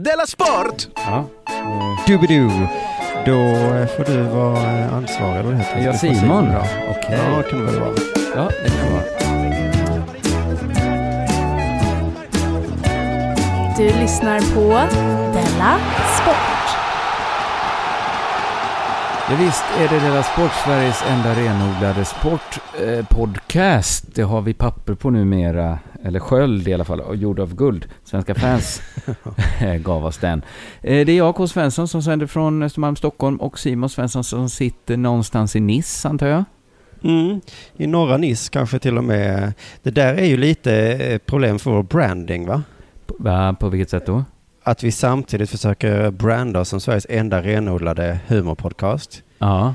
Della 0.00 0.26
Sport! 0.26 0.88
Ja. 0.96 1.24
Doobidoo. 2.06 2.50
Då 3.26 3.32
eh, 3.40 3.86
får 3.86 4.04
du 4.04 4.22
vara 4.22 4.78
eh, 4.78 4.94
ansvarig, 4.94 5.40
eller 5.40 5.42
vad 5.42 5.56
heter. 5.58 5.80
Jag 5.84 5.96
Simon? 5.96 6.16
Simon. 6.16 6.48
Okej. 6.90 7.18
Ja, 7.30 7.36
det 7.36 7.50
kan 7.50 7.58
det 7.58 7.64
väl 7.72 7.80
vara. 7.80 7.94
Ja, 8.36 8.48
det 8.64 8.70
kan 8.70 8.92
vara. 8.92 9.02
Du 13.76 13.84
lyssnar 13.84 14.40
på 14.54 14.68
Della 15.32 15.78
Sport. 16.22 16.55
Ja, 19.30 19.36
visst 19.36 19.64
är 19.78 19.88
det 19.88 19.98
Della 20.04 20.22
Sport, 20.22 20.50
Sveriges 20.64 21.02
enda 21.08 21.34
renodlade 21.34 22.04
sportpodcast. 22.04 24.14
det 24.14 24.22
har 24.22 24.42
vi 24.42 24.54
papper 24.54 24.94
på 24.94 25.10
numera, 25.10 25.78
eller 26.02 26.20
sköld 26.20 26.68
i 26.68 26.74
alla 26.74 26.84
fall, 26.84 27.00
och 27.00 27.16
gjord 27.16 27.40
av 27.40 27.54
guld. 27.54 27.88
Svenska 28.04 28.34
fans 28.34 28.82
gav 29.80 30.06
oss 30.06 30.18
den. 30.18 30.42
Eh, 30.82 31.06
det 31.06 31.12
är 31.12 31.16
jag, 31.16 31.34
K. 31.34 31.46
Svensson, 31.46 31.88
som 31.88 32.02
sänder 32.02 32.26
från 32.26 32.62
Östermalm, 32.62 32.96
Stockholm 32.96 33.36
och 33.36 33.58
Simon 33.58 33.88
Svensson 33.88 34.24
som 34.24 34.48
sitter 34.48 34.96
någonstans 34.96 35.56
i 35.56 35.60
Nice, 35.60 36.08
antar 36.08 36.26
jag. 36.26 36.44
Mm. 37.02 37.40
I 37.76 37.86
norra 37.86 38.16
Nice 38.16 38.50
kanske 38.52 38.78
till 38.78 38.98
och 38.98 39.04
med. 39.04 39.52
Det 39.82 39.90
där 39.90 40.14
är 40.14 40.26
ju 40.26 40.36
lite 40.36 40.92
eh, 40.92 41.18
problem 41.18 41.58
för 41.58 41.70
vår 41.70 41.82
branding, 41.82 42.46
va? 42.46 42.62
På, 43.06 43.14
va, 43.18 43.56
på 43.60 43.68
vilket 43.68 43.90
sätt 43.90 44.06
då? 44.06 44.24
Att 44.68 44.82
vi 44.82 44.92
samtidigt 44.92 45.50
försöker 45.50 46.10
branda 46.10 46.60
oss 46.60 46.68
som 46.68 46.80
Sveriges 46.80 47.06
enda 47.10 47.42
renodlade 47.42 48.18
humorpodcast. 48.26 49.22
Ja, 49.38 49.74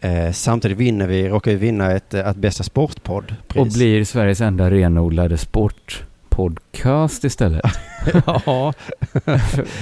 Eh, 0.00 0.32
samtidigt 0.32 0.78
vinner 0.78 1.06
vi, 1.06 1.28
råkar 1.28 1.50
vi 1.50 1.56
vinna 1.56 1.92
ett, 1.92 2.14
eh, 2.14 2.28
ett 2.28 2.36
bästa 2.36 2.62
sportpoddpris. 2.62 3.60
och 3.60 3.66
blir 3.66 4.04
Sveriges 4.04 4.40
enda 4.40 4.70
renodlade 4.70 5.38
sportpodcast 5.38 7.24
istället. 7.24 7.64
ja, 8.26 8.72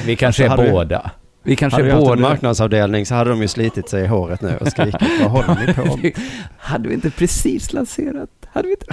Vi 0.07 0.17
kanske 0.17 0.47
Så 0.47 0.53
är 0.63 0.71
båda. 0.71 1.11
Vi 1.43 1.57
kanske 1.57 1.77
hade 1.77 1.89
vi 1.89 1.95
haft 1.95 2.13
en 2.13 2.21
marknadsavdelning 2.21 3.07
så 3.07 3.15
hade 3.15 3.31
de 3.31 3.43
ju 3.43 3.49
slitit 3.49 3.89
sig 3.89 4.05
i 4.05 4.07
håret 4.07 4.43
nu 4.43 4.57
och 4.61 4.69
skrikit 4.69 5.03
vad 5.21 5.31
håller 5.47 5.67
ni 5.67 5.75
på 5.75 5.97
med? 5.97 6.13
Hade 6.59 6.89
vi 6.89 6.95
inte 6.95 7.11
precis 7.11 7.73
lanserat? 7.73 8.31
Hade 8.53 8.69
vi 8.69 8.75
inte? 8.75 8.87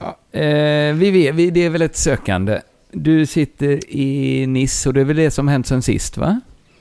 Ja, 0.00 0.18
eh, 0.40 0.94
vi 0.94 1.10
vet, 1.10 1.34
vi, 1.34 1.50
det 1.50 1.64
är 1.64 1.70
väl 1.70 1.82
ett 1.82 1.96
sökande. 1.96 2.60
Du 2.94 3.26
sitter 3.26 3.90
i 3.96 4.46
Nice 4.46 4.88
och 4.88 4.94
det 4.94 5.00
är 5.00 5.04
väl 5.04 5.16
det 5.16 5.30
som 5.30 5.48
hänt 5.48 5.66
sen 5.66 5.82
sist, 5.82 6.16
va? 6.16 6.40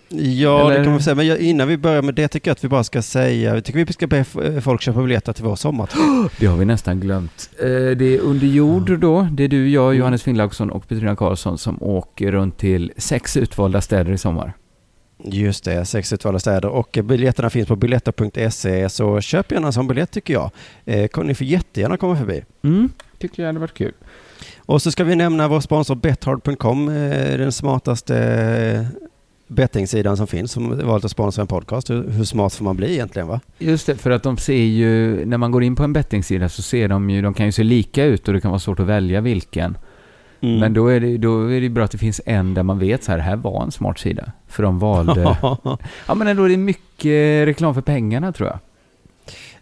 Ja, 0.10 0.66
Eller- 0.66 0.78
det 0.80 0.84
kan 0.84 0.92
man 0.94 1.02
säga. 1.02 1.16
Men 1.16 1.38
innan 1.42 1.68
vi 1.68 1.78
börjar 1.78 2.02
med 2.02 2.16
det 2.16 2.28
tycker 2.28 2.50
jag 2.50 2.54
att 2.56 2.64
vi 2.64 2.68
bara 2.68 2.84
ska 2.84 3.02
säga, 3.02 3.54
jag 3.56 3.64
tycker 3.66 3.86
vi 3.86 3.94
ska 3.94 4.08
be 4.08 4.18
f- 4.18 4.38
folk 4.64 4.82
köpa 4.82 5.02
biljetter 5.02 5.34
till 5.34 5.44
vår 5.44 5.56
sommarturné. 5.56 6.30
Det 6.40 6.46
har 6.46 6.58
vi 6.58 6.66
nästan 6.66 7.00
glömt. 7.00 7.50
Eh, 7.60 7.66
det 7.98 8.16
är 8.16 8.20
Under 8.20 8.48
jord 8.48 9.00
då. 9.00 9.28
Det 9.32 9.44
är 9.44 9.48
du, 9.48 9.70
jag, 9.70 9.96
Johannes 9.96 10.24
Finnlaugsson 10.24 10.70
och 10.72 10.88
Petrina 10.88 11.16
Karlsson 11.16 11.58
som 11.58 11.84
åker 11.84 12.32
runt 12.32 12.58
till 12.58 12.92
sex 12.98 13.38
utvalda 13.38 13.82
städer 13.82 14.12
i 14.12 14.18
sommar. 14.18 14.54
Just 15.26 15.64
det, 15.64 15.86
sex 15.86 16.14
utvalda 16.14 16.40
städer. 16.40 16.70
Och 16.70 16.98
eh, 16.98 17.04
biljetterna 17.04 17.50
finns 17.50 17.68
på 17.68 17.76
biljetter.se, 17.76 18.90
så 18.90 19.22
köp 19.22 19.52
gärna 19.52 19.68
en 19.68 19.74
sån 19.74 19.88
biljett 19.88 20.12
tycker 20.12 20.34
jag. 20.34 20.52
Eh, 20.86 21.10
ni 21.24 21.36
får 21.36 21.48
jättegärna 21.48 21.98
komma 21.98 22.18
förbi. 22.18 22.44
Mm, 22.64 22.90
tycker 23.24 23.44
jag 23.44 23.48
hade 23.48 23.60
varit 23.60 23.74
kul. 23.74 23.94
Och 24.58 24.82
så 24.82 24.92
ska 24.92 25.04
vi 25.04 25.16
nämna 25.16 25.48
vår 25.48 25.60
sponsor 25.60 25.96
Bethard.com, 25.96 26.90
eh, 26.90 27.38
den 27.38 27.52
smartaste 27.52 28.18
eh, 28.18 28.86
bettingsidan 29.48 30.18
som 30.18 30.28
finns, 30.28 30.52
som 30.52 30.88
valt 30.88 31.06
att 31.06 31.12
sponsra 31.12 31.42
en 31.42 31.48
podcast. 31.48 31.90
Hur, 31.90 32.10
hur 32.10 32.24
smart 32.24 32.54
får 32.54 32.66
man 32.66 32.78
bli 32.78 32.94
egentligen 32.94 33.28
va? 33.28 33.40
Just 33.60 33.88
det, 33.88 33.96
för 33.96 34.12
att 34.12 34.24
de 34.24 34.38
ser 34.38 34.64
ju, 34.64 35.26
när 35.26 35.38
man 35.38 35.52
går 35.52 35.64
in 35.64 35.76
på 35.76 35.84
en 35.84 35.94
bettingsida 35.94 36.50
så 36.50 36.62
ser 36.62 36.88
de 36.88 37.10
ju, 37.10 37.22
de 37.22 37.34
kan 37.34 37.46
ju 37.46 37.52
se 37.52 37.64
lika 37.64 38.06
ut 38.06 38.28
och 38.28 38.34
det 38.34 38.42
kan 38.42 38.52
vara 38.52 38.60
svårt 38.60 38.80
att 38.80 38.88
välja 38.88 39.22
vilken. 39.22 39.78
Mm. 40.42 40.60
Men 40.60 40.74
då 40.74 40.88
är, 40.88 41.00
det, 41.00 41.18
då 41.18 41.52
är 41.52 41.62
det 41.62 41.70
bra 41.70 41.84
att 41.84 41.92
det 41.92 41.98
finns 41.98 42.22
en 42.26 42.54
där 42.54 42.64
man 42.64 42.80
vet 42.80 43.04
så 43.04 43.12
här, 43.12 43.20
här 43.20 43.36
var 43.36 43.64
en 43.64 43.72
smart 43.72 44.00
sida. 44.00 44.32
För 44.48 44.64
de 44.64 44.80
valde... 44.80 45.38
ja 46.08 46.16
men 46.16 46.28
ändå 46.28 46.44
är 46.44 46.50
det 46.50 46.58
mycket 46.58 47.48
reklam 47.48 47.74
för 47.74 47.82
pengarna 47.82 48.32
tror 48.32 48.50
jag. 48.50 48.60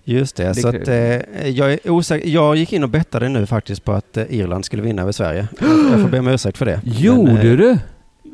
Just 0.03 0.35
det, 0.35 0.43
Det 0.43 0.53
så 0.55 0.67
att, 0.67 0.87
eh, 0.87 1.47
jag 1.49 1.73
är 1.73 1.89
osäker. 1.89 2.29
Jag 2.29 2.55
gick 2.55 2.73
in 2.73 2.83
och 2.83 2.89
bettade 2.89 3.29
nu 3.29 3.45
faktiskt 3.45 3.83
på 3.85 3.91
att 3.91 4.17
eh, 4.17 4.23
Irland 4.29 4.65
skulle 4.65 4.81
vinna 4.81 5.01
över 5.01 5.11
Sverige. 5.11 5.47
Jag, 5.91 6.01
får 6.01 6.09
be 6.09 6.19
om 6.19 6.27
ursäkt 6.27 6.57
för 6.57 6.65
det. 6.65 6.81
Gjorde 6.83 7.33
Men, 7.33 7.37
eh, 7.51 7.57
du? 7.57 7.77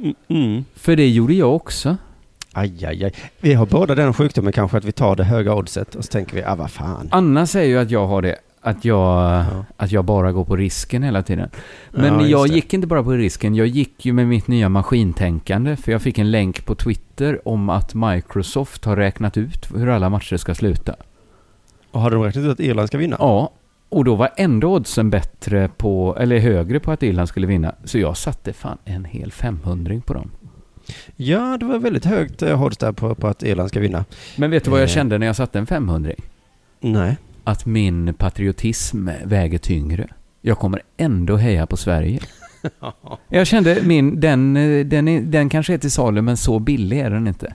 mm, 0.01 0.15
Mm. 0.27 0.65
För 0.75 0.95
det 0.95 1.07
gjorde 1.09 1.33
jag 1.33 1.55
också. 1.55 1.97
Aj, 2.53 2.85
aj, 2.85 3.03
aj. 3.05 3.13
Vi 3.41 3.53
har 3.53 3.65
båda 3.65 3.95
den 3.95 4.13
sjukdomen 4.13 4.53
kanske 4.53 4.77
att 4.77 4.85
vi 4.85 4.91
tar 4.91 5.15
det 5.15 5.23
höga 5.23 5.53
oddset 5.55 5.95
och 5.95 6.05
så 6.05 6.11
tänker 6.11 6.35
vi, 6.35 6.43
ah 6.43 6.55
vad 6.55 6.71
fan. 6.71 7.07
Anna 7.11 7.47
säger 7.47 7.67
ju 7.69 7.77
att 7.79 7.91
jag 7.91 8.07
har 8.07 8.21
det. 8.21 8.35
Att 8.61 8.85
jag, 8.85 8.97
Ja. 8.97 9.45
att 9.77 9.91
jag 9.91 10.05
bara 10.05 10.31
går 10.31 10.45
på 10.45 10.55
risken 10.55 11.03
hela 11.03 11.23
tiden. 11.23 11.49
Men 11.91 12.19
Ja, 12.19 12.25
jag 12.27 12.49
det. 12.49 12.55
gick 12.55 12.73
inte 12.73 12.87
bara 12.87 13.03
på 13.03 13.11
risken, 13.11 13.55
jag 13.55 13.67
gick 13.67 14.05
ju 14.05 14.13
med 14.13 14.27
mitt 14.27 14.47
nya 14.47 14.69
maskintänkande. 14.69 15.75
För 15.75 15.91
jag 15.91 16.01
fick 16.01 16.17
en 16.17 16.31
länk 16.31 16.65
på 16.65 16.75
Twitter 16.75 17.47
om 17.47 17.69
att 17.69 17.93
Microsoft 17.93 18.85
har 18.85 18.95
räknat 18.95 19.37
ut 19.37 19.67
hur 19.75 19.87
alla 19.89 20.09
matcher 20.09 20.37
ska 20.37 20.55
sluta. 20.55 20.95
Och 21.91 22.01
har 22.01 22.11
de 22.11 22.23
räknat 22.23 22.45
ut 22.45 22.51
att 22.51 22.59
Irland 22.59 22.87
ska 22.87 22.97
vinna? 22.97 23.15
Ja, 23.19 23.51
och 23.89 24.05
då 24.05 24.15
var 24.15 24.29
ändå 24.37 24.73
oddsen 24.75 25.09
bättre 25.09 25.69
på, 25.77 26.17
eller 26.19 26.39
högre 26.39 26.79
på 26.79 26.91
att 26.91 27.03
Irland 27.03 27.29
skulle 27.29 27.47
vinna. 27.47 27.75
Så 27.83 27.97
jag 27.99 28.17
satte 28.17 28.53
fan 28.53 28.77
en 28.85 29.05
hel 29.05 29.31
500 29.31 30.01
på 30.05 30.13
dem. 30.13 30.31
Ja, 31.15 31.57
det 31.59 31.65
var 31.65 31.79
väldigt 31.79 32.05
högt 32.05 32.41
eh, 32.41 32.63
odds 32.63 32.77
där 32.77 32.91
på, 32.91 33.15
på 33.15 33.27
att 33.27 33.43
Irland 33.43 33.69
ska 33.69 33.79
vinna. 33.79 34.05
Men 34.35 34.51
vet 34.51 34.63
du 34.63 34.71
vad 34.71 34.79
jag 34.79 34.89
Eh. 34.89 34.93
kände 34.93 35.17
när 35.17 35.27
jag 35.27 35.35
satte 35.35 35.59
en 35.59 35.65
500 35.67 36.11
Nej. 36.79 37.17
Att 37.43 37.65
min 37.65 38.13
patriotism 38.13 39.09
väger 39.25 39.57
tyngre. 39.57 40.07
Jag 40.41 40.57
kommer 40.59 40.81
ändå 40.97 41.35
heja 41.37 41.65
på 41.67 41.77
Sverige. 41.77 42.19
Jag 43.29 43.47
kände 43.47 43.77
min, 43.83 44.19
den, 44.19 44.57
eh, 44.57 44.85
den, 44.85 45.31
den 45.31 45.49
kanske 45.49 45.73
är 45.73 45.77
till 45.77 45.91
salu 45.91 46.21
men 46.21 46.37
så 46.37 46.59
billig 46.59 46.99
är 46.99 47.09
den 47.09 47.27
inte. 47.27 47.53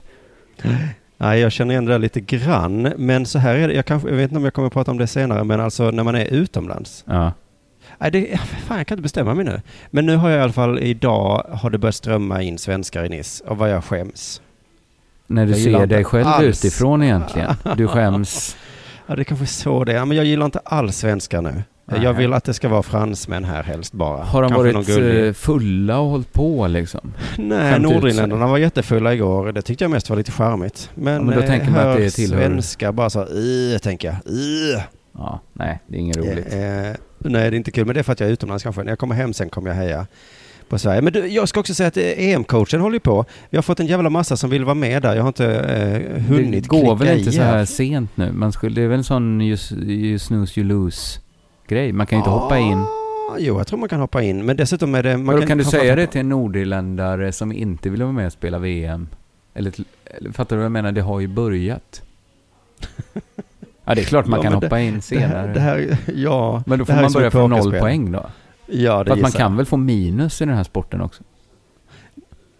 Nej, 1.23 1.39
jag 1.39 1.51
känner 1.51 1.73
igen 1.73 1.85
det 1.85 1.91
där 1.91 1.99
lite 1.99 2.19
grann. 2.21 2.81
Men 2.97 3.25
så 3.25 3.39
här 3.39 3.55
är 3.55 3.67
det, 3.67 3.73
jag, 3.73 3.85
kanske, 3.85 4.09
jag 4.09 4.15
vet 4.15 4.23
inte 4.23 4.37
om 4.37 4.43
jag 4.43 4.53
kommer 4.53 4.67
att 4.67 4.73
prata 4.73 4.91
om 4.91 4.97
det 4.97 5.07
senare, 5.07 5.43
men 5.43 5.59
alltså 5.59 5.91
när 5.91 6.03
man 6.03 6.15
är 6.15 6.25
utomlands. 6.25 7.03
Ja. 7.07 7.31
Nej, 7.97 8.11
det, 8.11 8.39
fan, 8.67 8.77
jag 8.77 8.87
kan 8.87 8.95
inte 8.95 9.01
bestämma 9.03 9.33
mig 9.33 9.45
nu. 9.45 9.61
Men 9.89 10.05
nu 10.05 10.15
har 10.15 10.29
jag 10.29 10.39
i 10.39 10.41
alla 10.41 10.53
fall, 10.53 10.79
idag 10.79 11.45
har 11.51 11.69
det 11.69 11.77
börjat 11.77 11.95
strömma 11.95 12.41
in 12.41 12.57
svenskar 12.57 13.05
i 13.05 13.09
Nice. 13.09 13.43
Och 13.43 13.57
vad 13.57 13.69
jag 13.71 13.83
skäms. 13.83 14.41
När 15.27 15.45
du 15.45 15.51
Jag 15.51 15.61
ser 15.61 15.85
dig 15.85 16.03
själv 16.03 16.27
alls. 16.27 16.65
utifrån 16.65 17.03
egentligen. 17.03 17.55
Du 17.77 17.87
skäms. 17.87 18.57
Ja, 19.07 19.15
det 19.15 19.23
kanske 19.23 19.43
är 19.45 19.47
så 19.47 19.83
det 19.83 19.93
är. 19.97 20.05
Men 20.05 20.17
jag 20.17 20.25
gillar 20.25 20.45
inte 20.45 20.59
alls 20.59 20.97
svenskar 20.97 21.41
nu. 21.41 21.63
Nej. 21.85 22.03
Jag 22.03 22.13
vill 22.13 22.33
att 22.33 22.43
det 22.43 22.53
ska 22.53 22.69
vara 22.69 22.83
fransmän 22.83 23.43
här 23.43 23.63
helst 23.63 23.93
bara. 23.93 24.23
Har 24.23 24.41
de 24.41 24.51
Kanske 24.51 24.93
varit 25.01 25.25
eh, 25.27 25.33
fulla 25.33 25.99
och 25.99 26.09
hållit 26.09 26.33
på 26.33 26.67
liksom? 26.67 27.13
Nej? 27.37 27.79
Nordirländarna 27.79 28.47
var 28.47 28.57
jättefulla 28.57 29.13
igår. 29.13 29.51
Det 29.51 29.61
tyckte 29.61 29.83
jag 29.83 29.91
mest 29.91 30.09
var 30.09 30.17
lite 30.17 30.31
charmigt. 30.31 30.89
Men, 30.95 31.13
Ja, 31.13 31.21
men 31.21 31.35
då 31.35 31.41
eh, 31.41 31.47
tänker 31.47 31.71
man 31.71 31.89
att 31.89 31.97
det 31.97 32.09
tillhör- 32.09 32.39
svenskar 32.39 32.91
bara 32.91 33.09
så, 33.09 33.25
i 33.27 33.79
tänker 33.83 34.07
jag. 34.07 34.33
I. 34.33 34.75
Ja, 35.17 35.41
nej, 35.53 35.79
det 35.87 35.95
är 35.97 35.99
inget 35.99 36.17
roligt. 36.17 36.53
Eh, 36.53 36.87
eh, 36.89 36.95
nej, 37.19 37.49
det 37.51 37.55
är 37.55 37.57
inte 37.57 37.71
kul. 37.71 37.85
Men 37.85 37.93
det 37.93 37.99
är 37.99 38.03
för 38.03 38.13
att 38.13 38.19
jag 38.19 38.29
är 38.29 38.33
utomlands 38.33 38.63
kanske. 38.63 38.83
När 38.83 38.91
jag 38.91 38.99
kommer 38.99 39.15
hem 39.15 39.33
sen 39.33 39.49
kommer 39.49 39.69
jag 39.69 39.75
heja 39.75 40.07
på 40.69 40.79
Sverige. 40.79 41.01
Men 41.01 41.13
du, 41.13 41.27
jag 41.27 41.49
ska 41.49 41.59
också 41.59 41.73
säga 41.73 41.87
att 41.87 41.97
eh, 41.97 42.03
EM-coachen 42.03 42.79
håller 42.79 42.99
på. 42.99 43.25
Vi 43.49 43.57
har 43.57 43.61
fått 43.61 43.79
en 43.79 43.87
jävla 43.87 44.09
massa 44.09 44.37
som 44.37 44.49
vill 44.49 44.65
vara 44.65 44.75
med 44.75 45.01
där. 45.01 45.15
Jag 45.15 45.21
har 45.23 45.27
inte 45.27 45.45
eh, 45.55 46.21
hunnit 46.23 46.63
det 46.63 46.67
går 46.69 46.95
väl 46.95 47.17
inte 47.17 47.29
i 47.29 47.33
så 47.33 47.41
här 47.41 47.57
här. 47.57 47.65
sent 47.65 48.11
nu? 48.17 48.31
Man 48.31 48.51
skulle, 48.51 48.75
det 48.75 48.81
är 48.81 48.87
väl 48.87 48.97
en 48.97 49.03
sån 49.03 49.41
you, 49.41 49.57
you 49.85 50.19
snooze 50.19 50.59
you 50.59 50.69
lose 50.69 51.19
grej. 51.73 51.91
Man 51.91 52.05
kan 52.07 52.17
ju 52.17 52.19
inte 52.19 52.29
hoppa 52.29 52.57
in. 52.57 52.77
Ah, 52.77 53.37
Jo, 53.39 53.57
jag 53.57 53.67
tror 53.67 53.79
man 53.79 53.89
kan 53.89 53.99
hoppa 53.99 54.21
in. 54.23 54.45
Men 54.45 54.57
dessutom 54.57 54.95
är 54.95 55.03
det... 55.03 55.17
Man 55.17 55.25
Man 55.25 55.37
kan, 55.39 55.47
kan 55.47 55.57
du 55.57 55.63
säga 55.63 55.95
det 55.95 56.07
till 56.07 56.21
en 56.21 56.29
nordirländare 56.29 57.31
som 57.31 57.51
inte 57.51 57.89
vill 57.89 58.01
vara 58.01 58.11
med 58.11 58.25
och 58.25 58.33
spela 58.33 58.59
VM? 58.59 59.07
Eller, 59.53 59.71
till- 59.71 59.85
eller 60.05 60.31
fattar 60.31 60.55
du 60.55 60.57
vad 60.57 60.65
jag 60.65 60.71
menar? 60.71 60.91
Det 60.91 61.01
har 61.01 61.19
ju 61.19 61.27
börjat. 61.27 62.01
Ja, 63.85 63.95
det 63.95 64.01
är 64.01 64.05
klart 64.05 64.25
man 64.27 64.37
Ja, 64.39 64.43
kan 64.43 64.53
hoppa 64.53 64.79
in 64.79 64.95
Det 64.95 65.01
senare. 65.01 65.27
här, 65.47 65.53
det 65.53 65.59
här, 65.59 65.97
ja. 66.15 66.63
men 66.65 66.79
då 66.79 66.85
det 66.85 66.93
får 66.93 67.01
man 67.01 67.11
börja 67.11 67.31
från 67.31 67.49
noll 67.49 67.79
poäng 67.79 68.11
då. 68.11 68.25
Ja, 68.65 69.03
det 69.03 69.09
För 69.09 69.13
att 69.15 69.21
man 69.21 69.31
kan 69.31 69.57
väl 69.57 69.65
få 69.65 69.77
minus 69.77 70.41
i 70.41 70.45
den 70.45 70.55
här 70.55 70.63
sporten 70.63 71.01
också? 71.01 71.23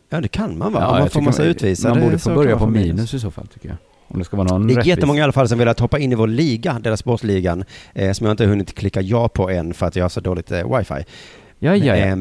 Ja, 0.09 0.21
det 0.21 0.27
kan 0.27 0.57
man 0.57 0.73
va? 0.73 0.79
Ja, 0.81 0.91
Om 0.93 0.99
man 0.99 1.09
får 1.09 1.21
massa 1.21 1.43
utvisade. 1.43 1.93
Man 1.93 2.03
borde 2.03 2.19
få 2.19 2.33
börja 2.35 2.53
på 2.53 2.59
få 2.59 2.65
minus. 2.67 3.13
i 3.13 3.19
så 3.19 3.31
fall 3.31 3.47
tycker 3.47 3.69
jag. 3.69 3.77
Om 4.07 4.19
det 4.19 4.25
ska 4.25 4.37
vara 4.37 4.47
någon 4.47 4.67
Det 4.67 4.73
är 4.73 4.75
rättvis. 4.75 4.89
jättemånga 4.89 5.19
i 5.19 5.23
alla 5.23 5.31
fall 5.31 5.49
som 5.49 5.57
velat 5.57 5.79
hoppa 5.79 5.99
in 5.99 6.11
i 6.11 6.15
vår 6.15 6.27
liga, 6.27 6.79
deras 6.83 6.99
sportligan, 6.99 7.63
eh, 7.93 8.11
som 8.11 8.25
jag 8.27 8.33
inte 8.33 8.45
hunnit 8.45 8.75
klicka 8.75 9.01
ja 9.01 9.27
på 9.27 9.49
än 9.49 9.73
för 9.73 9.85
att 9.85 9.95
jag 9.95 10.03
har 10.03 10.09
så 10.09 10.19
dåligt 10.19 10.51
eh, 10.51 10.77
wifi. 10.77 10.93
Ja, 10.93 11.75
ja, 11.75 11.75
ja. 11.75 11.95
Eh, 11.95 12.15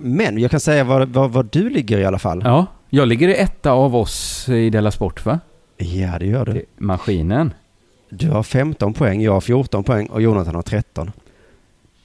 men 0.00 0.38
jag 0.38 0.50
kan 0.50 0.60
säga 0.60 0.84
var, 0.84 1.06
var, 1.06 1.28
var 1.28 1.46
du 1.52 1.70
ligger 1.70 1.98
i 1.98 2.04
alla 2.04 2.18
fall. 2.18 2.42
Ja, 2.44 2.66
jag 2.90 3.08
ligger 3.08 3.28
i 3.28 3.34
etta 3.34 3.70
av 3.72 3.96
oss 3.96 4.48
i 4.48 4.70
Della 4.70 4.90
Sport 4.90 5.24
va? 5.26 5.40
Ja, 5.76 6.18
det 6.18 6.26
gör 6.26 6.44
du. 6.44 6.52
Det- 6.52 6.64
Maskinen. 6.76 7.52
Du 8.10 8.30
har 8.30 8.42
15 8.42 8.94
poäng, 8.94 9.22
jag 9.22 9.32
har 9.32 9.40
14 9.40 9.84
poäng 9.84 10.06
och 10.06 10.22
Jonathan 10.22 10.54
har 10.54 10.62
13. 10.62 11.12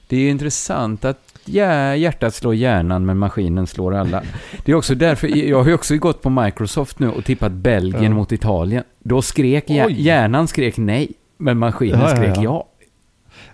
Det 0.08 0.16
är 0.16 0.20
ju 0.20 0.28
intressant 0.30 1.04
att 1.04 1.18
ja, 1.44 1.94
hjärtat 1.96 2.34
slår 2.34 2.54
hjärnan 2.54 3.06
men 3.06 3.18
maskinen 3.18 3.66
slår 3.66 3.94
alla. 3.94 4.22
Det 4.64 4.72
är 4.72 4.76
också 4.76 4.94
därför, 4.94 5.28
jag 5.48 5.58
har 5.62 5.66
ju 5.68 5.74
också 5.74 5.96
gått 5.96 6.22
på 6.22 6.30
Microsoft 6.30 6.98
nu 6.98 7.08
och 7.08 7.24
tippat 7.24 7.52
Belgien 7.52 8.04
Ja. 8.04 8.10
mot 8.10 8.32
Italien. 8.32 8.84
Då 9.06 9.22
skrek 9.22 9.70
hjär- 9.70 9.88
hjärnan 9.90 10.48
skrek 10.48 10.76
nej, 10.76 11.12
men 11.38 11.58
maskinen 11.58 12.00
Ja, 12.00 12.08
skrek 12.08 12.36
ja. 12.36 12.42
ja. 12.42 12.68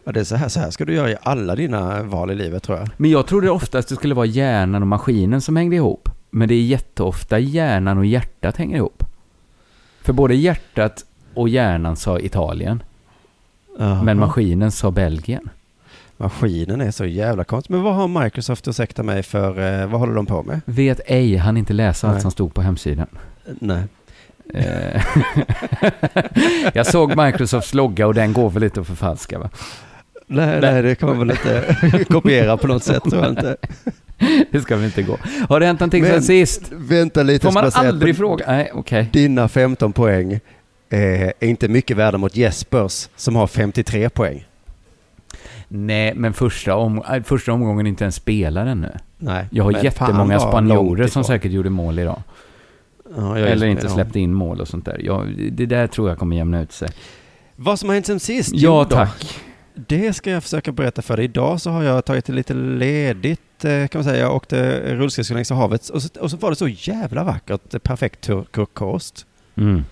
Ja, 0.05 0.13
det 0.13 0.21
är 0.21 0.25
så 0.25 0.37
här, 0.37 0.49
så 0.49 0.61
här 0.61 0.71
ska 0.71 0.85
du 0.85 0.95
göra 0.95 1.11
i 1.11 1.17
alla 1.23 1.55
dina 1.57 2.03
val 2.03 2.31
i 2.31 2.35
livet 2.35 2.63
tror 2.63 2.79
jag. 2.79 2.89
Men 2.97 3.11
jag 3.11 3.27
trodde 3.27 3.51
oftast 3.51 3.89
det 3.89 3.95
skulle 3.95 4.15
vara 4.15 4.27
hjärnan 4.27 4.83
och 4.83 4.89
maskinen 4.89 5.41
som 5.41 5.57
hängde 5.57 5.77
ihop. 5.77 6.09
Men 6.31 6.49
det 6.49 6.55
är 6.55 6.63
jätteofta 6.63 7.39
hjärnan 7.39 7.99
och 7.99 8.07
hjärtat 8.07 8.57
hänger 8.57 8.77
ihop. 8.77 9.05
För 10.03 10.13
både 10.13 10.35
hjärtat 10.35 11.05
och 11.35 11.49
hjärnan 11.49 11.97
sa 11.97 12.19
Italien, 12.19 12.83
Jaha. 13.79 14.03
men 14.03 14.19
maskinen 14.19 14.71
sa 14.71 14.91
Belgien. 14.91 15.49
Maskinen 16.17 16.81
är 16.81 16.91
så 16.91 17.05
jävla 17.07 17.45
konstig. 17.45 17.75
Men 17.75 17.83
vad 17.83 17.95
har 17.95 18.23
Microsoft, 18.25 18.69
ursäkta 18.69 19.03
mig, 19.03 19.23
för, 19.23 19.81
eh, 19.83 19.87
vad 19.87 20.01
håller 20.01 20.15
de 20.15 20.27
på 20.27 20.43
med? 20.43 20.61
Vet 20.65 21.01
ej, 21.07 21.37
han 21.37 21.57
inte 21.57 21.73
läsa 21.73 22.09
allt 22.09 22.23
som 22.23 22.31
stod 22.31 22.55
på 22.55 22.63
hemsidan. 22.63 23.07
Nej. 23.59 23.83
Eh, 24.55 25.03
jag 26.75 26.87
såg 26.87 27.17
Microsofts 27.17 27.75
logga 27.75 28.07
och 28.07 28.15
den 28.15 28.33
går 28.33 28.51
väl 28.51 28.63
lite 28.63 28.81
att 28.81 28.87
förfalska 28.87 29.39
va? 29.39 29.51
Nej, 30.27 30.61
nej, 30.61 30.83
det 30.83 30.95
kan 30.95 31.09
man 31.09 31.19
väl 31.19 31.31
inte 31.31 31.77
kopiera 32.09 32.57
på 32.57 32.67
något 32.67 32.85
sätt, 32.85 33.03
tror 33.03 33.23
jag 33.23 33.31
inte. 33.31 33.57
Det 34.51 34.61
ska 34.61 34.77
väl 34.77 34.85
inte 34.85 35.03
gå. 35.03 35.19
Har 35.49 35.61
det 35.61 35.67
hänt 35.67 35.81
någonting 35.81 36.03
Men- 36.03 36.13
sen 36.13 36.23
sist? 36.23 36.63
Vänta 36.73 37.23
lite, 37.23 37.47
Får 37.47 37.53
man 37.53 37.71
aldrig 37.75 38.17
fråga? 38.17 38.45
Nej, 38.49 38.71
okej. 38.75 39.09
Dina 39.13 39.49
15 39.49 39.93
poäng 39.93 40.33
eh, 40.91 41.23
är 41.23 41.45
inte 41.45 41.69
mycket 41.69 41.97
värda 41.97 42.19
mot 42.19 42.37
Jespers 42.37 43.09
som 43.17 43.37
har 43.37 43.47
53 43.47 44.11
poäng. 44.11 44.47
Nej, 45.69 46.15
men 46.17 46.33
första, 46.33 46.75
om, 46.75 47.03
äh, 47.13 47.23
första 47.23 47.53
omgången 47.53 47.87
är 47.87 47.91
inte 47.91 48.05
ens 48.05 48.15
spelar 48.15 48.67
ännu. 48.67 48.91
Nej. 49.19 49.47
Jag 49.51 49.65
har 49.65 49.85
jättemånga 49.85 50.41
spanjorer 50.41 51.07
som 51.07 51.25
säkert 51.25 51.53
gjorde 51.53 51.71
mål 51.71 51.99
idag. 51.99 52.23
Ja, 53.17 53.39
jag 53.39 53.51
Eller 53.51 53.67
inte 53.67 53.89
släppte 53.89 54.21
in 54.21 54.35
mål 54.35 54.61
och 54.61 54.69
sånt 54.69 54.85
där. 54.85 55.01
Ja, 55.05 55.25
det 55.53 55.67
där 55.67 55.87
tror 55.87 56.09
jag 56.09 56.19
kommer 56.19 56.37
jämna 56.37 56.61
ut 56.61 56.73
sig. 56.73 56.89
Vad 57.57 57.79
som 57.79 57.89
har 57.89 57.95
hänt 57.95 58.07
sen 58.07 58.21
sist? 58.21 58.51
Ja, 58.55 58.87
då, 58.91 58.97
tack. 58.97 59.41
Det 59.75 60.13
ska 60.13 60.31
jag 60.31 60.43
försöka 60.43 60.73
berätta 60.73 61.03
för 61.03 61.17
dig. 61.17 61.25
Idag 61.25 61.61
så 61.61 61.71
har 61.71 61.83
jag 61.83 62.05
tagit 62.05 62.25
det 62.25 62.33
lite 62.33 62.55
ledigt 62.55 63.65
eh, 63.65 63.87
kan 63.87 63.99
man 63.99 64.05
säga. 64.05 64.21
Jag 64.21 64.35
åkte 64.37 64.81
rullskridskor 64.95 65.35
längs 65.35 65.51
havet 65.51 65.89
och 65.89 66.03
så, 66.03 66.09
och 66.21 66.31
så 66.31 66.37
var 66.37 66.51
det 66.51 66.57
så 66.57 66.69
jävla 66.69 67.25
vackert, 67.25 67.75
eh, 67.75 67.79
perfekt 67.79 68.21
tur- 68.21 68.45
turkost. 68.45 69.27
Mm. 69.57 69.85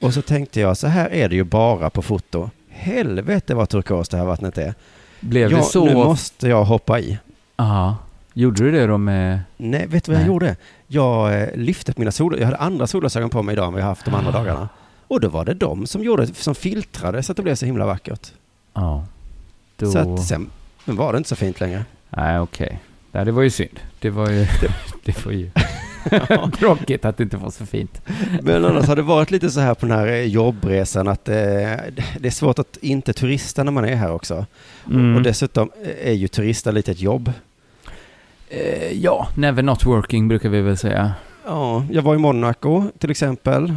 Och 0.00 0.14
så 0.14 0.22
tänkte 0.22 0.60
jag, 0.60 0.76
så 0.76 0.86
här 0.86 1.12
är 1.12 1.28
det 1.28 1.34
ju 1.34 1.44
bara 1.44 1.90
på 1.90 2.02
foto. 2.02 2.50
Helvete 2.68 3.54
vad 3.54 3.68
turkos 3.68 4.08
det 4.08 4.16
här 4.16 4.24
vattnet 4.24 4.58
är. 4.58 4.74
Blev 5.20 5.50
ja, 5.50 5.56
det 5.56 5.62
så? 5.62 5.84
nu 5.84 5.94
måste 5.94 6.48
jag 6.48 6.64
hoppa 6.64 7.00
i. 7.00 7.18
Ja. 7.56 7.96
Gjorde 8.34 8.64
du 8.64 8.70
det 8.70 8.86
då 8.86 8.98
med... 8.98 9.40
Nej, 9.56 9.86
vet 9.86 10.04
du 10.04 10.12
vad 10.12 10.20
jag 10.20 10.26
Nej. 10.26 10.34
gjorde? 10.34 10.56
Jag 10.86 11.42
eh, 11.42 11.48
lyfte 11.54 11.92
på 11.92 12.00
mina 12.00 12.12
sol... 12.12 12.36
Jag 12.38 12.44
hade 12.44 12.56
andra 12.56 12.86
solglasögon 12.86 13.30
på 13.30 13.42
mig 13.42 13.52
idag 13.52 13.66
än 13.66 13.72
vad 13.72 13.82
jag 13.82 13.86
haft 13.86 14.04
de 14.04 14.14
andra 14.14 14.30
Ah. 14.30 14.32
dagarna. 14.32 14.68
Och 15.08 15.20
då 15.20 15.28
var 15.28 15.44
det 15.44 15.54
de 15.54 15.86
som 15.86 16.02
gjorde, 16.04 16.26
som 16.26 16.54
filtrade 16.54 17.22
så 17.22 17.32
att 17.32 17.36
det 17.36 17.42
blev 17.42 17.54
så 17.54 17.66
himla 17.66 17.86
vackert. 17.86 18.32
Ja. 18.74 19.04
Då... 19.76 19.90
Så 19.90 19.98
att 19.98 20.26
sen 20.26 20.50
men 20.84 20.96
var 20.96 21.12
det 21.12 21.16
inte 21.16 21.28
så 21.28 21.36
fint 21.36 21.60
längre. 21.60 21.84
Nej, 22.10 22.40
okej. 22.40 22.80
Nej, 23.12 23.24
det 23.24 23.32
var 23.32 23.42
ju 23.42 23.50
synd. 23.50 23.80
Det 23.98 24.10
var 24.10 24.30
ju... 24.30 24.46
det 25.04 25.24
var 25.24 25.32
ju... 25.32 25.50
Tråkigt 26.58 27.04
att 27.04 27.16
det 27.16 27.22
inte 27.22 27.36
var 27.36 27.50
så 27.50 27.66
fint. 27.66 28.00
Men 28.42 28.64
annars 28.64 28.86
har 28.86 28.96
det 28.96 29.02
varit 29.02 29.30
lite 29.30 29.50
så 29.50 29.60
här 29.60 29.74
på 29.74 29.86
den 29.86 29.98
här 29.98 30.06
eh, 30.06 30.22
jobbresan 30.22 31.08
att 31.08 31.28
eh, 31.28 31.34
det 31.34 32.24
är 32.26 32.30
svårt 32.30 32.58
att 32.58 32.76
inte 32.80 33.12
turista 33.12 33.62
när 33.64 33.72
man 33.72 33.84
är 33.84 33.94
här 33.96 34.12
också. 34.12 34.46
Mm. 34.90 35.16
Och 35.16 35.22
dessutom 35.22 35.70
är 36.02 36.12
ju 36.12 36.28
turista 36.28 36.70
lite 36.70 36.90
ett 36.90 37.00
jobb. 37.00 37.32
Eh, 38.52 38.92
ja, 38.92 39.28
never 39.34 39.62
not 39.62 39.86
working 39.86 40.28
brukar 40.28 40.48
vi 40.48 40.60
väl 40.60 40.76
säga. 40.76 41.12
Ja, 41.44 41.84
jag 41.90 42.02
var 42.02 42.14
i 42.14 42.18
Monaco 42.18 42.84
till 42.98 43.10
exempel. 43.10 43.74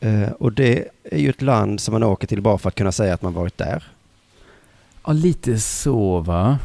Eh, 0.00 0.32
och 0.38 0.52
det 0.52 0.88
är 1.04 1.18
ju 1.18 1.30
ett 1.30 1.42
land 1.42 1.80
som 1.80 1.92
man 1.92 2.02
åker 2.02 2.26
till 2.26 2.42
bara 2.42 2.58
för 2.58 2.68
att 2.68 2.74
kunna 2.74 2.92
säga 2.92 3.14
att 3.14 3.22
man 3.22 3.34
varit 3.34 3.58
där. 3.58 3.84
Ja, 5.04 5.12
lite 5.12 5.58
så 5.58 6.20
va? 6.20 6.58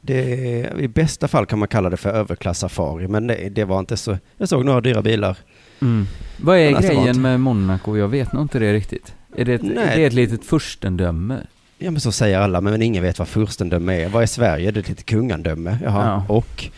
Det, 0.00 0.72
I 0.78 0.88
bästa 0.88 1.28
fall 1.28 1.46
kan 1.46 1.58
man 1.58 1.68
kalla 1.68 1.90
det 1.90 1.96
för 1.96 2.10
överklass-safari, 2.10 3.08
men 3.08 3.26
det, 3.26 3.48
det 3.48 3.64
var 3.64 3.78
inte 3.78 3.96
så. 3.96 4.18
Jag 4.36 4.48
såg 4.48 4.64
några 4.64 4.80
dyra 4.80 5.02
bilar. 5.02 5.36
Mm. 5.82 6.06
Vad 6.36 6.58
är 6.58 6.74
alltså, 6.74 6.92
grejen 6.92 7.22
med 7.22 7.40
Monaco? 7.40 7.96
Jag 7.96 8.08
vet 8.08 8.32
nog 8.32 8.42
inte 8.44 8.58
det 8.58 8.72
riktigt. 8.72 9.14
Är 9.36 9.44
det 9.44 9.54
ett, 9.54 9.62
Nej. 9.62 9.74
det 9.74 10.02
är 10.02 10.06
ett 10.06 10.12
litet 10.12 10.44
furstendöme? 10.44 11.38
Ja, 11.82 11.90
men 11.90 12.00
så 12.00 12.12
säger 12.12 12.38
alla, 12.38 12.60
men 12.60 12.82
ingen 12.82 13.02
vet 13.02 13.18
vad 13.18 13.28
furstendöme 13.28 14.02
är. 14.04 14.08
Vad 14.08 14.22
är 14.22 14.26
Sverige? 14.26 14.70
Det 14.70 14.78
är 14.78 14.82
ett 14.82 14.88
litet 14.88 15.06
kungandöme. 15.06 15.78
Jaha. 15.84 16.22
Ja. 16.28 16.34
Och 16.34 16.68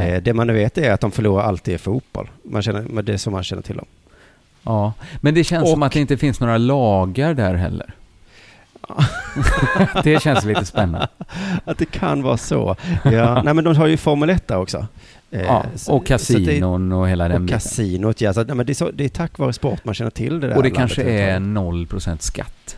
eh, 0.00 0.22
det 0.22 0.34
man 0.34 0.46
vet 0.54 0.78
är 0.78 0.92
att 0.92 1.00
de 1.00 1.10
förlorar 1.10 1.42
alltid 1.44 1.74
i 1.74 1.78
fotboll. 1.78 2.28
Man 2.42 2.62
känner, 2.62 3.02
det 3.02 3.12
är 3.12 3.16
så 3.16 3.30
man 3.30 3.44
känner 3.44 3.62
till 3.62 3.76
dem. 3.76 3.86
Ja, 4.62 4.92
men 5.20 5.34
det 5.34 5.44
känns 5.44 5.62
Och- 5.62 5.68
som 5.68 5.82
att 5.82 5.92
det 5.92 6.00
inte 6.00 6.16
finns 6.16 6.40
några 6.40 6.58
lagar 6.58 7.34
där 7.34 7.54
heller. 7.54 7.94
det 10.04 10.22
känns 10.22 10.44
lite 10.44 10.64
spännande. 10.64 11.08
Att 11.64 11.78
det 11.78 11.84
kan 11.90 12.22
vara 12.22 12.36
så. 12.36 12.76
Ja, 13.04 13.42
nej, 13.44 13.54
men 13.54 13.64
de 13.64 13.76
har 13.76 13.86
ju 13.86 13.96
Formel 13.96 14.30
1 14.30 14.48
där 14.48 14.56
också. 14.58 14.86
Eh, 15.30 15.40
Ja, 15.42 15.64
så- 15.74 15.92
och 15.92 16.02
så 16.02 16.02
det- 16.02 16.06
kasinon 16.08 16.92
och 16.92 17.08
hela 17.08 17.28
den 17.28 17.36
Och 17.36 17.40
biten. 17.40 17.58
kasinot, 17.58 18.20
ja. 18.20 18.32
Så, 18.32 18.44
nej, 18.44 18.56
men 18.56 18.66
det, 18.66 18.72
är 18.72 18.74
så, 18.74 18.90
det 18.90 19.04
är 19.04 19.08
tack 19.08 19.38
vare 19.38 19.52
sport 19.52 19.84
man 19.84 19.94
känner 19.94 20.10
till 20.10 20.40
det 20.40 20.48
där 20.48 20.56
Och 20.56 20.62
det 20.62 20.70
kanske 20.70 21.02
är 21.02 21.06
överhuvudtaget. 21.36 21.90
0% 22.16 22.18
skatt. 22.22 22.76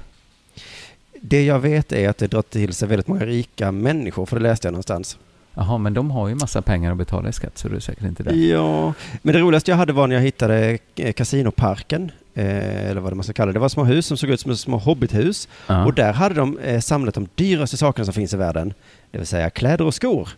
Det 1.24 1.44
jag 1.44 1.58
vet 1.58 1.92
är 1.92 2.08
att 2.08 2.18
det 2.18 2.26
drar 2.26 2.42
till 2.42 2.72
sig 2.74 2.88
väldigt 2.88 3.08
många 3.08 3.26
rika 3.26 3.72
människor, 3.72 4.26
för 4.26 4.36
det 4.36 4.42
läste 4.42 4.66
jag 4.68 4.72
någonstans. 4.72 5.18
Jaha, 5.54 5.78
men 5.78 5.94
de 5.94 6.10
har 6.10 6.28
ju 6.28 6.34
massa 6.34 6.62
pengar 6.62 6.90
att 6.92 6.96
betala 6.98 7.28
i 7.28 7.32
skatt 7.32 7.58
så 7.58 7.68
det 7.68 7.76
är 7.76 7.80
säkert 7.80 8.04
inte 8.04 8.22
det. 8.22 8.34
Ja, 8.34 8.94
men 9.22 9.34
det 9.34 9.40
roligaste 9.40 9.70
jag 9.70 9.78
hade 9.78 9.92
var 9.92 10.06
när 10.06 10.14
jag 10.14 10.22
hittade 10.22 10.78
eh, 10.96 11.12
kasinoparken, 11.12 12.10
eh, 12.34 12.90
eller 12.90 13.00
vad 13.00 13.12
det 13.12 13.16
man 13.16 13.24
ska 13.24 13.32
kalla 13.32 13.46
det. 13.46 13.52
Det 13.52 13.58
var 13.60 13.68
små 13.68 13.84
hus 13.84 14.06
som 14.06 14.16
såg 14.16 14.30
ut 14.30 14.40
som 14.40 14.56
små 14.56 14.78
hobbithus. 14.78 15.48
Ja. 15.66 15.84
Och 15.84 15.94
där 15.94 16.12
hade 16.12 16.34
de 16.34 16.58
eh, 16.58 16.80
samlat 16.80 17.14
de 17.14 17.28
dyraste 17.34 17.76
sakerna 17.76 18.04
som 18.04 18.14
finns 18.14 18.34
i 18.34 18.36
världen. 18.36 18.74
Det 19.10 19.18
vill 19.18 19.26
säga 19.26 19.50
kläder 19.50 19.84
och 19.84 19.94
skor. 19.94 20.28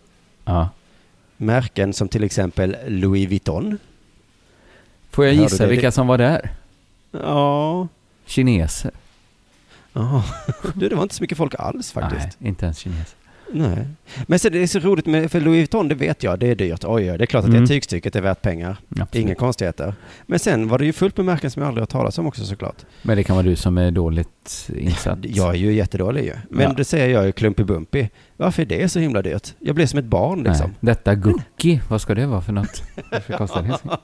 ja. 0.45 0.69
Märken 1.37 1.93
som 1.93 2.09
till 2.09 2.25
exempel 2.25 2.77
Louis 2.87 3.29
Vuitton. 3.29 3.79
Får 5.11 5.25
jag 5.25 5.35
gissa 5.35 5.67
vilka 5.67 5.91
som 5.93 6.07
var 6.07 6.19
där? 6.19 6.51
Ja, 7.13 7.89
Kineser? 8.27 8.91
Jaha. 9.95 10.23
du 10.75 10.89
det 10.89 10.95
var 10.95 11.03
inte 11.03 11.15
så 11.15 11.23
mycket 11.23 11.39
folk 11.39 11.55
alls 11.59 11.93
faktiskt. 11.93 12.37
Nej, 12.41 12.49
inte 12.49 12.65
ens 12.65 12.79
kineser. 12.79 13.19
Nej. 13.53 13.87
Men 14.27 14.39
så 14.39 14.49
det 14.49 14.63
är 14.63 14.67
så 14.67 14.79
roligt 14.79 15.07
med, 15.07 15.31
för 15.31 15.41
Louis 15.41 15.59
Vuitton, 15.59 15.89
det 15.89 15.95
vet 15.95 16.23
jag, 16.23 16.39
det 16.39 16.47
är 16.51 16.55
dyrt. 16.55 16.85
Oj, 16.85 17.05
det 17.05 17.25
är 17.25 17.27
klart 17.27 17.45
att 17.45 17.51
Mm. 17.51 17.61
det 17.61 17.67
tygstycket 17.69 18.17
är 18.17 18.21
värt 18.21 18.43
pengar. 18.43 18.77
Absolut. 18.91 19.15
Inga 19.15 19.35
konstigheter. 19.35 19.95
Men 20.27 20.39
sen 20.39 20.69
var 20.69 20.79
det 20.79 20.85
ju 20.85 20.93
fullt 20.93 21.17
med 21.17 21.27
märken 21.27 21.51
som 21.51 21.63
jag 21.63 21.69
aldrig 21.69 21.83
har 21.83 21.87
talat 21.87 22.19
om 22.19 22.27
också 22.27 22.45
såklart. 22.45 22.77
Men 23.03 23.17
det 23.17 23.25
kan 23.25 23.37
vara 23.37 23.47
du 23.47 23.57
som 23.57 23.79
är 23.79 23.91
dåligt 23.91 24.71
insatt. 24.77 25.19
Jag 25.23 25.49
är 25.51 25.55
ju 25.59 25.73
jättedålig 25.73 26.25
ju. 26.25 26.33
Men 26.51 26.63
Ja. 26.63 26.73
det 26.77 26.85
säger 26.85 27.09
jag 27.09 27.27
ju 27.27 27.33
Klumpy 27.33 27.65
Bumpy. 27.65 28.09
Varför 28.37 28.63
är 28.63 28.67
det 28.67 28.89
så 28.89 28.99
himla 28.99 29.23
dyrt? 29.23 29.55
Jag 29.59 29.75
blev 29.75 29.87
som 29.87 29.99
ett 29.99 30.05
barn 30.05 30.39
Nej. 30.39 30.49
liksom. 30.53 30.75
Detta 30.81 31.15
Gucci, 31.15 31.81
vad 31.89 32.01
ska 32.01 32.15
det 32.15 32.27
vara 32.27 32.41
för 32.41 32.53
något? 32.53 32.83
Varför 33.13 33.33
kostar 33.37 33.63
det? 33.63 33.79
så? 33.83 33.99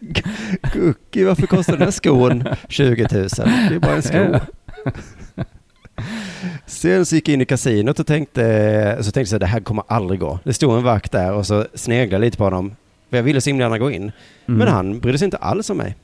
Gucci, 0.72 1.24
varför 1.24 1.46
kostar 1.46 1.72
den 1.72 1.82
här 1.82 1.90
skon 1.90 2.44
20 2.68 3.02
000? 3.12 3.28
Det 3.68 3.74
är 3.74 3.78
bara 3.78 3.94
en 3.94 4.02
sko. 4.02 4.38
Sen 6.66 7.06
så 7.06 7.14
gick 7.14 7.28
jag 7.28 7.34
in 7.34 7.40
i 7.40 7.44
kasinot 7.44 8.00
och 8.00 8.06
tänkte, 8.06 8.98
så 9.00 9.10
tänkte 9.10 9.34
jag 9.34 9.40
det 9.40 9.46
här 9.46 9.60
kommer 9.60 9.84
aldrig 9.88 10.20
gå. 10.20 10.38
Det 10.44 10.52
stod 10.52 10.76
en 10.76 10.82
vakt 10.82 11.12
där 11.12 11.32
och 11.32 11.46
så 11.46 11.66
sneglade 11.74 12.14
jag 12.14 12.20
lite 12.20 12.38
på 12.38 12.44
honom. 12.44 12.76
För 13.10 13.16
jag 13.16 13.24
ville 13.24 13.40
så 13.40 13.50
himla 13.50 13.64
gärna 13.64 13.78
gå 13.78 13.90
in. 13.90 14.02
Mm. 14.02 14.12
Men 14.58 14.68
han 14.68 15.00
brydde 15.00 15.18
sig 15.18 15.24
inte 15.24 15.36
alls 15.36 15.70
om 15.70 15.76
mig. 15.76 15.96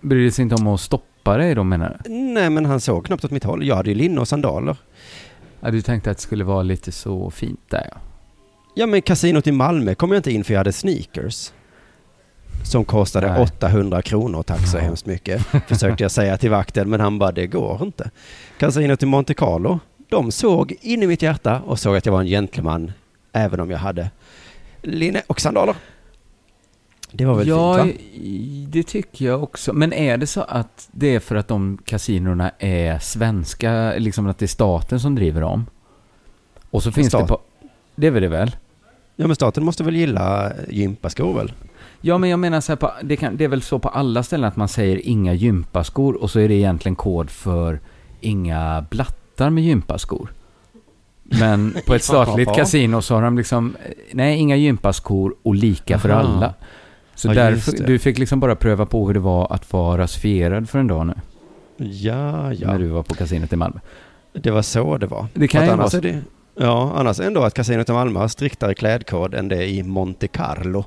Bryr 0.00 0.30
sig 0.30 0.42
inte 0.42 0.54
om 0.54 0.66
att 0.66 0.80
stoppa 0.80 1.36
dig 1.36 1.54
då 1.54 1.64
menar 1.64 2.00
du? 2.04 2.10
Nej, 2.10 2.50
men 2.50 2.66
han 2.66 2.80
såg 2.80 3.06
knappt 3.06 3.24
åt 3.24 3.30
mitt 3.30 3.44
håll. 3.44 3.66
Jag 3.66 3.76
hade 3.76 3.90
ju 3.90 3.94
linne 3.94 4.20
och 4.20 4.28
sandaler. 4.28 4.76
Ja, 5.60 5.70
du 5.70 5.82
tänkte 5.82 6.10
att 6.10 6.16
det 6.16 6.22
skulle 6.22 6.44
vara 6.44 6.62
lite 6.62 6.92
så 6.92 7.30
fint 7.30 7.60
där 7.68 7.88
ja. 7.92 8.00
Ja, 8.74 8.86
men 8.86 9.02
kasinot 9.02 9.46
i 9.46 9.52
Malmö 9.52 9.94
kom 9.94 10.10
jag 10.10 10.18
inte 10.18 10.32
in 10.32 10.44
för 10.44 10.54
jag 10.54 10.60
hade 10.60 10.72
sneakers. 10.72 11.52
Som 12.62 12.84
kostade 12.84 13.32
Nej. 13.32 13.42
800 13.42 14.02
kronor, 14.02 14.42
tack 14.42 14.66
så 14.66 14.76
Ja. 14.76 14.80
hemskt 14.80 15.06
mycket. 15.06 15.42
Försökte 15.66 16.04
jag 16.04 16.10
säga 16.10 16.36
till 16.36 16.50
vakten, 16.50 16.90
men 16.90 17.00
han 17.00 17.18
bara, 17.18 17.32
det 17.32 17.46
går 17.46 17.82
inte. 17.82 18.10
Kasinot 18.58 19.02
i 19.02 19.06
Monte 19.06 19.34
Carlo, 19.34 19.80
de 20.08 20.32
såg 20.32 20.74
in 20.80 21.02
i 21.02 21.06
mitt 21.06 21.22
hjärta 21.22 21.60
och 21.60 21.78
såg 21.78 21.96
att 21.96 22.06
jag 22.06 22.12
var 22.12 22.20
en 22.20 22.26
gentleman, 22.26 22.92
även 23.32 23.60
om 23.60 23.70
jag 23.70 23.78
hade 23.78 24.10
linne 24.82 25.22
och 25.26 25.40
sandaler. 25.40 25.74
Det 27.12 27.24
var 27.24 27.34
väl 27.34 27.48
ja, 27.48 27.84
fint, 27.84 27.96
va? 27.96 28.68
det 28.68 28.82
tycker 28.82 29.24
jag 29.24 29.42
också. 29.42 29.72
Men 29.72 29.92
är 29.92 30.16
det 30.16 30.26
så 30.26 30.40
att 30.42 30.88
det 30.92 31.14
är 31.14 31.20
för 31.20 31.36
att 31.36 31.48
de 31.48 31.78
kasinorna 31.84 32.50
är 32.58 32.98
svenska, 32.98 33.94
liksom 33.98 34.26
att 34.26 34.38
det 34.38 34.44
är 34.44 34.46
staten 34.46 35.00
som 35.00 35.14
driver 35.14 35.40
dem? 35.40 35.66
Och 36.70 36.82
så 36.82 36.92
finns 36.92 37.10
det 37.12 37.26
på... 37.26 37.40
Det 37.94 38.06
är 38.06 38.10
väl 38.10 38.22
det 38.22 38.28
väl? 38.28 38.56
Ja, 39.16 39.26
men 39.26 39.36
staten 39.36 39.64
måste 39.64 39.84
väl 39.84 39.96
gilla 39.96 40.52
gympaskor 40.68 41.34
väl? 41.34 41.52
Ja, 42.00 42.18
men 42.18 42.30
jag 42.30 42.38
menar 42.38 42.60
så 42.60 42.72
här, 42.72 42.76
på, 42.76 42.92
det, 43.02 43.16
kan, 43.16 43.36
det 43.36 43.44
är 43.44 43.48
väl 43.48 43.62
så 43.62 43.78
på 43.78 43.88
alla 43.88 44.22
ställen 44.22 44.48
att 44.48 44.56
man 44.56 44.68
säger 44.68 45.06
inga 45.08 45.34
gympaskor 45.34 46.14
och 46.14 46.30
så 46.30 46.40
är 46.40 46.48
det 46.48 46.54
egentligen 46.54 46.96
kod 46.96 47.30
för 47.30 47.80
inga 48.20 48.86
blattar 48.90 49.50
med 49.50 49.64
gympaskor. 49.64 50.32
Men 51.22 51.76
på 51.86 51.94
ett 51.94 52.04
statligt 52.04 52.54
kasino 52.54 53.02
så 53.02 53.14
har 53.14 53.22
de 53.22 53.36
liksom, 53.38 53.76
nej, 54.12 54.38
inga 54.38 54.56
gympaskor 54.56 55.34
och 55.42 55.54
lika 55.54 55.98
för 55.98 56.08
Aha. 56.08 56.20
alla. 56.20 56.54
Så 57.14 57.28
Ja, 57.28 57.34
därför, 57.34 57.72
du 57.72 57.98
fick 57.98 58.18
liksom 58.18 58.40
bara 58.40 58.56
pröva 58.56 58.86
på 58.86 59.06
hur 59.06 59.14
det 59.14 59.20
var 59.20 59.52
att 59.52 59.72
vara 59.72 60.02
rasifierad 60.02 60.68
för 60.68 60.78
en 60.78 60.86
dag 60.86 61.06
nu. 61.06 61.14
Ja, 61.76 62.52
ja. 62.52 62.72
När 62.72 62.78
du 62.78 62.86
var 62.86 63.02
på 63.02 63.14
kasinot 63.14 63.52
i 63.52 63.56
Malmö. 63.56 63.80
Det 64.32 64.50
var 64.50 64.62
så 64.62 64.98
det 64.98 65.06
var. 65.06 65.26
Det 65.34 65.48
kan 65.48 65.60
För 65.60 65.66
ju 65.66 65.72
annars 65.72 65.94
vara 65.94 66.08
är 66.08 66.12
det, 66.12 66.22
Ja, 66.60 66.92
annars 66.96 67.20
ändå 67.20 67.42
att 67.42 67.54
Casinot 67.54 67.88
i 67.88 67.92
Malmö 67.92 68.20
har 68.20 68.28
striktare 68.28 68.74
klädkod 68.74 69.34
än 69.34 69.48
det 69.48 69.66
i 69.66 69.82
Monte 69.82 70.28
Carlo. 70.28 70.84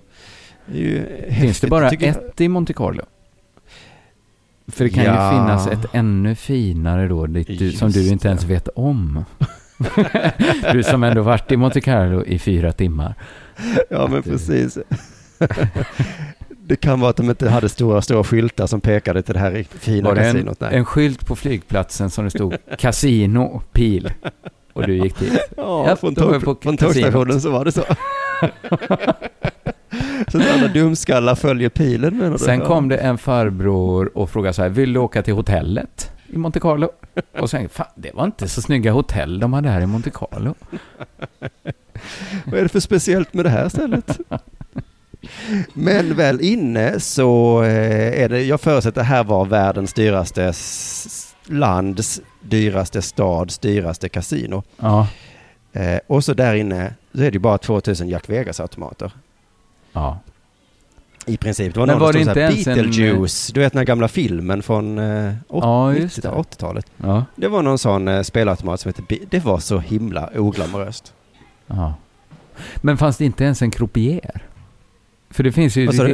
Det 0.65 0.77
är 0.77 0.81
ju 0.81 1.05
Finns 1.05 1.31
häftigt, 1.37 1.61
det 1.61 1.67
bara 1.67 1.89
ett 1.89 2.41
i 2.41 2.47
Monte 2.47 2.73
Carlo? 2.73 3.03
För 4.67 4.83
det 4.83 4.89
kan 4.89 5.03
Ja. 5.03 5.25
ju 5.25 5.37
finnas 5.37 5.67
ett 5.67 5.85
ännu 5.93 6.35
finare 6.35 7.07
då, 7.07 7.25
du, 7.25 7.71
som 7.71 7.91
du 7.91 8.07
inte 8.09 8.27
ens 8.27 8.43
vet 8.43 8.67
om. 8.67 9.25
du 10.73 10.83
som 10.83 11.03
ändå 11.03 11.21
varit 11.21 11.51
i 11.51 11.57
Monte 11.57 11.81
Carlo 11.81 12.23
i 12.25 12.39
fyra 12.39 12.71
timmar. 12.71 13.15
Ja, 13.89 14.07
men 14.07 14.23
precis. 14.23 14.77
Det 16.63 16.75
kan 16.75 16.99
vara 16.99 17.09
att 17.09 17.15
de 17.17 17.29
inte 17.29 17.49
hade 17.49 17.69
stora, 17.69 18.01
stora 18.01 18.23
skyltar 18.23 18.67
som 18.67 18.81
pekade 18.81 19.21
till 19.21 19.33
det 19.33 19.39
här 19.39 19.65
fina 19.69 20.09
Var 20.09 20.15
det 20.15 20.21
en, 20.25 20.33
kasinot. 20.33 20.59
Nej. 20.59 20.75
en 20.75 20.85
skylt 20.85 21.25
på 21.25 21.35
flygplatsen 21.35 22.09
som 22.09 22.23
det 22.23 22.29
stod 22.31 22.55
Casino, 22.77 23.61
pil. 23.71 24.13
Och 24.73 24.87
du 24.87 24.95
gick 24.97 25.19
dit. 25.19 25.39
Ja, 25.57 25.85
Ja, 25.89 25.95
från, 25.95 26.15
tåg, 26.15 26.61
tågstationen 26.79 27.41
så 27.41 27.51
var 27.51 27.65
det 27.65 27.71
så. 27.71 27.83
så 30.27 30.37
att 30.37 30.51
alla 30.51 30.67
dumskallar 30.67 31.35
följer 31.35 31.69
pilen 31.69 32.17
menar 32.17 32.31
du? 32.31 32.37
Sen 32.37 32.61
kom 32.61 32.89
det 32.89 32.97
en 32.97 33.17
farbror 33.17 34.17
och 34.17 34.29
frågade 34.29 34.53
så 34.53 34.61
här, 34.61 34.69
vill 34.69 34.93
du 34.93 34.99
åka 34.99 35.23
till 35.23 35.33
hotellet 35.33 36.11
i 36.27 36.37
Monte 36.37 36.59
Carlo? 36.59 36.89
Och 37.39 37.49
sen, 37.49 37.69
fan, 37.69 37.87
det 37.95 38.11
var 38.13 38.25
inte 38.25 38.47
så 38.47 38.61
snygga 38.61 38.91
hotell 38.91 39.39
de 39.39 39.53
hade 39.53 39.69
här 39.69 39.81
i 39.81 39.85
Monte 39.85 40.09
Carlo. 40.09 40.55
Vad 42.45 42.59
är 42.59 42.63
det 42.63 42.69
för 42.69 42.79
speciellt 42.79 43.33
med 43.33 43.45
det 43.45 43.49
här 43.49 43.69
stället? 43.69 44.19
Men 45.73 46.15
väl 46.15 46.41
inne 46.41 46.99
så 46.99 47.63
eh, 47.63 48.23
är 48.23 48.29
det, 48.29 48.43
jag 48.43 48.61
förutsätter 48.61 49.03
här 49.03 49.23
var 49.23 49.45
världens 49.45 49.93
dyraste 49.93 50.53
lands 51.45 52.21
dyraste 52.41 53.01
stads 53.01 53.57
dyraste 53.59 54.09
kasino. 54.09 54.63
Ja, 54.77 55.07
Eh, 55.73 55.99
och 56.07 56.23
så 56.23 56.33
där 56.33 56.55
inne 56.55 56.93
så 57.15 57.21
är 57.21 57.31
det 57.31 57.39
bara 57.39 57.57
2000 57.57 58.09
Jack 58.09 58.29
Vegas-automater. 58.29 59.11
Ja. 59.93 60.19
I 61.25 61.37
princip. 61.37 61.73
Det 61.73 61.79
var 61.79 61.87
Men 61.87 61.93
någon 61.97 62.01
var 62.05 62.13
som 62.13 62.23
det 62.33 62.41
här, 62.41 62.51
inte 62.51 62.53
ens 62.53 62.67
en- 62.67 62.75
Beetlejuice, 62.85 63.51
du 63.53 63.59
vet 63.59 63.73
den 63.73 63.77
här 63.79 63.85
gamla 63.85 64.07
filmen 64.07 64.63
från 64.63 64.97
eh, 64.99 65.33
Ja, 65.49 65.93
just 65.93 66.17
90 66.17 66.31
det. 66.31 66.37
80-talet. 66.37 66.85
ja. 66.97 67.25
Det 67.35 67.47
var 67.47 67.61
någon 67.61 67.77
sån 67.77 68.07
eh, 68.07 68.21
spelautomat 68.21 68.79
som 68.79 68.89
hette 68.89 69.01
Be- 69.09 69.25
Det 69.29 69.39
var 69.39 69.59
så 69.59 69.79
himla 69.79 70.29
oglamoröst. 70.35 71.13
Ja. 71.67 71.93
Men 72.77 72.97
fanns 72.97 73.17
det 73.17 73.25
inte 73.25 73.43
ens 73.43 73.61
en 73.61 73.71
croupier? 73.71 74.41
För 75.29 75.43
det 75.43 75.51
finns 75.51 75.75
ju, 75.77 75.91
sa 75.91 76.03
det, 76.03 76.13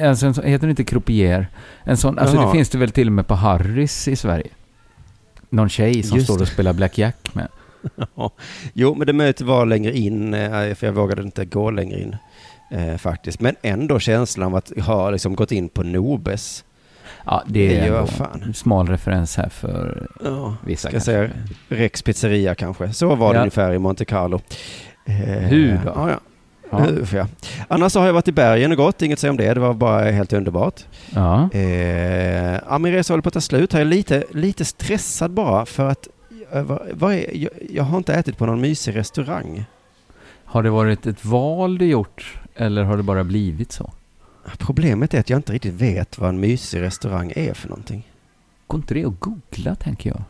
en 0.00 0.16
sån, 0.16 0.34
heter 0.44 0.66
det 0.66 0.70
inte 0.70 0.84
croupier? 0.84 1.48
En 1.84 1.96
sån, 1.96 2.18
alltså 2.18 2.36
Jaha. 2.36 2.46
det 2.46 2.52
finns 2.52 2.68
det 2.68 2.78
väl 2.78 2.90
till 2.90 3.06
och 3.06 3.12
med 3.12 3.26
på 3.26 3.34
Harris 3.34 4.08
i 4.08 4.16
Sverige? 4.16 4.48
Någon 5.50 5.68
tjej 5.68 6.02
som 6.02 6.16
Just 6.18 6.30
står 6.30 6.42
och 6.42 6.48
spelar 6.48 6.72
blackjack 6.72 7.34
med. 7.34 7.48
Jo, 8.72 8.94
men 8.94 9.06
det 9.06 9.12
mötet 9.12 9.46
var 9.46 9.66
längre 9.66 9.96
in, 9.96 10.34
eh, 10.34 10.74
för 10.74 10.86
jag 10.86 10.92
vågade 10.92 11.22
inte 11.22 11.44
gå 11.44 11.70
längre 11.70 12.00
in 12.00 12.16
eh, 12.70 12.96
faktiskt. 12.96 13.40
Men 13.40 13.56
ändå 13.62 13.98
känslan 13.98 14.46
av 14.46 14.56
att 14.56 14.72
ha 14.80 15.10
liksom 15.10 15.34
gått 15.36 15.52
in 15.52 15.68
på 15.68 15.82
Nobes. 15.82 16.64
Ja, 17.26 17.42
det 17.46 17.68
Det 17.68 17.78
är 17.78 17.86
gör 17.86 18.06
fan. 18.06 18.42
en 18.46 18.54
smal 18.54 18.88
referens 18.88 19.36
här 19.36 19.48
för 19.48 20.06
Ja, 20.24 20.56
vissa 20.66 20.88
ska 20.88 21.00
säga 21.00 21.30
Rex 21.68 22.02
pizzeria 22.02 22.54
kanske. 22.54 22.92
Så 22.92 23.14
var 23.14 23.28
det 23.32 23.36
Ja. 23.36 23.40
ungefär 23.40 23.72
i 23.72 23.78
Monte 23.78 24.04
Carlo. 24.04 24.40
Eh, 25.06 25.14
Hur 25.14 25.80
då? 25.84 25.92
Ja, 25.94 26.10
ja. 26.10 26.18
Ja. 27.12 27.26
Annars 27.68 27.94
har 27.94 28.06
jag 28.06 28.12
varit 28.12 28.28
i 28.28 28.32
bergen 28.32 28.70
och 28.70 28.76
gått, 28.76 29.02
inget 29.02 29.16
att 29.16 29.20
säga 29.20 29.30
om 29.30 29.36
det. 29.36 29.54
Det 29.54 29.60
var 29.60 29.74
bara 29.74 30.10
helt 30.10 30.32
underbart. 30.32 30.80
Ja. 31.14 31.48
Eh, 31.52 32.58
ja, 32.68 32.78
min 32.78 32.92
resa 32.92 33.12
håller 33.12 33.22
på 33.22 33.28
att 33.28 33.32
ta 33.34 33.40
slut. 33.40 33.72
Jag 33.72 33.80
är 33.82 33.84
lite, 33.84 34.24
lite 34.30 34.64
stressad 34.64 35.30
bara 35.30 35.66
för 35.66 35.88
att 35.88 36.08
eh, 36.52 36.62
vad, 36.62 36.80
vad 36.92 37.14
är, 37.14 37.36
jag, 37.36 37.50
jag 37.70 37.84
har 37.84 37.98
inte 37.98 38.14
ätit 38.14 38.38
på 38.38 38.46
någon 38.46 38.60
mysig 38.60 38.96
restaurang. 38.96 39.64
Har 40.44 40.62
det 40.62 40.70
varit 40.70 41.06
ett 41.06 41.24
val 41.24 41.78
du 41.78 41.86
gjort 41.86 42.38
eller 42.54 42.82
har 42.82 42.96
det 42.96 43.02
bara 43.02 43.24
blivit 43.24 43.72
så? 43.72 43.92
Problemet 44.58 45.14
är 45.14 45.20
att 45.20 45.30
jag 45.30 45.38
inte 45.38 45.52
riktigt 45.52 45.74
vet 45.74 46.18
vad 46.18 46.28
en 46.28 46.40
mysig 46.40 46.80
restaurang 46.80 47.32
är 47.36 47.54
för 47.54 47.68
någonting. 47.68 48.08
Går 48.66 48.80
inte 48.80 48.94
det 48.94 49.04
att 49.04 49.20
googla 49.20 49.74
tänker 49.74 50.10
jag? 50.10 50.22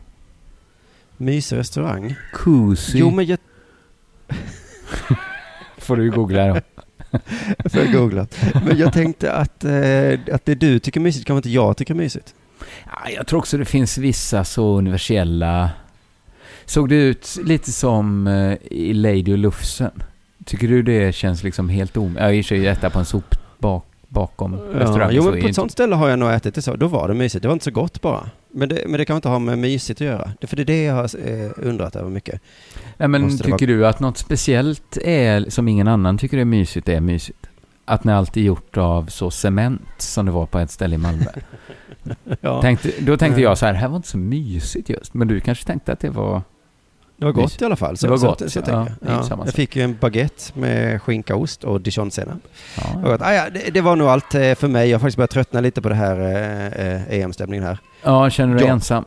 Mysig 1.17 1.57
restaurang? 1.57 2.15
Cozy. 2.33 2.99
Jo, 2.99 3.11
men 3.11 3.25
jag 3.25 3.39
Får 5.77 5.95
du 5.95 6.11
googla 6.11 6.47
då. 6.47 6.61
får 7.69 7.81
jag 7.81 7.91
googla. 7.93 8.27
Men 8.65 8.77
jag 8.77 8.93
tänkte 8.93 9.31
att, 9.33 9.63
eh, 9.63 10.19
att 10.35 10.45
det 10.45 10.55
du 10.55 10.79
tycker 10.79 10.99
är 10.99 11.03
mysigt 11.03 11.27
kanske 11.27 11.37
inte 11.37 11.49
jag 11.49 11.77
tycker 11.77 11.93
är 11.93 11.97
mysigt. 11.97 12.35
Ja, 12.85 13.09
jag 13.15 13.27
tror 13.27 13.39
också 13.39 13.57
det 13.57 13.65
finns 13.65 13.97
vissa 13.97 14.43
så 14.43 14.77
universella... 14.77 15.69
Såg 16.65 16.89
det 16.89 16.95
ut 16.95 17.37
lite 17.43 17.71
som 17.71 18.27
eh, 18.27 18.57
i 18.71 18.93
Lady 18.93 19.33
och 19.33 19.37
Lufsen? 19.37 20.03
Tycker 20.45 20.67
du 20.67 20.81
det 20.81 21.15
känns 21.15 21.43
liksom 21.43 21.69
helt 21.69 21.97
om... 21.97 22.17
Ja, 22.19 22.31
i 22.31 22.41
och 22.41 22.45
för 22.45 22.55
sig 22.55 22.67
äta 22.67 22.89
på 22.89 22.99
en 22.99 23.05
sop 23.05 23.35
bak, 23.57 23.85
bakom 24.07 24.55
restaurangen. 24.55 25.15
jo, 25.15 25.23
men 25.23 25.31
på 25.31 25.37
inte- 25.37 25.49
ett 25.49 25.55
sånt 25.55 25.71
ställe 25.71 25.95
har 25.95 26.09
jag 26.09 26.19
nog 26.19 26.31
ätit 26.31 26.55
det 26.55 26.61
så. 26.61 26.75
Då 26.75 26.87
var 26.87 27.07
det 27.07 27.13
mysigt. 27.13 27.41
Det 27.41 27.47
var 27.47 27.53
inte 27.53 27.65
så 27.65 27.71
gott 27.71 28.01
bara. 28.01 28.29
Men 28.51 28.69
det, 28.69 28.83
men 28.87 28.97
det 28.97 29.05
kan 29.05 29.15
inte 29.15 29.29
ha 29.29 29.39
med 29.39 29.57
mysigt 29.59 30.01
att 30.01 30.07
göra. 30.07 30.31
Det, 30.41 30.47
för 30.47 30.55
det 30.55 30.61
är 30.63 30.65
det 30.65 30.83
jag 30.83 30.93
har 30.95 31.03
eh, 31.03 31.51
undrat 31.57 31.95
över 31.95 32.09
mycket. 32.09 32.41
Nej, 32.97 33.07
men 33.07 33.21
måste 33.21 33.43
tycker 33.43 33.67
du 33.67 33.87
att 33.87 33.99
något 33.99 34.17
speciellt 34.17 34.97
är, 35.01 35.49
som 35.49 35.67
ingen 35.67 35.87
annan 35.87 36.17
tycker 36.17 36.37
är 36.37 36.45
mysigt, 36.45 36.89
är 36.89 36.99
mysigt? 36.99 37.49
Att 37.85 38.03
när 38.03 38.13
allt 38.13 38.37
är 38.37 38.41
gjort 38.41 38.77
av 38.77 39.05
så 39.05 39.31
cement 39.31 39.81
som 39.97 40.25
det 40.25 40.31
var 40.31 40.45
på 40.45 40.59
ett 40.59 40.71
ställe 40.71 40.95
i 40.95 40.97
Malmö. 40.97 41.25
Ja. 42.41 42.61
tänkte, 42.61 42.89
då 42.99 43.17
tänkte 43.17 43.41
Ja. 43.41 43.49
jag 43.49 43.57
så 43.57 43.65
här, 43.65 43.73
här 43.73 43.87
var 43.87 43.95
inte 43.95 44.07
så 44.07 44.17
mysigt 44.17 44.89
just. 44.89 45.13
Men 45.13 45.27
du 45.27 45.39
kanske 45.39 45.65
tänkte 45.65 45.91
att 45.93 45.99
det 45.99 46.09
var... 46.09 46.41
Det 47.17 47.25
var 47.25 47.31
gott 47.31 47.61
i 47.61 47.65
alla 47.65 47.75
fall. 47.75 47.97
Så, 47.97 48.05
Det 48.05 48.09
var 48.11 48.17
så, 48.17 48.27
gott, 48.27 48.39
Så, 48.39 48.49
så 48.49 48.59
jag, 48.59 48.67
ja. 48.69 48.87
ju 49.01 49.07
ja, 49.29 49.43
jag 49.45 49.53
fick 49.53 49.75
ju 49.75 49.81
en 49.81 49.97
baguette 50.01 50.59
med 50.59 51.01
skinka, 51.01 51.35
ost 51.35 51.63
och 51.63 51.81
dijonsenap. 51.81 52.37
Ja, 53.03 53.13
att, 53.13 53.21
ah, 53.21 53.33
ja, 53.33 53.49
det, 53.49 53.73
det 53.73 53.81
var 53.81 53.95
nog 53.95 54.07
allt 54.07 54.35
eh, 54.35 54.55
för 54.55 54.67
mig. 54.67 54.89
Jag 54.89 54.95
har 54.97 54.99
faktiskt 54.99 55.17
börjat 55.17 55.29
tröttna 55.29 55.61
lite 55.61 55.81
på 55.81 55.89
det 55.89 55.95
här 55.95 56.19
eh, 56.19 56.85
eh, 56.95 57.19
EM-stämningen 57.21 57.63
här. 57.65 57.77
ja 58.03 58.29
känner 58.29 58.53
du 58.53 58.59
dig 58.59 58.67
Ja. 58.67 58.73
ensam? 58.73 59.05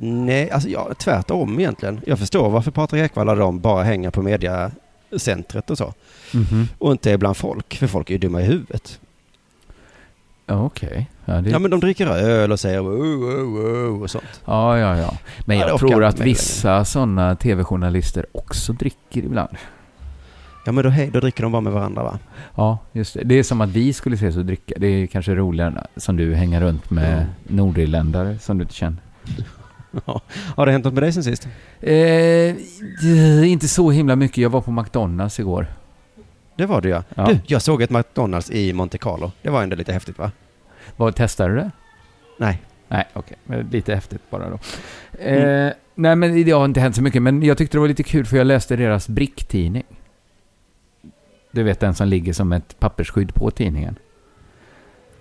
Nej, 0.00 0.50
alltså 0.50 0.68
ja, 0.68 0.88
tvärtom 0.98 1.60
egentligen. 1.60 2.00
Jag 2.06 2.18
förstår 2.18 2.50
varför 2.50 2.70
Patrik 2.70 3.02
Ekwall 3.02 3.28
och 3.28 3.36
de 3.36 3.60
bara 3.60 3.82
hänger 3.82 4.10
på 4.10 4.22
mediacentret 4.22 5.70
och 5.70 5.78
så. 5.78 5.94
Mhm. 6.34 6.68
Och 6.78 6.92
inte 6.92 7.18
bland 7.18 7.36
folk, 7.36 7.76
för 7.76 7.86
folk 7.86 8.10
är 8.10 8.14
ju 8.14 8.18
dumma 8.18 8.40
i 8.40 8.44
huvudet. 8.44 9.00
Ja, 10.48 10.62
Okej. 10.64 11.10
Ja, 11.24 11.34
det... 11.40 11.50
Ja, 11.50 11.58
men 11.58 11.70
de 11.70 11.80
dricker 11.80 12.06
öl 12.06 12.52
och 12.52 12.60
säger 12.60 12.78
wow, 12.80 12.98
wow, 12.98 13.46
wow 13.46 14.02
och 14.02 14.10
sånt. 14.10 14.40
Ja, 14.44 14.78
ja, 14.78 14.96
ja. 14.98 15.14
Men 15.46 15.58
Ja, 15.58 15.66
jag 15.66 15.74
orkar 15.74 15.88
tror 15.88 16.04
att 16.04 16.20
vissa 16.20 16.84
sådana 16.84 17.36
tv-journalister 17.36 18.26
också 18.32 18.72
dricker 18.72 19.22
ibland. 19.22 19.56
Ja, 20.66 20.72
men 20.72 20.84
då, 20.84 20.90
he- 20.90 21.10
då 21.12 21.20
dricker 21.20 21.42
de 21.42 21.52
bara 21.52 21.60
med 21.62 21.72
varandra 21.72 22.02
va? 22.02 22.18
Ja, 22.54 22.78
just 22.92 23.14
det. 23.14 23.24
Det 23.24 23.34
är 23.34 23.42
som 23.42 23.60
att 23.60 23.68
vi 23.68 23.92
skulle 23.92 24.14
ses 24.16 24.36
och 24.36 24.44
dricka. 24.44 24.74
Det 24.78 24.86
är 24.86 25.06
kanske 25.06 25.34
roligare 25.34 25.86
som 25.96 26.16
du 26.16 26.34
hänger 26.34 26.60
runt 26.60 26.90
med 26.90 27.12
Mm. 27.12 27.26
nordirländare 27.46 28.38
som 28.38 28.58
du 28.58 28.62
inte 28.62 28.74
känner. 28.74 28.98
Har 30.56 30.66
det 30.66 30.72
hänt 30.72 30.84
något 30.84 30.94
med 30.94 31.02
dig 31.02 31.12
sen 31.12 31.24
sist? 31.24 31.48
Eh, 31.80 33.48
inte 33.50 33.68
så 33.68 33.90
himla 33.90 34.16
mycket. 34.16 34.38
Jag 34.38 34.50
var 34.50 34.60
på 34.60 34.70
McDonalds 34.70 35.40
igår. 35.40 35.66
Det 36.58 36.66
var 36.66 36.80
det 36.80 36.88
ja. 36.88 37.02
Ja. 37.14 37.26
Du, 37.26 37.38
jag 37.46 37.62
såg 37.62 37.82
ett 37.82 37.90
McDonalds 37.90 38.50
i 38.50 38.72
Monte 38.72 38.98
Carlo. 38.98 39.32
Det 39.42 39.50
var 39.50 39.62
ändå 39.62 39.76
lite 39.76 39.92
häftigt 39.92 40.18
va? 40.18 40.30
Vad, 40.96 41.14
testade 41.14 41.54
du 41.54 41.56
det? 41.56 41.70
Nej. 42.38 42.62
Nej, 42.88 43.06
okej. 43.12 43.36
Men 43.44 43.68
Lite 43.72 43.94
häftigt 43.94 44.30
bara 44.30 44.50
då. 44.50 44.58
Mm. 45.20 45.66
Eh, 45.66 45.72
nej, 45.94 46.16
men 46.16 46.44
det 46.44 46.50
har 46.50 46.64
inte 46.64 46.80
hänt 46.80 46.96
så 46.96 47.02
mycket. 47.02 47.22
Men 47.22 47.42
jag 47.42 47.58
tyckte 47.58 47.76
det 47.76 47.80
var 47.80 47.88
lite 47.88 48.02
kul 48.02 48.26
för 48.26 48.36
jag 48.36 48.46
läste 48.46 48.76
deras 48.76 49.08
bricktidning. 49.08 49.84
Du 51.50 51.62
vet 51.62 51.80
den 51.80 51.94
som 51.94 52.08
ligger 52.08 52.32
som 52.32 52.52
ett 52.52 52.80
pappersskydd 52.80 53.34
på 53.34 53.50
tidningen. 53.50 53.98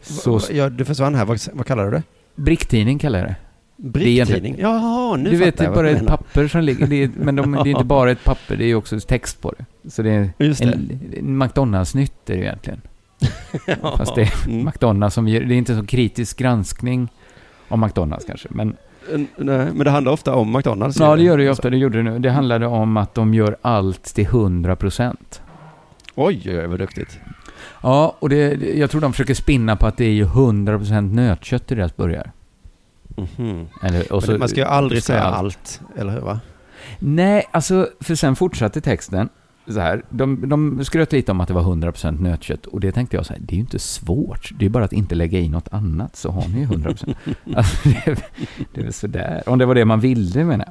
Så... 0.01 0.41
Ja, 0.51 0.70
du 0.70 0.86
försvann 0.86 1.15
här. 1.15 1.25
Vad, 1.25 1.39
vad 1.53 1.65
kallar 1.65 1.86
du 1.86 1.91
det? 1.91 2.03
bricktidning 2.36 3.00
kallar 3.00 3.20
jag 3.20 3.27
det. 3.27 3.36
Bricktidning? 3.77 4.55
Jaha, 4.60 5.15
nu 5.17 5.29
du 5.29 5.36
vet, 5.38 5.57
det 5.57 5.65
är 5.65 5.72
bara 5.74 5.89
ett 5.89 6.07
papper 6.07 6.48
som 6.48 6.62
ligger. 6.62 6.88
Det 6.88 7.03
är, 7.03 7.12
men 7.15 7.36
de, 7.36 7.51
det 7.51 7.60
är 7.60 7.67
inte 7.67 7.84
bara 7.96 8.12
ett 8.12 8.24
papper, 8.24 8.55
det 8.55 8.65
är 8.65 8.75
också 8.75 9.00
text 9.00 9.41
på 9.41 9.53
det. 9.57 9.89
Så 9.89 10.01
det 10.01 10.12
är 10.12 10.29
Just 10.39 10.62
en, 10.62 11.00
en 11.17 11.38
McDonalds-nytt 11.38 12.29
är 12.29 12.36
det 12.38 12.41
egentligen. 12.43 12.81
Ja. 13.81 13.98
Fast 13.98 14.15
det 14.15 14.22
är 14.22 14.48
Mm. 14.48 14.65
McDonalds 14.65 15.15
som 15.15 15.27
gör, 15.27 15.41
det 15.41 15.53
är 15.53 15.57
inte 15.57 15.75
så 15.75 15.86
kritisk 15.86 16.38
granskning 16.38 17.10
om 17.67 17.81
McDonalds 17.81 18.25
kanske. 18.25 18.48
Men 18.51 18.75
Nej, 19.38 19.67
men 19.74 19.77
det 19.77 19.89
handlar 19.89 20.12
ofta 20.12 20.36
om 20.36 20.51
McDonalds. 20.51 21.00
ja, 21.00 21.15
det 21.15 21.24
gör 21.24 21.38
det 21.38 21.43
ju 21.43 21.50
ofta. 21.50 21.69
Det 21.69 21.77
gjorde 21.77 21.98
det 21.98 22.03
nu. 22.03 22.19
Det 22.19 22.29
handlade 22.31 22.67
om 22.67 22.98
att 22.98 23.15
de 23.15 23.34
gör 23.34 23.57
allt 23.62 24.03
till 24.03 24.25
100 24.25 24.75
procent. 24.75 25.41
Oj, 26.15 26.41
oj, 26.46 26.67
vad 26.67 26.79
duktigt. 26.79 27.19
Ja, 27.84 28.15
och 28.19 28.29
det, 28.29 28.53
jag 28.77 28.89
tror 28.91 29.01
de 29.01 29.13
försöker 29.13 29.34
spinna 29.34 29.75
på 29.75 29.86
att 29.88 29.98
det 29.98 30.05
är 30.05 30.12
ju 30.12 30.24
100 30.24 30.77
procent 30.77 31.13
nötkött 31.13 31.72
i 31.72 31.75
deras 31.75 31.96
burgare. 31.96 32.31
Mhm. 33.17 33.67
Eller, 33.83 34.12
och 34.12 34.24
så, 34.24 34.31
Men 34.31 34.39
man 34.39 34.50
ska 34.50 34.59
ju 34.59 34.65
aldrig 34.65 35.03
ska 35.03 35.13
säga 35.13 35.24
allt. 35.24 35.38
allt, 35.45 35.81
eller 35.97 36.12
hur 36.13 36.19
va? 36.21 36.39
Nej, 37.00 37.47
alltså, 37.51 37.89
för 38.00 38.15
sen 38.15 38.36
fortsatte 38.36 38.81
texten 38.81 39.29
så 39.67 39.79
här. 39.79 40.01
De, 40.09 40.50
de 40.50 40.86
skröt 40.86 41.12
lite 41.13 41.31
om 41.31 41.41
att 41.41 41.47
det 41.47 41.53
var 41.53 41.62
100% 41.62 42.21
nötkött 42.21 42.65
och 42.65 42.79
det 42.79 42.91
tänkte 42.91 43.15
jag 43.17 43.25
så 43.25 43.33
här, 43.33 43.39
det 43.41 43.53
är 43.53 43.55
ju 43.55 43.62
inte 43.62 43.79
svårt. 43.79 44.51
Det 44.59 44.65
är 44.65 44.69
bara 44.69 44.86
att 44.86 44.93
inte 44.93 45.15
lägga 45.15 45.39
i 45.39 45.50
något 45.50 45.67
annat 45.71 46.15
så 46.15 46.31
har 46.31 46.47
ni 46.47 46.59
ju 46.59 46.65
100%. 46.65 47.15
alltså, 47.55 47.89
det, 47.89 48.01
är- 48.12 48.17
det 48.74 48.79
är 48.79 48.83
väl 48.83 48.93
sådär. 48.93 49.43
Om 49.45 49.57
det 49.59 49.65
var 49.65 49.75
det 49.75 49.86
man 49.86 50.00
ville 50.00 50.43
menar 50.43 50.65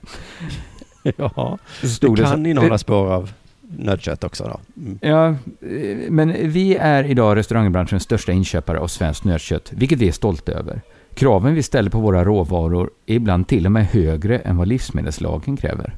jag. 1.02 1.14
Ja, 1.16 1.58
stod 1.82 2.16
det 2.16 2.22
kan 2.22 2.46
innehålla 2.46 2.78
spår 2.78 3.12
av 3.12 3.30
nötkött 3.78 4.24
också 4.24 4.44
då. 4.44 4.80
Mm. 4.82 4.98
Ja, 5.02 5.28
eh, 5.28 6.10
men 6.10 6.34
vi 6.50 6.76
är 6.76 7.04
idag 7.04 7.36
restaurangbranschens 7.36 8.02
största 8.02 8.32
inköpare 8.32 8.78
av 8.78 8.86
svenskt 8.88 9.24
nötkött, 9.24 9.72
vilket 9.76 9.98
vi 9.98 10.08
är 10.08 10.12
stolta 10.12 10.52
över. 10.52 10.80
Kraven 11.16 11.54
vi 11.54 11.62
ställer 11.62 11.90
på 11.90 12.00
våra 12.00 12.25
råvaror 12.25 12.90
är 13.06 13.14
ibland 13.14 13.49
till 13.49 13.66
och 13.66 13.73
med 13.73 13.87
högre 13.87 14.38
än 14.38 14.56
vad 14.56 14.68
livsmedelslagen 14.68 15.56
kräver. 15.56 15.96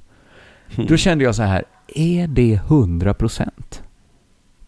Då 0.88 0.96
kände 0.96 1.24
jag 1.24 1.34
så 1.34 1.42
här, 1.42 1.64
är 1.94 2.26
det 2.26 2.60
100%? 2.68 3.48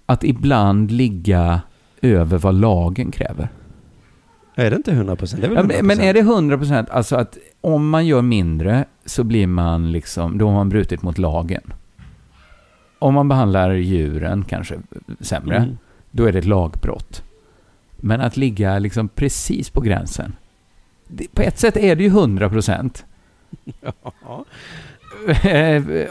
Att 0.07 0.25
ibland 0.25 0.91
ligga 0.91 1.61
över 2.03 2.39
vad 2.39 2.55
lagen 2.55 3.11
kräver? 3.11 3.49
Är 4.55 4.71
det 4.71 4.77
inte 4.77 4.93
100 4.93 5.17
procent? 5.17 5.43
Ja, 5.43 5.49
100 5.49 5.75
men- 5.83 6.01
är 6.01 6.15
det 6.15 6.21
100% 6.23 6.87
alltså 6.91 7.17
att 7.17 7.39
om 7.61 7.89
man 7.89 8.07
gör 8.07 8.23
mindre 8.23 8.85
så 9.05 9.25
blir 9.25 9.47
man 9.47 9.93
liksom, 9.93 10.39
då 10.39 10.47
har 10.47 10.55
man 10.55 10.69
brutit 10.69 11.03
mot 11.03 11.19
lagen. 11.19 11.63
Om 12.99 13.15
man 13.15 13.29
behandlar 13.29 13.71
djuren 13.71 14.45
kanske 14.49 14.79
sämre, 15.21 15.57
Mm. 15.57 15.77
då 16.11 16.25
är 16.25 16.33
det 16.33 16.39
ett 16.39 16.45
lagbrott. 16.45 17.23
Men 17.97 18.21
att 18.21 18.37
ligga 18.37 18.79
liksom 18.79 19.09
precis 19.09 19.71
på 19.71 19.81
gränsen. 19.81 20.33
På 21.35 21.43
ett 21.43 21.59
sätt 21.59 21.77
är 21.77 21.97
det 21.97 22.03
ju 22.03 22.11
100%. 22.11 23.05
Ja. 23.81 24.45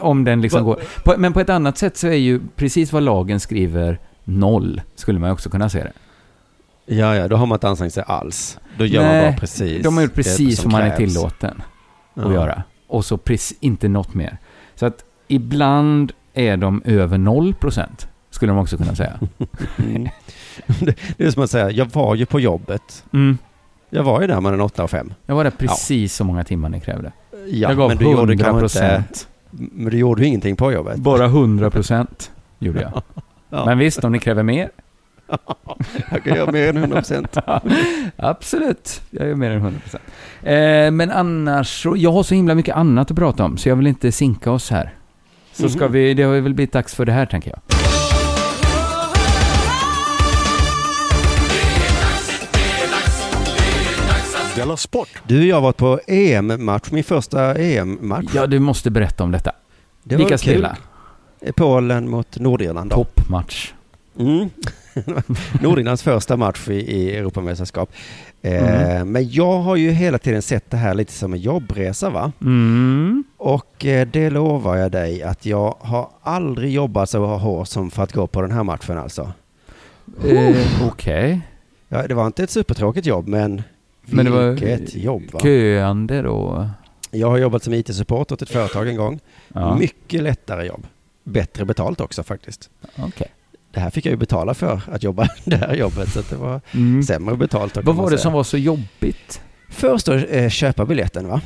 om 0.00 0.24
den 0.24 0.40
liksom 0.40 0.64
går. 0.64 0.80
Men 1.18 1.32
på 1.32 1.40
ett 1.40 1.48
annat 1.50 1.78
sätt 1.78 1.96
så 1.96 2.06
är 2.06 2.12
ju 2.14 2.40
precis 2.56 2.92
vad 2.92 3.02
lagen 3.02 3.40
skriver 3.40 3.98
noll, 4.24 4.80
skulle 4.94 5.18
man 5.18 5.30
också 5.30 5.50
kunna 5.50 5.68
se 5.68 5.78
det. 5.82 5.92
ja, 6.94 7.16
ja, 7.16 7.28
då 7.28 7.36
har 7.36 7.46
man 7.46 7.56
inte 7.56 7.68
ansträngt 7.68 7.94
sig 7.94 8.04
alls. 8.06 8.58
Då 8.78 8.86
gör 8.86 9.02
man 9.02 9.10
Nej, 9.12 9.30
bara 9.30 9.36
precis 9.38 9.82
De 9.82 9.96
har 9.96 10.02
gjort 10.02 10.14
precis 10.14 10.60
som 10.60 10.72
man 10.72 10.82
är 10.82 10.96
tillåten 10.96 11.62
att 12.14 12.22
Ja. 12.24 12.32
göra. 12.32 12.62
Och 12.86 13.04
så 13.04 13.16
precis, 13.18 13.58
inte 13.60 13.88
något 13.88 14.14
mer. 14.14 14.38
Så 14.74 14.86
att 14.86 15.04
ibland 15.28 16.12
är 16.34 16.56
de 16.56 16.82
över 16.84 17.18
0%, 17.18 18.06
skulle 18.30 18.52
de 18.52 18.58
också 18.58 18.76
kunna 18.76 18.94
säga. 18.94 19.18
Det, 20.80 20.94
det 21.16 21.24
är 21.24 21.30
som 21.30 21.42
att 21.42 21.50
säga, 21.50 21.70
jag 21.70 21.86
var 21.92 22.14
ju 22.14 22.26
på 22.26 22.40
jobbet. 22.40 23.04
Mm. 23.12 23.38
Jag 23.90 24.02
var 24.02 24.20
ju 24.20 24.26
där 24.26 24.40
mellan 24.40 24.60
8 24.60 24.84
och 24.84 24.90
5. 24.90 25.12
Jag 25.26 25.34
var 25.34 25.44
där 25.44 25.50
precis 25.50 26.14
så 26.14 26.24
många 26.24 26.44
timmar 26.44 26.68
ni 26.68 26.80
krävde. 26.80 27.12
Ja, 27.32 27.38
jag 27.68 27.76
gav 27.76 27.88
men 27.88 27.96
du 27.98 28.04
gjorde 28.04 28.16
100 28.32 28.44
kanske 28.44 28.60
procent. 28.60 29.28
inte, 29.52 29.74
men 29.74 29.90
du 29.90 29.98
gjorde 29.98 30.22
ju 30.22 30.28
ingenting 30.28 30.56
på 30.56 30.72
jobbet. 30.72 30.96
Bara 30.96 31.24
100 31.24 31.70
procent 31.70 32.30
gjorde 32.58 32.80
jag. 32.80 33.02
Ja. 33.52 33.64
Men 33.66 33.78
visst, 33.78 34.04
om 34.04 34.12
ni 34.12 34.18
kräver 34.18 34.42
mer? 34.42 34.70
Jag 36.10 36.24
kan 36.24 36.36
göra 36.36 36.52
mer 36.52 36.68
än 36.68 36.76
100 36.76 36.96
procent. 36.96 37.36
Absolut, 38.16 39.00
jag 39.10 39.28
gör 39.28 39.34
mer 39.34 39.50
än 39.50 39.56
100 39.56 39.80
procent. 39.80 40.02
Eh, 40.42 40.90
men 40.90 41.10
annars, 41.10 41.86
jag 41.96 42.12
har 42.12 42.22
så 42.22 42.34
himla 42.34 42.54
mycket 42.54 42.76
annat 42.76 43.10
att 43.10 43.16
prata 43.16 43.44
om, 43.44 43.56
så 43.56 43.68
jag 43.68 43.76
vill 43.76 43.86
inte 43.86 44.12
sinka 44.12 44.50
oss 44.50 44.70
här. 44.70 44.94
Så 45.52 45.68
ska 45.68 45.84
Mhm. 45.84 45.92
vi, 45.92 46.14
det 46.14 46.22
har 46.22 46.32
väl 46.40 46.54
blivit 46.54 46.72
dags 46.72 46.94
för 46.94 47.04
det 47.06 47.12
här, 47.12 47.26
tänker 47.26 47.50
jag. 47.50 47.79
Della 54.60 54.76
Sport! 54.76 55.08
Du 55.26 55.38
och 55.38 55.44
jag 55.46 55.56
har 55.56 55.62
varit 55.62 55.76
på 55.76 56.00
EM-match, 56.06 56.90
min 56.90 57.04
första 57.04 57.54
EM-match. 57.54 58.26
Ja, 58.34 58.46
du 58.46 58.58
måste 58.58 58.90
berätta 58.90 59.24
om 59.24 59.32
detta. 59.32 59.52
det 60.02 60.16
Lika 60.16 60.38
kul. 60.38 60.68
Polen 61.56 62.10
mot 62.10 62.38
Nordirland. 62.38 62.90
Toppmatch. 62.90 63.72
Mm. 64.18 64.50
Nordirlands 65.60 66.02
första 66.02 66.36
match 66.36 66.68
i, 66.68 66.72
i 66.72 67.16
Europamästerskap. 67.16 67.92
Eh, 68.42 68.90
Mm. 68.90 69.12
Men 69.12 69.30
jag 69.30 69.58
har 69.58 69.76
ju 69.76 69.90
hela 69.90 70.18
tiden 70.18 70.42
sett 70.42 70.70
det 70.70 70.76
här 70.76 70.94
lite 70.94 71.12
som 71.12 71.32
en 71.32 71.40
jobbresa 71.40 72.10
va? 72.10 72.32
Mm. 72.40 73.24
Och 73.36 73.86
eh, 73.86 74.08
det 74.12 74.30
lovar 74.30 74.76
jag 74.76 74.92
dig 74.92 75.22
att 75.22 75.46
jag 75.46 75.74
har 75.80 76.08
aldrig 76.22 76.72
jobbat 76.72 77.10
så 77.10 77.26
hårt 77.26 77.68
som 77.68 77.90
för 77.90 78.02
att 78.02 78.12
gå 78.12 78.26
på 78.26 78.42
den 78.42 78.52
här 78.52 78.62
matchen 78.62 78.98
alltså. 78.98 79.32
Eh, 80.24 80.56
Okej. 80.86 81.40
Ja, 81.88 82.06
det 82.08 82.14
var 82.14 82.26
inte 82.26 82.42
ett 82.42 82.50
supertråkigt 82.50 83.06
jobb 83.06 83.28
men 83.28 83.62
Men 84.10 84.24
det 84.24 84.30
var 84.30 84.50
vilket 84.50 84.94
jobb 84.94 85.22
va? 85.32 85.40
Köande 85.42 86.22
då? 86.22 86.68
Jag 87.10 87.30
har 87.30 87.38
jobbat 87.38 87.62
som 87.64 87.74
IT-support 87.74 88.32
åt 88.32 88.42
ett 88.42 88.50
företag 88.50 88.88
en 88.88 88.96
gång. 88.96 89.20
Ja. 89.54 89.76
Mycket 89.76 90.22
lättare 90.22 90.66
jobb. 90.66 90.86
Bättre 91.24 91.64
betalt 91.64 92.00
också 92.00 92.22
faktiskt. 92.22 92.70
Okej. 92.96 93.26
Det 93.72 93.80
här 93.80 93.90
fick 93.90 94.06
jag 94.06 94.10
ju 94.10 94.16
betala 94.16 94.54
för, 94.54 94.80
att 94.92 95.02
jobba 95.02 95.28
det 95.44 95.56
här 95.56 95.74
jobbet. 95.74 96.08
Så 96.08 96.20
det 96.30 96.36
var 96.36 96.60
Mm. 96.74 97.02
sämre 97.02 97.36
betalt. 97.36 97.78
Vad 97.84 97.96
var 97.96 98.10
det 98.10 98.18
som 98.18 98.32
var 98.32 98.42
så 98.44 98.56
jobbigt? 98.56 99.40
Först 99.68 100.06
då, 100.06 100.12
eh, 100.12 100.48
köpa 100.48 100.84
biljetten 100.86 101.28
va? 101.28 101.40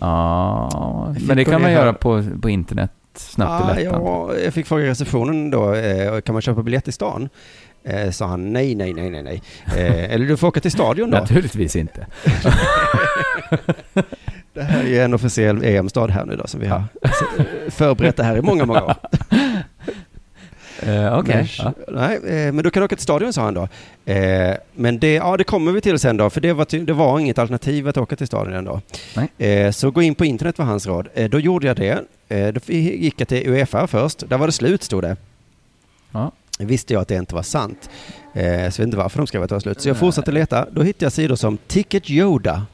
Ja, 0.00 1.14
men 1.26 1.36
det 1.36 1.44
kan 1.44 1.62
man 1.62 1.72
göra 1.72 1.92
på, 1.92 2.24
på 2.42 2.50
internet 2.50 2.90
snabbt 3.14 3.64
och 3.64 3.70
Ah, 3.70 3.80
ja, 3.80 4.34
jag 4.44 4.54
fick 4.54 4.66
fråga 4.66 4.84
i 4.84 4.88
receptionen 4.88 5.50
då, 5.50 5.74
eh, 5.74 6.20
kan 6.20 6.32
man 6.32 6.42
köpa 6.42 6.62
biljett 6.62 6.88
i 6.88 6.92
stan? 6.92 7.28
Eh, 7.88 8.10
sa 8.10 8.26
han 8.26 8.52
nej, 8.52 8.74
nej, 8.74 8.94
nej, 8.94 9.10
nej, 9.10 9.22
nej. 9.22 9.42
Eh, 9.66 10.14
eller 10.14 10.26
du 10.26 10.36
får 10.36 10.48
åka 10.48 10.60
till 10.60 10.70
stadion 10.72 11.10
då. 11.10 11.18
Naturligtvis 11.18 11.76
inte. 11.76 12.06
Det 14.54 14.62
här 14.62 14.80
är 14.84 14.88
ju 14.88 14.98
en 14.98 15.14
officiell 15.14 15.64
EM-stad 15.64 16.10
här 16.10 16.24
nu 16.24 16.36
då 16.36 16.46
som 16.46 16.60
vi 16.60 16.66
har 16.66 16.84
förberett 17.70 18.16
det 18.16 18.24
här 18.24 18.36
i 18.36 18.42
många, 18.42 18.64
många 18.64 18.82
år. 18.84 18.94
Eh, 20.82 21.18
Okej. 21.18 21.34
Men, 21.34 21.46
Ja. 21.58 21.72
Nej, 21.88 22.16
eh, 22.16 22.52
men 22.52 22.64
du 22.64 22.70
kan 22.70 22.82
åka 22.82 22.96
till 22.96 23.02
stadion 23.02 23.32
sa 23.32 23.42
han 23.42 23.54
då. 23.54 23.68
Eh, 24.12 24.56
men 24.74 24.98
det, 24.98 25.14
ja, 25.14 25.36
det 25.36 25.44
kommer 25.44 25.72
vi 25.72 25.80
till 25.80 25.98
sen 25.98 26.16
då, 26.16 26.30
för 26.30 26.40
det 26.40 26.52
var, 26.52 26.84
det 26.86 26.92
var 26.92 27.18
inget 27.20 27.38
alternativ 27.38 27.88
att 27.88 27.96
åka 27.96 28.16
till 28.16 28.26
stadion 28.26 28.54
ändå. 28.54 28.80
Eh, 29.38 29.70
så 29.70 29.90
gå 29.90 30.02
in 30.02 30.14
på 30.14 30.24
internet 30.24 30.58
var 30.58 30.66
hans 30.66 30.86
råd. 30.86 31.08
Eh, 31.14 31.30
då 31.30 31.40
gjorde 31.40 31.66
jag 31.66 31.76
det. 31.76 32.04
Eh, 32.28 32.52
då 32.52 32.60
gick 32.72 33.20
jag 33.20 33.28
till 33.28 33.48
Uefa 33.50 33.86
först. 33.86 34.28
Där 34.28 34.38
var 34.38 34.46
det 34.46 34.52
slut, 34.52 34.82
stod 34.82 35.02
det. 35.02 35.16
Ja. 36.12 36.32
Visste 36.58 36.92
jag 36.92 37.00
att 37.00 37.08
det 37.08 37.14
inte 37.16 37.34
var 37.34 37.42
sant. 37.42 37.90
Eh, 38.34 38.42
så 38.42 38.44
jag 38.44 38.64
vet 38.70 38.78
inte 38.78 38.96
varför 38.96 39.18
de 39.18 39.26
skrev 39.26 39.42
att 39.42 39.48
det 39.48 39.54
var 39.54 39.60
slut. 39.60 39.80
Så 39.80 39.88
jag 39.88 39.96
fortsatte 39.96 40.32
leta. 40.32 40.66
Då 40.70 40.82
hittade 40.82 41.04
jag 41.04 41.12
sidor 41.12 41.36
som 41.36 41.58
Ticket 41.66 42.10
Yoda. 42.10 42.66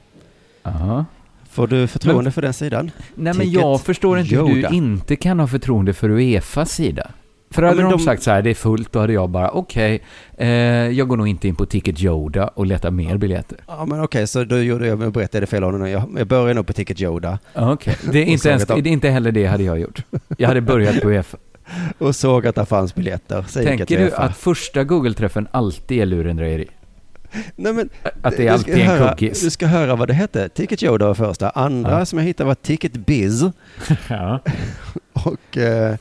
Aha. 0.63 1.05
Får 1.51 1.67
du 1.67 1.87
förtroende 1.87 2.31
för 2.31 2.43
den 2.43 2.53
sidan? 2.53 2.91
Nej, 2.97 3.05
men 3.15 3.35
Ticket 3.35 3.53
jag 3.53 3.81
förstår 3.81 4.19
inte 4.19 4.35
hur 4.37 4.57
Yoda. 4.57 4.71
du 4.71 4.77
inte 4.77 5.17
kan 5.17 5.41
ha 5.41 5.47
förtroende 5.47 5.93
för 5.93 6.11
Uefas 6.11 6.73
sida. 6.73 7.11
För 7.51 7.63
hade 7.63 7.77
men 7.77 7.85
de, 7.85 7.93
de- 7.99 8.05
sagt 8.05 8.23
så 8.23 8.31
här, 8.31 8.43
det 8.43 8.51
är 8.51 8.55
fullt, 8.55 8.93
då 8.93 8.99
hade 9.01 9.13
jag 9.13 9.31
bara, 9.31 9.51
okej, 9.51 10.03
eh, 10.39 10.49
jag 10.49 11.09
går 11.09 11.17
nog 11.17 11.29
inte 11.29 11.49
in 11.49 11.55
på 11.57 11.67
Ticket 11.67 12.03
Yoda 12.03 12.49
och 12.49 12.67
letar 12.67 12.91
mer 12.91 13.17
biljetter. 13.17 13.59
Ja, 13.67 13.85
men 13.87 14.01
okej, 14.03 14.27
så 14.27 14.45
då 14.45 14.59
gjorde 14.59 14.87
jag, 14.87 15.13
berättade 15.13 15.47
fel 15.47 15.65
ordning. 15.65 15.93
Jag, 15.93 16.03
jag 16.19 16.27
började 16.27 16.55
nog 16.55 16.67
på 16.67 16.73
Ticket 16.73 17.01
Yoda 17.01 17.39
Okej, 17.55 17.97
det 18.13 18.19
är 18.19 18.25
inte 18.25 18.49
ens, 18.49 18.67
det 18.67 18.75
är 18.75 18.87
inte 18.87 19.09
heller 19.09 19.33
det 19.33 19.47
hade 19.47 19.63
jag 19.63 19.81
gjort. 19.81 20.03
Jag 20.39 20.49
hade 20.49 20.61
börjat 20.61 21.01
på 21.01 21.09
Uefa. 21.11 21.39
Och 21.99 22.17
såg 22.17 22.47
att 22.47 22.55
det 22.55 22.67
fanns 22.67 22.95
biljetter. 22.95 23.45
Så 23.49 23.63
Tänker 23.63 23.99
du 23.99 24.13
att 24.15 24.37
första 24.37 24.85
Google-träffen 24.85 25.49
alltid 25.51 26.03
är 26.03 26.07
lurendrejeri? 26.07 26.69
Nej, 27.57 27.73
men 27.73 27.89
Att 28.23 28.37
det 28.37 28.47
är 28.47 28.53
alltid 28.53 28.75
en 28.75 28.81
höra, 28.87 29.09
cookies? 29.09 29.41
Du 29.41 29.51
ska 29.51 29.67
höra 29.67 29.97
vad 29.97 30.09
det 30.09 30.15
hette. 30.15 30.49
Ticket 30.49 30.83
Yoda 30.83 31.07
var 31.07 31.15
första. 31.15 31.51
Andra 31.51 31.99
Ja. 31.99 32.07
som 32.07 32.19
jag 32.19 32.27
hittade 32.27 32.47
var 32.47 32.55
Ticket 32.55 32.93
Biz. 32.93 33.43
Ja. 34.09 34.41
Och 35.13 35.57
eh, 35.59 35.97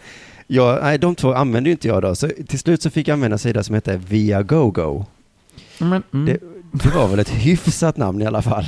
jag, 0.48 0.84
nej, 0.84 0.98
de 0.98 1.16
två 1.16 1.34
använde 1.34 1.70
ju 1.70 1.72
inte 1.72 1.88
jag 1.88 2.02
då. 2.02 2.16
Så 2.16 2.30
till 2.48 2.60
slut 2.60 2.82
så 2.82 2.90
fick 2.90 3.08
jag 3.08 3.14
använda 3.14 3.36
en 3.36 3.40
sida 3.40 3.64
som 3.64 3.76
hette 3.76 3.98
Viagogo. 3.98 5.06
Mm. 5.82 6.04
Det, 6.12 6.38
det 6.72 6.90
var 6.96 7.08
väl 7.08 7.20
ett 7.20 7.30
hyfsat 7.30 7.98
namn 7.98 8.22
i 8.22 8.26
alla 8.26 8.42
fall. 8.42 8.66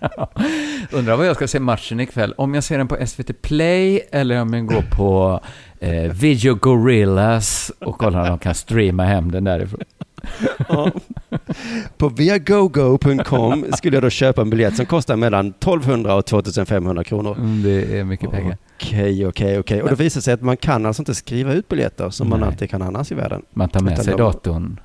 Undrar 0.90 1.16
vad 1.16 1.26
jag 1.26 1.36
ska 1.36 1.48
se 1.48 1.60
matchen 1.60 2.00
ikväll. 2.00 2.34
Om 2.36 2.54
jag 2.54 2.64
ser 2.64 2.78
den 2.78 2.88
på 2.88 3.06
SVT 3.06 3.42
Play 3.42 4.00
eller 4.12 4.40
om 4.40 4.54
jag 4.54 4.66
går 4.66 4.84
på 4.96 5.40
eh, 5.84 6.12
Video 6.12 6.54
Gorillas 6.54 7.72
och 7.80 7.98
kollar 7.98 8.20
om 8.22 8.26
de 8.28 8.38
kan 8.38 8.54
streama 8.54 9.04
hem 9.04 9.30
den 9.32 9.44
därifrån. 9.44 9.80
Ja. 10.68 10.90
På 11.96 12.08
viagogo.com 12.08 13.64
skulle 13.76 13.96
jag 13.96 14.02
då 14.02 14.10
köpa 14.10 14.42
en 14.42 14.50
biljett 14.50 14.76
som 14.76 14.86
kostar 14.86 15.16
mellan 15.16 15.46
1200 15.48 16.14
och 16.14 16.26
2500 16.26 17.04
kronor. 17.04 17.36
Mm, 17.38 17.62
det 17.62 17.98
är 17.98 18.04
mycket 18.04 18.30
pengar. 18.30 18.56
Okej, 18.76 19.26
okej, 19.26 19.58
okej. 19.58 19.82
Och 19.82 19.88
då 19.88 19.94
visar 19.94 20.18
det 20.20 20.22
sig 20.22 20.34
att 20.34 20.42
man 20.42 20.56
kan 20.56 20.86
alltså 20.86 21.02
inte 21.02 21.14
skriva 21.14 21.52
ut 21.52 21.68
biljetter 21.68 22.10
som 22.10 22.28
man 22.28 22.40
Nej. 22.40 22.48
alltid 22.48 22.70
kan 22.70 22.82
annars 22.82 23.12
i 23.12 23.14
världen. 23.14 23.42
Man 23.52 23.68
tar 23.68 23.80
med 23.80 23.92
Utan 23.92 24.04
sig 24.04 24.12
de- 24.12 24.18
datorn. 24.22 24.80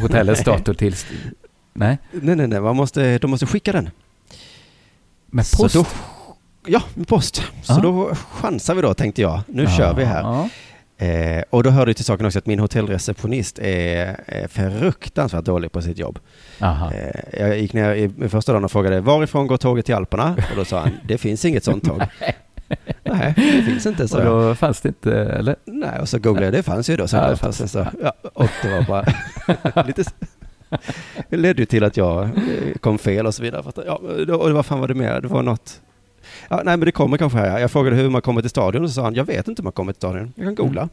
Hotellets 0.00 0.44
dator 0.44 0.74
till... 0.74 0.94
Nej, 1.74 1.98
Nej, 2.12 2.36
nej, 2.36 2.46
nej. 2.46 2.60
Man 2.60 2.76
måste, 2.76 3.18
de 3.18 3.30
måste 3.30 3.46
skicka 3.46 3.72
den. 3.72 3.90
med 5.26 5.46
Så 5.46 5.56
post. 5.62 5.74
då, 5.74 5.84
ja, 6.66 6.82
med 6.94 7.08
post. 7.08 7.36
Så 7.62 7.72
Ja. 7.72 7.80
då 7.82 8.14
chansar 8.14 8.74
vi 8.74 8.82
då, 8.82 8.94
tänkte 8.94 9.22
jag. 9.22 9.40
Nu 9.46 9.66
kör 9.66 9.94
vi 9.94 10.04
här. 10.04 10.48
Eh, 10.96 11.42
och 11.50 11.62
då 11.62 11.70
hörde 11.70 11.90
det 11.90 11.94
till 11.94 12.04
saken 12.04 12.26
också 12.26 12.38
att 12.38 12.46
min 12.46 12.58
hotellreceptionist 12.58 13.58
är, 13.58 14.20
är 14.26 14.48
fruktansvärt 14.48 15.44
dålig 15.44 15.72
på 15.72 15.82
sitt 15.82 15.98
jobb. 15.98 16.18
Aha. 16.60 16.92
Eh, 16.92 17.40
jag 17.40 17.58
gick 17.58 17.72
ner 17.72 17.94
i, 17.94 18.10
i 18.24 18.28
första 18.28 18.52
dagen 18.52 18.64
och 18.64 18.70
frågade 18.72 19.00
varifrån 19.00 19.46
går 19.46 19.56
tåget 19.56 19.86
till 19.86 19.94
Alperna? 19.94 20.36
Och 20.50 20.56
då 20.56 20.64
sa 20.64 20.80
han, 20.80 20.90
det 21.08 21.18
finns 21.18 21.44
inget 21.44 21.64
sånt 21.64 21.84
tåg. 21.84 22.02
Nej, 23.02 23.34
det 23.36 23.62
finns 23.62 23.86
inte, 23.86 24.08
så 24.08 24.18
Och 24.18 24.24
jag. 24.24 24.42
då 24.48 24.54
fanns 24.54 24.80
det 24.80 24.88
inte, 24.88 25.12
eller? 25.20 25.56
Nej, 25.64 26.00
och 26.00 26.08
så 26.08 26.18
googlade 26.18 26.46
jag, 26.46 26.52
det 26.54 26.62
fanns 26.62 26.90
ju 26.90 26.96
då. 26.96 27.08
Så 27.08 27.16
Ja, 27.16 27.30
det 27.30 27.36
fanns. 27.36 27.72
så, 27.72 27.86
ja, 28.02 28.12
och 28.34 28.48
det 28.62 28.68
var 28.68 28.82
bara 28.82 29.82
lite... 29.86 30.04
Det 31.30 31.36
ledde 31.36 31.62
ju 31.62 31.66
till 31.66 31.84
att 31.84 31.96
jag 31.96 32.22
eh, 32.24 32.30
kom 32.80 32.98
fel 32.98 33.26
och 33.26 33.34
så 33.34 33.42
vidare. 33.42 33.62
Ja, 33.86 33.94
och 34.36 34.50
vad 34.52 34.66
fan 34.66 34.80
var 34.80 34.88
det 34.88 34.94
mer? 34.94 35.20
Det 35.20 35.28
var 35.28 35.42
något... 35.42 35.80
Ja, 36.48 36.56
nej, 36.56 36.76
men 36.76 36.80
det 36.80 36.92
kommer 36.92 37.16
kanske 37.16 37.38
här. 37.38 37.58
Jag 37.58 37.70
frågade 37.70 37.96
hur 37.96 38.10
man 38.10 38.22
kommer 38.22 38.40
till 38.40 38.50
stadion 38.50 38.82
och 38.82 38.88
så 38.90 38.94
sa 38.94 39.02
han, 39.02 39.14
jag 39.14 39.24
vet 39.24 39.48
inte 39.48 39.62
hur 39.62 39.64
man 39.64 39.72
kommer 39.72 39.92
till 39.92 39.98
stadion. 40.00 40.32
Jag 40.36 40.44
kan 40.46 40.54
googla. 40.54 40.88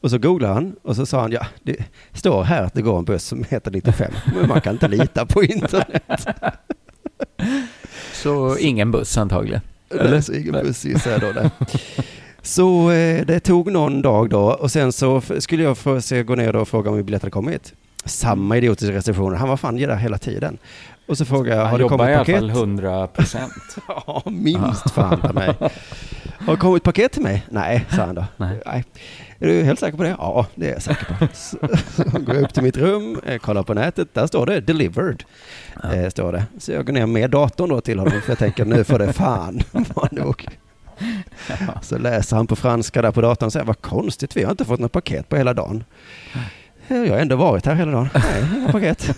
Och 0.00 0.10
så 0.10 0.18
googlade 0.18 0.54
han 0.54 0.76
och 0.82 0.96
så 0.96 1.06
sa 1.06 1.20
han, 1.20 1.32
ja, 1.32 1.46
det 1.62 1.76
står 2.12 2.42
här 2.42 2.62
att 2.62 2.74
det 2.74 2.82
går 2.82 2.98
en 2.98 3.04
buss 3.04 3.24
som 3.24 3.44
heter 3.48 3.70
95, 3.70 4.12
men 4.34 4.48
man 4.48 4.60
kan 4.60 4.72
inte 4.72 4.88
lita 4.88 5.26
på 5.26 5.42
internet. 5.44 6.26
Så 8.12 8.58
ingen 8.58 8.90
buss 8.90 9.18
antagligen. 9.18 9.60
Eller? 9.90 10.20
Så 10.20 10.32
ingen 10.32 10.52
buss 10.52 10.84
gissar 10.84 11.10
jag 11.10 11.20
då. 11.20 11.50
Så 12.42 12.90
eh, 12.90 13.26
det 13.26 13.40
tog 13.40 13.72
någon 13.72 14.02
dag 14.02 14.30
då 14.30 14.40
och 14.40 14.70
sen 14.70 14.92
så 14.92 15.20
skulle 15.38 15.62
jag 15.62 15.78
få 15.78 16.00
se, 16.00 16.22
gå 16.22 16.34
ner 16.34 16.52
då 16.52 16.60
och 16.60 16.68
fråga 16.68 16.90
om 16.90 16.96
min 16.96 17.04
biljett 17.04 17.22
hade 17.22 17.30
kommit. 17.30 17.74
Samma 18.04 18.56
idiotiska 18.56 18.94
reception. 18.94 19.36
Han 19.36 19.48
var 19.48 19.56
fan 19.56 19.76
där 19.76 19.96
hela 19.96 20.18
tiden. 20.18 20.58
Och 21.06 21.18
så 21.18 21.24
frågade 21.24 21.56
jag, 21.56 21.62
har 21.62 21.68
Han 21.70 21.78
det 21.78 21.82
jobbar 21.82 21.96
kommit 21.96 22.10
i 22.10 22.14
alla 22.14 22.24
paket? 22.24 22.36
fall 22.36 22.50
100 22.50 23.06
procent. 23.06 23.52
Ja, 24.06 24.22
minst 24.26 24.90
fan 24.90 25.20
på 25.20 25.32
mig. 25.32 25.54
Har 26.38 26.52
det 26.52 26.56
kommit 26.60 26.82
paket 26.82 27.12
till 27.12 27.22
mig? 27.22 27.46
Nej, 27.50 27.86
sa 27.90 28.02
han 28.04 28.14
då. 28.14 28.24
Nej. 28.36 28.84
Är 29.38 29.46
du 29.46 29.62
helt 29.62 29.80
säker 29.80 29.96
på 29.96 30.02
det? 30.02 30.16
Ja, 30.18 30.46
det 30.54 30.68
är 30.68 30.72
jag 30.72 30.82
säker 30.82 31.04
på. 31.04 31.26
Så 31.32 32.18
går 32.18 32.34
jag 32.34 32.44
upp 32.44 32.54
till 32.54 32.62
mitt 32.62 32.76
rum, 32.76 33.20
eh, 33.26 33.38
kollar 33.38 33.62
på 33.62 33.74
nätet, 33.74 34.14
där 34.14 34.26
står 34.26 34.46
det 34.46 34.60
delivered. 34.60 35.24
Eh, 35.92 36.08
står 36.08 36.32
det. 36.32 36.44
Så 36.58 36.72
jag 36.72 36.86
går 36.86 36.92
ner 36.92 37.06
med 37.06 37.30
datorn 37.30 37.68
då 37.68 37.80
till 37.80 37.98
honom, 37.98 38.20
för 38.20 38.30
jag 38.30 38.38
tänker 38.38 38.64
nu 38.64 38.84
får 38.84 38.98
det 38.98 39.12
fan 39.12 39.62
vara 39.94 40.08
nog. 40.12 40.46
Så 41.82 41.98
läser 41.98 42.36
han 42.36 42.46
på 42.46 42.56
franska 42.56 43.02
där 43.02 43.10
på 43.10 43.20
datorn 43.20 43.46
och 43.46 43.52
säger, 43.52 43.66
vad 43.66 43.80
konstigt, 43.80 44.36
vi 44.36 44.42
har 44.44 44.50
inte 44.50 44.64
fått 44.64 44.80
något 44.80 44.92
paket 44.92 45.28
på 45.28 45.36
hela 45.36 45.54
dagen. 45.54 45.84
"Ja, 46.96 47.04
Jag 47.04 47.12
har 47.14 47.18
ändå 47.20 47.36
varit 47.36 47.66
här 47.66 47.74
hela 47.74 47.90
dagen. 47.92 48.08
Nej, 48.14 48.72
paket. 48.72 49.16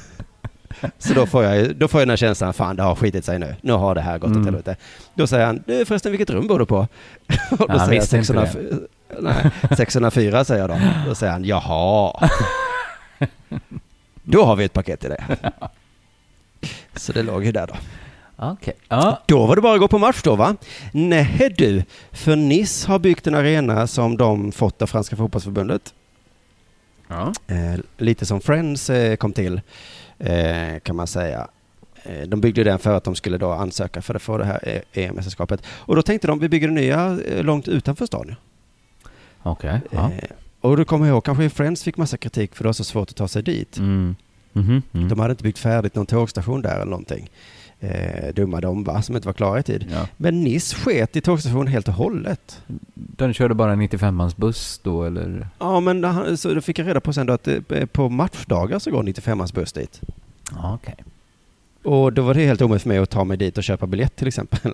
Så 0.99 1.15
då 1.15 1.27
får, 1.27 1.45
jag, 1.45 1.77
då 1.77 1.89
får 1.89 2.01
jag 2.01 2.07
den 2.09 2.11
här 2.11 2.17
känslan, 2.17 2.53
fan 2.55 2.77
det 2.77 2.83
har 2.83 2.95
skitit 2.95 3.25
sig 3.25 3.39
nu. 3.39 3.57
Nu 3.61 3.73
har 3.73 3.95
det 3.95 4.01
här 4.01 4.19
gått 4.19 4.31
åt 4.31 4.37
Mm. 4.37 4.45
helvete. 4.45 4.77
Då 5.15 5.27
säger 5.27 5.47
han, 5.47 5.63
du 5.67 5.85
förresten 5.85 6.13
vilket 6.13 6.31
rum 6.31 6.47
bor 6.47 6.59
du 6.59 6.67
på? 6.67 6.77
Och 7.51 7.59
då 7.59 7.67
han 7.69 7.79
säger 7.79 7.93
jag 7.93 8.01
visste 8.01 8.17
inte 8.17 8.27
604, 8.27 8.79
nej, 9.21 9.51
604 9.77 10.45
säger 10.45 10.61
jag 10.61 10.71
då. 10.71 10.77
Då 11.09 11.15
säger 11.15 11.33
han, 11.33 11.45
jaha. 11.45 12.29
Då 14.23 14.45
har 14.45 14.57
vi 14.57 14.65
ett 14.65 14.73
paket 14.73 15.01
till 15.01 15.11
det. 15.11 15.25
Så 16.97 17.13
det 17.13 17.23
låg 17.23 17.45
ju 17.45 17.53
där 17.53 17.67
då. 17.67 17.75
Okej. 18.37 18.75
Ja. 18.89 19.23
Då 19.27 19.47
var 19.47 19.57
det 19.57 19.63
bara 19.63 19.75
att 19.75 19.81
gå 19.81 19.89
på 19.89 19.99
match 19.99 20.21
då 20.25 20.37
va? 20.37 20.57
Nej 20.93 21.55
du, 21.59 21.83
för 22.13 22.37
Nice 22.37 22.89
har 22.89 22.99
byggt 22.99 23.27
en 23.27 23.35
arena 23.35 23.87
som 23.87 24.17
de 24.17 24.53
fått 24.53 24.83
av 24.83 24.87
Franska 24.87 25.17
fotbollsförbundet. 25.17 25.95
Ja. 27.09 27.33
Eh, 27.47 27.81
lite 27.97 28.27
som 28.27 28.41
Friends 28.41 28.91
eh, 28.91 29.17
kom 29.17 29.33
till, 29.33 29.61
eh, 30.19 30.79
kan 30.83 30.97
man 30.97 31.07
säga. 31.07 31.49
Eh, 32.03 32.29
de 32.29 32.41
byggde 32.41 32.65
den 32.65 32.79
för 32.79 32.95
att 32.95 33.05
de 33.05 33.15
skulle 33.15 33.39
då 33.39 33.53
ansöka 33.53 34.03
för 34.03 34.15
att 34.15 34.23
få 34.23 34.39
det 34.39 34.45
här 34.45 34.61
eh, 34.93 35.05
EM-mästerskapet. 35.05 35.63
Och 35.67 35.97
då 35.97 36.03
tänkte 36.03 36.27
de, 36.27 36.39
vi 36.39 36.49
bygger 36.49 36.69
det 36.69 36.75
nya 36.75 37.19
eh, 37.27 37.45
långt 37.45 37.69
utanför 37.69 38.07
stadion. 38.07 38.37
Okej. 39.43 39.81
Ja. 39.91 40.11
Eh, 40.13 40.29
och 40.61 40.77
då 40.77 40.85
kommer 40.85 41.07
jag 41.07 41.15
ihåg, 41.15 41.25
kanske 41.25 41.51
Friends 41.51 41.83
fick 41.83 41.97
massa 41.97 42.17
kritik 42.17 42.55
för 42.55 42.65
det 42.65 42.69
var 42.69 42.73
så 42.73 42.85
svårt 42.85 43.11
att 43.11 43.17
ta 43.17 43.29
sig 43.29 43.43
dit. 43.43 43.79
Mm. 43.79 44.17
Mhm. 44.53 44.83
Mm. 44.93 45.09
De 45.09 45.19
hade 45.19 45.31
inte 45.31 45.43
byggt 45.43 45.59
färdigt 45.59 45.95
någon 45.95 46.07
tågstation 46.07 46.63
där 46.63 46.75
eller 46.75 46.85
någonting. 46.85 47.31
Eh, 47.85 48.35
dumma 48.35 48.61
de 48.61 48.85
va, 48.85 49.03
som 49.03 49.17
inte 49.17 49.29
var 49.29 49.33
klara 49.33 49.59
i 49.61 49.63
tid. 49.63 49.87
Ja. 49.93 50.07
Men 50.17 50.45
Nice 50.45 50.77
sket 50.77 51.17
i 51.17 51.21
tågstationen 51.21 51.67
helt 51.67 51.89
och 51.89 51.95
hållet. 51.95 52.63
Den 52.95 53.35
körde 53.35 53.55
bara 53.55 53.75
95-mans 53.75 54.37
buss 54.37 54.81
då 54.83 55.05
eller? 55.05 55.49
Ja, 55.59 55.81
men 55.81 56.05
han- 56.05 56.37
så 56.37 56.55
då 56.55 56.61
fick 56.61 56.79
jag 56.79 56.87
reda 56.89 57.01
på 57.01 57.13
sen 57.13 57.27
då 57.27 57.33
att 57.33 57.49
eh, 57.49 57.87
på 57.93 58.09
matchdagar 58.09 58.79
så 58.79 58.91
går 58.91 59.03
95ans 59.03 59.55
buss 59.55 59.73
dit. 59.73 60.01
Ja, 60.53 60.75
okej. 60.75 60.95
Och 61.85 62.13
då 62.13 62.23
var 62.23 62.35
det 62.35 62.41
helt 62.47 62.63
omöjligt 62.63 62.83
för 62.83 62.89
mig 62.89 62.99
att 62.99 63.11
ta 63.11 63.25
mig 63.25 63.37
dit 63.37 63.59
och 63.59 63.65
köpa 63.65 63.87
biljett 63.87 64.17
till 64.17 64.29
exempel. 64.29 64.73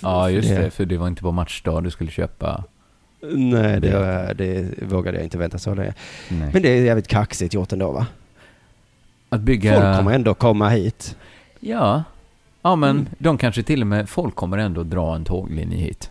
Ja, 0.00 0.30
just 0.30 0.48
det- 0.48 0.58
det. 0.58 0.70
För 0.70 0.84
det 0.84 0.98
var 0.98 1.08
inte 1.08 1.22
på 1.22 1.32
matchdag 1.32 1.84
du 1.84 1.90
skulle 1.90 2.10
köpa. 2.10 2.64
Nej, 3.32 3.80
det, 3.80 4.34
det 4.38 4.68
vågade 4.82 5.16
jag 5.16 5.24
inte 5.24 5.38
vänta 5.38 5.58
så 5.58 5.74
länge. 5.74 5.94
Nej. 6.28 6.50
Men 6.52 6.62
det 6.62 6.68
är 6.68 6.82
jävligt 6.84 7.08
kaxigt 7.08 7.54
gjort 7.54 7.72
ändå 7.72 7.92
va? 7.92 8.06
Att 9.28 9.40
bygga... 9.40 9.72
Folk 9.74 9.98
kommer 9.98 10.12
ändå 10.14 10.34
komma 10.34 10.68
hit. 10.68 11.16
Ja. 11.60 12.02
Ja, 12.66 12.76
men 12.76 12.90
Mm. 12.90 13.06
de 13.18 13.38
kanske 13.38 13.62
till 13.62 13.80
och 13.80 13.86
med... 13.86 14.08
Folk 14.08 14.34
kommer 14.34 14.58
ändå 14.58 14.82
dra 14.82 15.14
en 15.14 15.24
tåglinje 15.24 15.78
hit. 15.78 16.10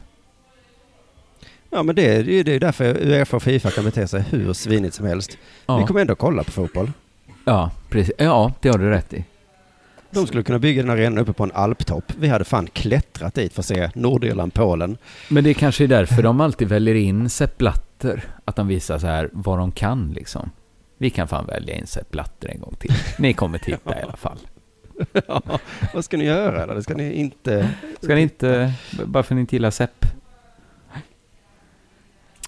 Ja, 1.69 1.83
men 1.83 1.95
det, 1.95 2.23
det, 2.23 2.43
det 2.43 2.53
är 2.55 2.59
därför 2.59 2.85
Uefa 3.07 3.35
och 3.37 3.43
Fifa 3.43 3.71
kan 3.71 3.83
bete 3.85 4.07
sig 4.07 4.21
hur 4.29 4.53
svinigt 4.53 4.93
som 4.95 5.05
helst. 5.05 5.37
Ja, 5.65 5.77
Vi 5.77 5.83
kommer 5.85 6.01
ändå 6.01 6.15
kolla 6.15 6.43
på 6.43 6.51
fotboll. 6.51 6.91
ja 7.45 7.71
precis. 7.89 8.13
Ja, 8.17 8.53
det 8.61 8.69
har 8.69 8.77
du 8.77 8.89
rätt 8.89 9.13
i. 9.13 9.25
De 10.11 10.27
skulle 10.27 10.43
kunna 10.43 10.59
bygga 10.59 10.81
den 10.81 10.91
arenan 10.91 11.17
uppe 11.17 11.33
på 11.33 11.43
en 11.43 11.51
alptopp. 11.51 12.03
Vi 12.19 12.27
hade 12.27 12.45
fan 12.45 12.67
klättrat 12.73 13.33
dit 13.33 13.53
för 13.53 13.61
att 13.61 13.65
se 13.65 13.89
Nordirland, 13.95 14.53
Polen. 14.53 14.97
Men 15.29 15.43
det 15.43 15.49
är 15.49 15.53
kanske 15.53 15.83
är 15.83 15.87
därför 15.87 16.23
de 16.23 16.41
alltid 16.41 16.67
väljer 16.67 16.95
in 16.95 17.29
Sepp 17.29 17.57
Blatter. 17.57 18.23
Att 18.45 18.55
de 18.55 18.67
visar 18.67 18.99
så 18.99 19.07
här 19.07 19.29
vad 19.33 19.57
de 19.59 19.71
kan 19.71 20.13
liksom. 20.13 20.49
Vi 20.97 21.09
kan 21.09 21.27
fan 21.27 21.45
välja 21.45 21.75
in 21.75 21.87
Sepp 21.87 22.11
Blatter 22.11 22.49
en 22.49 22.59
gång 22.59 22.75
till. 22.79 22.91
Ni 23.19 23.33
kommer 23.33 23.57
titta 23.57 23.99
i 23.99 24.01
alla 24.03 24.15
fall. 24.17 24.37
ja, 25.27 25.41
vad 25.93 26.05
ska 26.05 26.17
ni 26.17 26.23
göra? 26.25 26.63
Eller 26.63 26.81
ska 26.81 26.93
ni 26.93 27.13
inte... 27.13 27.69
Ska 28.01 28.15
ni 28.15 28.21
inte, 28.21 28.73
bara 29.05 29.23
för 29.23 29.33
att 29.33 29.35
ni 29.35 29.41
inte 29.41 29.55
gillar 29.55 29.71
Sepp? 29.71 30.05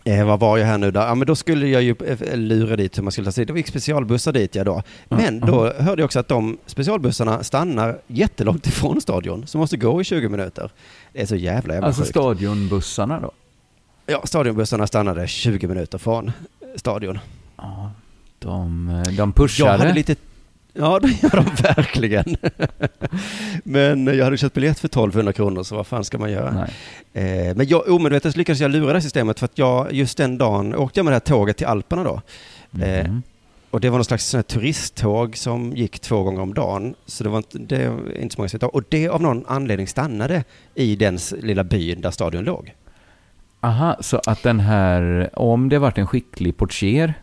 Eh, 0.03 0.25
vad 0.25 0.39
var 0.39 0.57
jag 0.57 0.65
här 0.65 0.77
nu 0.77 0.91
då? 0.91 0.99
Ja, 0.99 1.15
men 1.15 1.27
då 1.27 1.35
skulle 1.35 1.67
jag 1.67 1.81
ju 1.83 1.95
eh, 2.05 2.37
lura 2.37 2.75
dit 2.75 2.97
hur 2.97 3.03
man 3.03 3.11
skulle 3.11 3.25
ta 3.25 3.31
sig. 3.31 3.45
Det 3.45 3.53
gick 3.53 3.67
specialbussar 3.67 4.31
dit 4.31 4.55
ja 4.55 4.63
då. 4.63 4.83
Men 5.09 5.39
då 5.39 5.73
hörde 5.73 6.01
jag 6.01 6.05
också 6.05 6.19
att 6.19 6.27
de 6.27 6.57
specialbussarna 6.65 7.43
stannar 7.43 7.99
jättelångt 8.07 8.67
ifrån 8.67 9.01
stadion, 9.01 9.47
så 9.47 9.57
måste 9.57 9.77
gå 9.77 10.01
i 10.01 10.03
20 10.03 10.29
minuter. 10.29 10.71
Det 11.13 11.21
är 11.21 11.25
så 11.25 11.35
jävla 11.35 11.73
jävla 11.73 11.87
Alltså 11.87 12.01
sjukt. 12.01 12.09
stadionbussarna 12.09 13.19
då? 13.19 13.31
Ja, 14.05 14.21
stadionbussarna 14.25 14.87
stannade 14.87 15.27
20 15.27 15.67
minuter 15.67 15.97
från 15.97 16.31
stadion. 16.75 17.19
Ja, 17.57 17.91
de, 18.39 18.87
de 19.05 19.13
Jag 19.13 19.35
pushade. 19.35 19.71
hade 19.77 19.93
lite... 19.93 20.15
Ja, 20.79 20.99
det 20.99 21.07
gör 21.23 21.29
de 21.35 21.45
verkligen. 21.63 22.35
Men 23.63 24.07
jag 24.07 24.23
hade 24.25 24.37
köpt 24.37 24.55
biljett 24.55 24.79
för 24.79 24.87
1200 24.87 25.33
kronor, 25.33 25.63
så 25.63 25.75
vad 25.75 25.87
fan 25.87 26.03
ska 26.03 26.17
man 26.17 26.31
göra? 26.31 26.67
Eh, 27.13 27.55
men 27.55 27.67
jag, 27.67 27.89
omedvetet 27.89 28.35
lyckades 28.37 28.59
jag 28.59 28.71
lura 28.71 28.87
det 28.87 28.93
här 28.93 28.99
systemet 28.99 29.39
för 29.39 29.45
att 29.45 29.57
jag 29.57 29.93
just 29.93 30.17
den 30.17 30.37
dagen 30.37 30.75
åkte 30.75 30.99
jag 30.99 31.03
med 31.05 31.11
det 31.11 31.15
här 31.15 31.19
tåget 31.19 31.57
till 31.57 31.67
Alperna 31.67 32.03
då. 32.03 32.21
Eh, 32.83 33.07
Mhm. 33.07 33.21
Och 33.71 33.81
det 33.81 33.89
var 33.89 33.97
någon 33.97 34.05
slags 34.05 34.25
sån 34.25 34.43
turisttåg 34.43 35.37
som 35.37 35.71
gick 35.75 35.99
två 35.99 36.23
gånger 36.23 36.41
om 36.41 36.53
dagen. 36.53 36.95
Så 37.05 37.23
det 37.23 37.29
var 37.29 37.37
inte, 37.37 37.57
det 37.57 37.89
var 37.89 38.17
inte 38.17 38.35
så 38.35 38.41
många 38.41 38.49
som. 38.49 38.69
Och 38.69 38.83
det 38.89 39.07
av 39.09 39.21
någon 39.21 39.45
anledning 39.47 39.87
stannade 39.87 40.43
i 40.75 40.95
den 40.95 41.17
lilla 41.41 41.63
byn 41.63 42.01
där 42.01 42.11
stadion 42.11 42.43
låg. 42.43 42.75
Aha, 43.61 43.97
så 43.99 44.21
att 44.25 44.43
den 44.43 44.59
här, 44.59 45.29
om 45.33 45.69
det 45.69 45.79
varit 45.79 45.97
en 45.97 46.07
skicklig 46.07 46.57
portier 46.57 47.13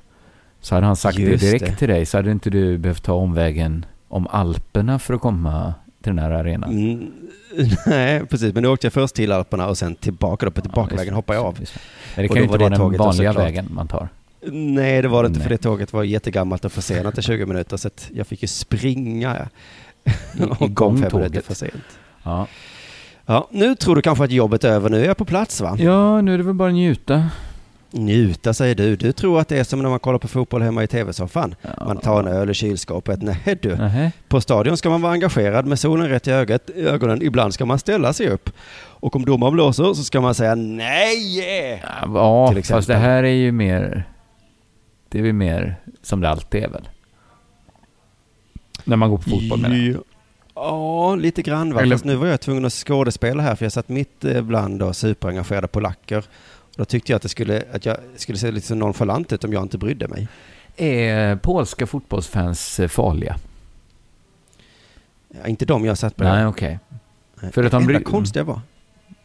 så 0.64 0.74
hade 0.74 0.86
han 0.86 0.96
sagt 0.96 1.18
Just 1.18 1.40
det 1.42 1.46
direkt 1.50 1.66
det. 1.66 1.76
till 1.76 1.88
dig 1.88 2.06
så 2.06 2.18
hade 2.18 2.30
inte 2.30 2.50
du 2.50 2.78
behövt 2.78 3.02
ta 3.02 3.12
omvägen 3.12 3.86
om 4.08 4.26
Alperna 4.30 4.98
för 4.98 5.14
att 5.14 5.20
komma 5.20 5.74
till 6.02 6.10
den 6.16 6.18
här 6.18 6.30
arenan. 6.30 6.70
Mm, 6.70 7.10
nej, 7.86 8.26
precis. 8.26 8.54
Men 8.54 8.62
nu 8.62 8.68
åkte 8.68 8.86
jag 8.86 8.92
först 8.92 9.14
till 9.14 9.32
Alperna 9.32 9.68
och 9.68 9.78
sen 9.78 9.94
tillbaka. 9.94 10.46
Då 10.46 10.52
på 10.52 10.60
tillbakavägen 10.60 11.12
Ja, 11.12 11.14
hoppade 11.14 11.38
jag 11.38 11.46
av. 11.46 11.58
Men 12.16 12.22
det 12.22 12.28
kan 12.28 12.36
ju 12.36 12.42
då 12.42 12.44
inte 12.44 12.52
var 12.52 12.58
vara 12.58 12.88
den 12.88 12.98
då 12.98 13.04
vanliga 13.04 13.32
vägen 13.32 13.66
man 13.70 13.88
tar. 13.88 14.08
Nej, 14.52 15.02
det 15.02 15.08
var 15.08 15.22
det 15.22 15.26
inte 15.26 15.40
för 15.40 15.48
Nej. 15.48 15.56
det 15.58 15.62
tåget 15.62 15.92
var 15.92 16.02
jättegammalt 16.02 16.64
och 16.64 16.72
försenat 16.72 17.18
i 17.18 17.22
20 17.22 17.46
minuter. 17.46 17.76
Så 17.76 17.88
att 17.88 18.10
jag 18.14 18.26
fick 18.26 18.42
ju 18.42 18.48
springa. 18.48 19.48
I- 20.04 20.10
igång 20.64 21.02
tåget. 21.02 21.44
för 21.46 21.54
sent. 21.54 21.84
Ja. 22.22 22.46
Ja, 23.26 23.48
nu 23.50 23.74
tror 23.74 23.96
du 23.96 24.02
kanske 24.02 24.24
att 24.24 24.30
jobbet 24.30 24.64
är 24.64 24.68
över. 24.68 24.90
Nu 24.90 25.00
är 25.02 25.06
jag 25.06 25.16
på 25.16 25.24
plats 25.24 25.60
va? 25.60 25.76
ja, 25.78 26.20
nu 26.20 26.34
är 26.34 26.38
det 26.38 26.44
väl 26.44 26.54
bara 26.54 26.68
att 26.68 26.74
njuta. 26.74 27.24
Njuta 27.96 28.54
säger 28.54 28.74
du. 28.74 28.96
Du 28.96 29.12
tror 29.12 29.40
att 29.40 29.48
det 29.48 29.58
är 29.58 29.64
som 29.64 29.82
när 29.82 29.90
man 29.90 29.98
kollar 29.98 30.18
på 30.18 30.28
fotboll 30.28 30.62
hemma 30.62 30.82
i 30.84 30.86
tv-soffan. 30.86 31.54
Ja. 31.62 31.84
Man 31.86 31.96
tar 31.96 32.20
en 32.20 32.26
öl 32.28 32.50
i 32.50 32.54
kylskåpet. 32.54 33.22
Nej 33.22 33.58
du. 33.62 33.76
Nähä. 33.76 34.12
På 34.28 34.40
stadion 34.40 34.76
ska 34.76 34.90
man 34.90 35.02
vara 35.02 35.12
engagerad 35.12 35.66
med 35.66 35.78
solen 35.78 36.08
rätt 36.08 36.28
i 36.28 36.30
ögat, 36.30 36.70
ögonen. 36.70 37.22
Ibland 37.22 37.54
ska 37.54 37.64
man 37.64 37.78
ställa 37.78 38.12
sig 38.12 38.28
upp. 38.28 38.50
Och 38.76 39.16
om 39.16 39.24
domaren 39.24 39.52
blåser 39.54 39.84
så 39.94 40.02
ska 40.04 40.20
man 40.20 40.34
säga 40.34 40.54
nej! 40.54 41.82
Ja, 42.02 42.48
Till 42.48 42.58
exempel. 42.58 42.78
fast 42.78 42.88
det 42.88 42.96
här 42.96 43.22
är 43.22 43.28
ju 43.34 43.52
mer... 43.52 44.04
Det 45.08 45.18
är 45.18 45.22
ju 45.22 45.32
mer 45.32 45.76
som 46.02 46.20
det 46.20 46.28
alltid 46.28 46.64
är 46.64 46.68
väl? 46.68 46.88
När 48.84 48.96
man 48.96 49.10
går 49.10 49.16
på 49.18 49.30
fotboll 49.30 49.60
menar 49.60 49.76
jag. 49.76 49.94
Ja. 49.94 50.00
Ja, 50.56 51.14
lite 51.14 51.42
grann 51.42 51.74
va. 51.74 51.80
Eller- 51.80 51.94
Fast 51.96 52.04
nu 52.04 52.14
var 52.16 52.26
jag 52.26 52.40
tvungen 52.40 52.64
att 52.64 52.72
skådespela 52.72 53.42
här 53.42 53.54
för 53.54 53.64
jag 53.64 53.72
satt 53.72 53.88
mitt 53.88 54.24
eh, 54.24 54.42
bland 54.42 54.78
då 54.78 54.92
superengagerade 54.92 55.66
polacker. 55.68 56.24
Då 56.76 56.84
tyckte 56.84 57.12
jag 57.12 57.16
att, 57.16 57.22
det 57.22 57.28
skulle, 57.28 57.62
att 57.72 57.86
jag 57.86 57.96
skulle 58.16 58.38
se 58.38 58.50
lite 58.50 58.66
så 58.66 58.74
nonchalant 58.74 59.32
ut 59.32 59.44
om 59.44 59.52
jag 59.52 59.62
inte 59.62 59.78
brydde 59.78 60.08
mig. 60.08 60.28
Är 60.76 61.36
polska 61.36 61.86
fotbollsfans 61.86 62.80
eh, 62.80 62.88
farliga? 62.88 63.36
Ja, 65.28 65.46
inte 65.46 65.64
de 65.66 65.84
jag 65.84 65.98
satt 65.98 66.16
på. 66.16 66.24
Nej, 66.24 66.46
okej. 66.46 66.78
Nej. 67.40 67.52
för 67.52 67.64
att 67.64 67.72
det 67.72 67.78
de 67.78 67.86
bry- 67.86 68.02
konstiga 68.02 68.44
var, 68.44 68.60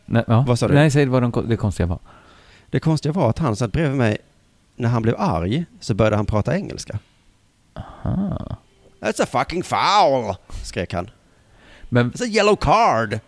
Nej, 0.06 0.24
ja. 0.28 0.46
Vad 0.48 0.60
sa 0.60 0.68
du? 0.68 0.74
Nej, 0.74 0.92
säg 0.92 1.06
vad 1.06 1.22
de, 1.22 1.46
det 1.50 1.58
konstiga 1.58 1.88
var. 1.88 2.00
det 2.70 2.80
konstiga 2.80 3.14
var 3.14 3.30
att 3.30 3.40
han 3.40 3.56
satt 3.56 3.72
bredvid 3.72 3.98
mig, 3.98 4.18
när 4.76 4.90
han 4.90 5.02
blev 5.02 5.16
arg 5.18 5.66
så 5.80 5.94
började 5.94 6.16
han 6.16 6.26
prata 6.26 6.56
engelska. 6.56 7.00
Aha. 7.74 8.58
That's 9.00 9.24
a 9.24 9.26
fucking 9.32 9.64
foul! 9.64 10.36
skrek 10.64 10.94
han. 10.94 11.10
Men 11.90 12.12
It's 12.12 12.24
a 12.24 12.28
yellow 12.28 12.56
card! 12.56 13.20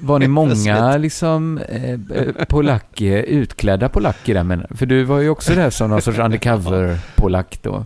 Var 0.00 0.18
ni 0.18 0.28
många 0.28 0.96
liksom 0.96 1.58
eh, 1.58 1.90
eh, 1.92 1.98
polacker, 2.48 3.22
utklädda 3.22 3.88
polacker 3.88 4.34
där? 4.34 4.42
Men, 4.42 4.66
för 4.70 4.86
du 4.86 5.04
var 5.04 5.18
ju 5.20 5.28
också 5.28 5.54
där 5.54 5.70
som 5.70 5.90
någon 5.90 6.02
sorts 6.02 6.18
undercover-polack 6.18 7.58
då. 7.62 7.84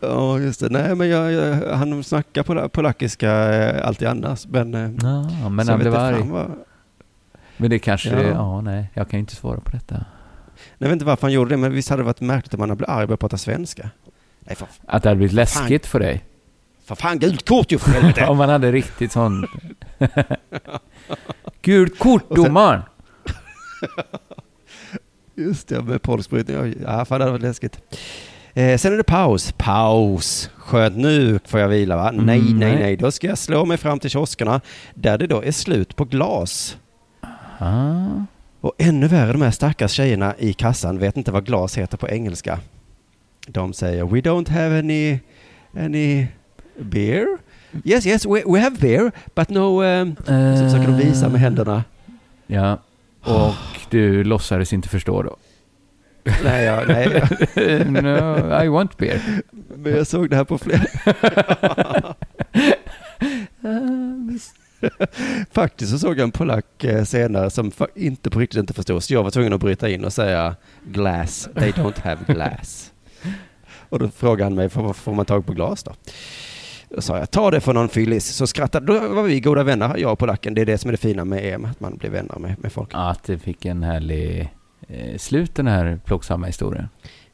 Ja, 0.00 0.38
just 0.38 0.60
det. 0.60 0.68
Nej, 0.70 0.94
men 0.94 1.08
jag, 1.08 1.32
jag 1.32 1.76
han 1.76 2.04
snackar 2.04 2.42
pola- 2.42 2.68
polackiska 2.68 3.32
eh, 3.54 3.86
alltid 3.88 4.08
annars. 4.08 4.46
Men, 4.46 4.74
eh, 4.74 4.90
Ja, 5.42 5.48
men 5.48 5.68
han 5.68 5.78
blev 5.78 5.94
arg. 5.96 6.18
fan 6.18 6.30
vad- 6.30 6.50
Men 7.56 7.70
det 7.70 7.78
kanske, 7.78 8.10
Ja. 8.10 8.20
ja. 8.22 8.60
nej, 8.60 8.90
jag 8.94 9.10
kan 9.10 9.18
ju 9.18 9.20
inte 9.20 9.36
svara 9.36 9.60
på 9.60 9.70
detta. 9.70 10.04
Jag 10.78 10.86
vet 10.88 10.92
inte 10.92 11.04
varför 11.04 11.22
han 11.22 11.32
gjorde 11.32 11.50
det, 11.50 11.56
men 11.56 11.72
visst 11.72 11.88
hade 11.90 12.02
det 12.02 12.06
varit 12.06 12.20
märkligt 12.20 12.54
om 12.54 12.60
han 12.60 12.76
blev 12.76 12.90
arg 12.90 13.02
och 13.02 13.08
började 13.08 13.16
prata 13.20 13.38
svenska. 13.38 13.90
Nej, 14.40 14.56
för, 14.56 14.68
Att 14.86 15.02
det 15.02 15.08
hade 15.08 15.16
blivit 15.16 15.34
läskigt 15.34 15.86
för 15.86 15.98
dig? 16.00 16.24
För 16.84 16.94
fan 16.94 17.18
gult 17.18 17.48
kort 17.48 17.72
ju 17.72 17.78
för 17.78 17.90
helvete! 17.90 18.26
Om 18.28 18.36
man 18.36 18.48
hade 18.48 18.72
riktigt 18.72 19.12
sån... 19.12 19.46
Gult 21.62 21.98
kort 21.98 22.30
domaren! 22.30 22.82
Just 25.34 25.68
det, 25.68 25.82
med 25.82 26.02
polskbrytning. 26.02 26.74
Ja, 26.82 27.04
fan 27.04 27.18
det 27.18 27.24
hade 27.24 27.30
varit 27.30 27.42
läskigt. 27.42 27.80
Eh, 28.54 28.78
sen 28.78 28.92
är 28.92 28.96
det 28.96 29.04
paus. 29.04 29.54
Paus. 29.56 30.50
Skönt, 30.56 30.96
nu 30.96 31.38
får 31.44 31.60
jag 31.60 31.68
vila 31.68 31.96
va? 31.96 32.08
Mm, 32.08 32.26
nej, 32.26 32.54
nej, 32.54 32.78
nej. 32.78 32.96
Då 32.96 33.10
ska 33.10 33.26
jag 33.26 33.38
slå 33.38 33.64
mig 33.64 33.76
fram 33.76 33.98
till 33.98 34.10
kioskerna 34.10 34.60
där 34.94 35.18
det 35.18 35.26
då 35.26 35.42
är 35.42 35.52
slut 35.52 35.96
på 35.96 36.04
glas. 36.04 36.76
Ah. 37.58 38.06
Och 38.60 38.72
ännu 38.78 39.08
värre, 39.08 39.32
de 39.32 39.42
här 39.42 39.50
stackars 39.50 39.92
tjejerna 39.92 40.34
i 40.38 40.52
kassan 40.52 40.98
vet 40.98 41.16
inte 41.16 41.32
vad 41.32 41.46
glas 41.46 41.78
heter 41.78 41.96
på 41.96 42.08
engelska. 42.08 42.58
De 43.46 43.72
säger 43.72 44.04
We 44.04 44.20
don't 44.20 44.50
have 44.50 44.78
any, 44.78 45.18
any 45.76 46.26
beer. 46.78 47.38
Yes, 47.84 48.06
yes, 48.06 48.26
we, 48.26 48.42
we 48.46 48.60
have 48.60 48.78
beer, 48.78 49.12
but 49.34 49.50
no... 49.50 49.82
Um, 49.82 50.16
så 50.16 50.64
försöker 50.64 50.86
de 50.86 50.96
visa 50.96 51.28
med 51.28 51.40
händerna. 51.40 51.84
Ja, 52.46 52.78
och 53.20 53.54
du 53.90 54.24
låtsades 54.24 54.72
inte 54.72 54.88
förstå 54.88 55.22
då? 55.22 55.36
Nej, 56.44 56.64
jag, 56.64 56.88
nej, 56.88 57.08
no, 57.84 58.64
I 58.64 58.68
want 58.68 58.96
beer. 58.96 59.20
men 59.76 59.96
jag 59.96 60.06
såg 60.06 60.30
det 60.30 60.36
här 60.36 60.44
på 60.44 60.58
flera... 60.58 60.84
Faktiskt 65.52 65.90
så 65.92 65.98
såg 65.98 66.18
jag 66.18 66.24
en 66.24 66.30
polack 66.30 66.84
eh, 66.84 67.04
senare 67.04 67.50
som 67.50 67.72
inte 67.94 68.30
på 68.30 68.38
riktigt 68.38 68.60
inte 68.60 68.74
förstod. 68.74 69.02
Så 69.02 69.14
jag 69.14 69.22
var 69.22 69.30
tvungen 69.30 69.52
att 69.52 69.60
bryta 69.60 69.88
in 69.88 70.04
och 70.04 70.12
säga 70.12 70.56
glass, 70.84 71.48
they 71.54 71.70
don't 71.70 72.00
have 72.02 72.20
glass. 72.26 72.92
Och 73.88 73.98
då 73.98 74.08
frågade 74.08 74.44
han 74.44 74.54
mig, 74.54 74.68
får 74.68 75.12
man 75.12 75.24
tag 75.24 75.46
på 75.46 75.52
glas 75.52 75.82
då? 75.82 75.92
Då 76.94 77.00
sa 77.00 77.18
jag, 77.18 77.30
ta 77.30 77.50
det 77.50 77.60
för 77.60 77.72
någon 77.72 77.88
fyllis. 77.88 78.26
Så 78.26 78.46
skrattade, 78.46 78.86
då 78.86 79.08
var 79.08 79.22
vi 79.22 79.40
goda 79.40 79.62
vänner, 79.62 79.96
jag 79.96 80.12
och 80.12 80.18
polacken. 80.18 80.54
Det 80.54 80.60
är 80.60 80.66
det 80.66 80.78
som 80.78 80.88
är 80.88 80.92
det 80.92 80.98
fina 80.98 81.24
med 81.24 81.54
EM, 81.54 81.64
att 81.64 81.80
man 81.80 81.96
blir 81.96 82.10
vänner 82.10 82.38
med, 82.38 82.54
med 82.58 82.72
folk. 82.72 82.90
Att 82.92 83.24
det 83.24 83.38
fick 83.38 83.64
en 83.64 83.82
härlig 83.82 84.48
eh, 84.88 85.16
slut 85.18 85.54
den 85.54 85.66
här 85.66 85.98
plågsamma 86.04 86.46
historien. 86.46 86.88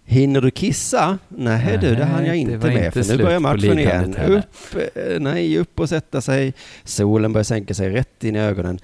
Hinner 0.04 0.40
du 0.40 0.50
kissa? 0.50 1.18
Nej 1.28 1.78
du, 1.80 1.94
det 1.94 2.04
hann 2.04 2.24
jag 2.24 2.32
Nej, 2.32 2.40
inte 2.40 2.66
med. 2.66 2.84
inte 2.86 3.04
för 3.04 3.16
nu 3.16 3.22
börjar 3.24 3.40
matchen 3.40 3.78
igen. 3.78 4.16
Upp, 4.16 4.76
eh, 4.94 5.20
nej, 5.20 5.58
upp 5.58 5.80
och 5.80 5.88
sätta 5.88 6.20
sig. 6.20 6.54
Solen 6.84 7.32
börjar 7.32 7.44
sänka 7.44 7.74
sig 7.74 7.90
rätt 7.90 8.24
in 8.24 8.36
i 8.36 8.38
ögonen. 8.38 8.78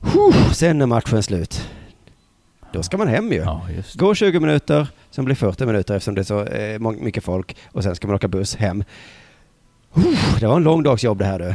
Huh, 0.00 0.52
sen 0.52 0.82
är 0.82 0.86
matchen 0.86 1.22
slut. 1.22 1.68
Då 2.72 2.82
ska 2.82 2.96
man 2.96 3.08
hem 3.08 3.32
ju. 3.32 3.38
Ja. 3.38 3.66
Gå 3.94 4.14
20 4.14 4.40
minuter, 4.40 4.88
sen 5.10 5.24
blir 5.24 5.34
40 5.34 5.66
minuter 5.66 5.94
eftersom 5.94 6.14
det 6.14 6.20
är 6.20 6.24
så 6.24 6.44
eh, 6.44 6.78
mycket 6.78 7.24
folk. 7.24 7.56
Och 7.72 7.82
sen 7.82 7.96
ska 7.96 8.06
man 8.06 8.16
åka 8.16 8.28
buss 8.28 8.56
hem. 8.56 8.84
Det 10.40 10.46
var 10.46 10.56
en 10.56 10.62
lång 10.62 10.82
dags 10.82 11.04
jobb 11.04 11.18
det 11.18 11.24
här 11.24 11.38
du. 11.38 11.54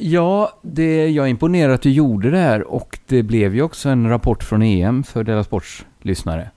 Ja, 0.00 0.58
det, 0.62 1.08
jag 1.08 1.26
är 1.26 1.30
imponerad 1.30 1.74
att 1.74 1.82
du 1.82 1.90
gjorde 1.90 2.30
det 2.30 2.38
här 2.38 2.62
och 2.72 2.98
det 3.06 3.22
blev 3.22 3.54
ju 3.54 3.62
också 3.62 3.88
en 3.88 4.08
rapport 4.08 4.42
från 4.44 4.62
EM 4.62 5.02
för 5.04 5.24
Della 5.24 5.44
Sports 5.44 5.84
lyssnare. 6.02 6.50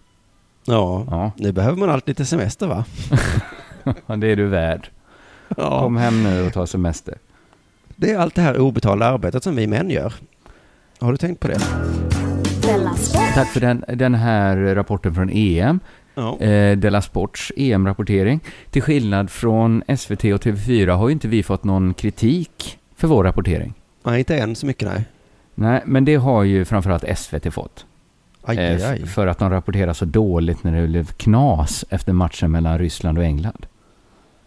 Ja, 0.66 1.06
Ja, 1.10 1.32
nu 1.38 1.52
behöver 1.52 1.78
man 1.78 1.90
allt 1.90 2.08
lite 2.08 2.26
semester 2.26 2.68
va? 2.68 2.86
det 4.18 4.28
är 4.28 4.36
du 4.36 4.46
värd. 4.48 4.90
Ja, 5.58 5.82
Kom 5.82 5.98
hem 5.98 6.24
nu 6.24 6.46
och 6.48 6.54
ta 6.54 6.68
semester. 6.68 7.18
det 7.96 8.12
är 8.12 8.18
allt 8.18 8.36
det 8.36 8.42
här 8.42 8.60
obetalda 8.60 9.06
arbetet 9.06 9.44
som 9.44 9.56
vi 9.56 9.68
män 9.68 9.90
gör. 9.90 10.14
Har 11.00 11.12
du 11.12 11.18
tänkt 11.18 11.40
på 11.40 11.48
det? 11.48 11.60
Tack 13.34 13.48
för 13.48 13.60
den, 13.60 13.84
den 13.94 14.16
här 14.16 14.58
rapporten 14.58 15.16
från 15.16 15.30
EM. 15.34 15.80
Ja. 16.16 16.40
eh, 16.40 16.78
Della 16.78 17.02
Sports 17.02 17.52
EM-rapportering. 17.58 18.40
Till 18.70 18.82
skillnad 18.82 19.30
från 19.30 19.84
SVT 19.98 20.24
och 20.24 20.42
TV4 20.42 20.90
har 20.96 21.08
ju 21.08 21.14
inte 21.14 21.28
vi 21.28 21.44
fått 21.44 21.64
någon 21.64 21.94
kritik 21.94 22.78
för 22.96 23.08
vår 23.08 23.24
rapportering. 23.24 23.74
Nej, 24.04 24.20
inte 24.20 24.38
än 24.38 24.56
så 24.56 24.66
mycket 24.66 24.88
nej. 24.88 25.06
Nej, 25.56 25.82
men 25.86 26.06
det 26.06 26.16
har 26.16 26.44
ju 26.44 26.66
framförallt 26.66 27.18
SVT 27.18 27.54
fått. 27.54 27.86
Aj, 28.44 28.58
Eh, 28.58 28.76
aj, 28.76 28.84
aj. 28.84 29.06
För 29.06 29.28
att 29.28 29.40
de 29.40 29.50
rapporterar 29.50 29.94
så 29.94 30.06
dåligt 30.06 30.64
när 30.64 30.82
det 30.82 30.88
blev 30.88 31.06
knas 31.06 31.86
efter 31.90 32.14
matchen 32.14 32.52
mellan 32.52 32.80
Ryssland 32.80 33.18
och 33.18 33.24
England. 33.24 33.66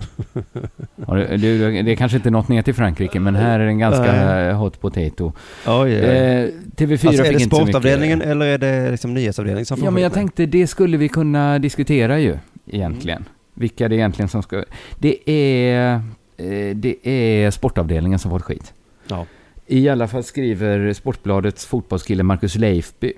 Och 1.07 1.17
det, 1.17 1.37
det, 1.37 1.83
det 1.83 1.93
är 1.93 1.97
kanske 1.97 2.17
inte 2.17 2.31
något 2.31 2.49
ner 2.49 2.63
till 2.63 2.75
Frankrike, 2.75 3.21
men 3.21 3.35
här 3.35 3.61
är 3.61 3.65
det 3.65 3.71
en 3.71 3.79
ganska 3.79 4.13
Nej. 4.13 4.53
hot 4.53 4.81
potato. 4.81 5.33
Oj. 5.67 5.95
Eh, 5.95 6.49
TV4 6.77 6.93
Alltså, 6.93 7.07
är 7.09 7.11
fick 7.11 7.37
det 7.39 7.43
inte 7.43 7.57
så 7.57 7.63
sportavdelningen 7.63 8.23
eller 8.23 8.47
är 8.47 8.59
det 8.59 8.91
liksom 8.91 9.15
nyhetsavdelningen 9.15 9.67
som 9.67 9.77
får 9.77 9.85
Ja, 9.85 9.91
men 9.91 10.03
jag 10.03 10.11
med? 10.11 10.15
tänkte 10.15 10.47
det 10.47 10.67
skulle 10.67 10.97
vi 10.97 11.09
kunna 11.09 11.59
diskutera 11.59 12.19
ju 12.19 12.39
egentligen. 12.67 13.25
Vilka 13.55 13.89
det 13.89 13.95
är 13.95 13.97
egentligen 13.97 14.29
som 14.29 14.43
ska... 14.43 14.65
Det 14.99 15.31
är, 15.31 15.95
eh, 16.37 16.75
det 16.75 16.97
är 17.09 17.51
sportavdelningen 17.51 18.19
som 18.19 18.31
fått 18.31 18.43
skit. 18.43 18.73
Ja. 19.09 19.27
I 19.67 19.89
alla 19.89 20.09
fall 20.09 20.25
skriver 20.25 20.93
Sportbladets 20.93 21.67
fotbollskille 21.67 22.23
Marcus 22.23 22.55
Leifby. 22.55 23.13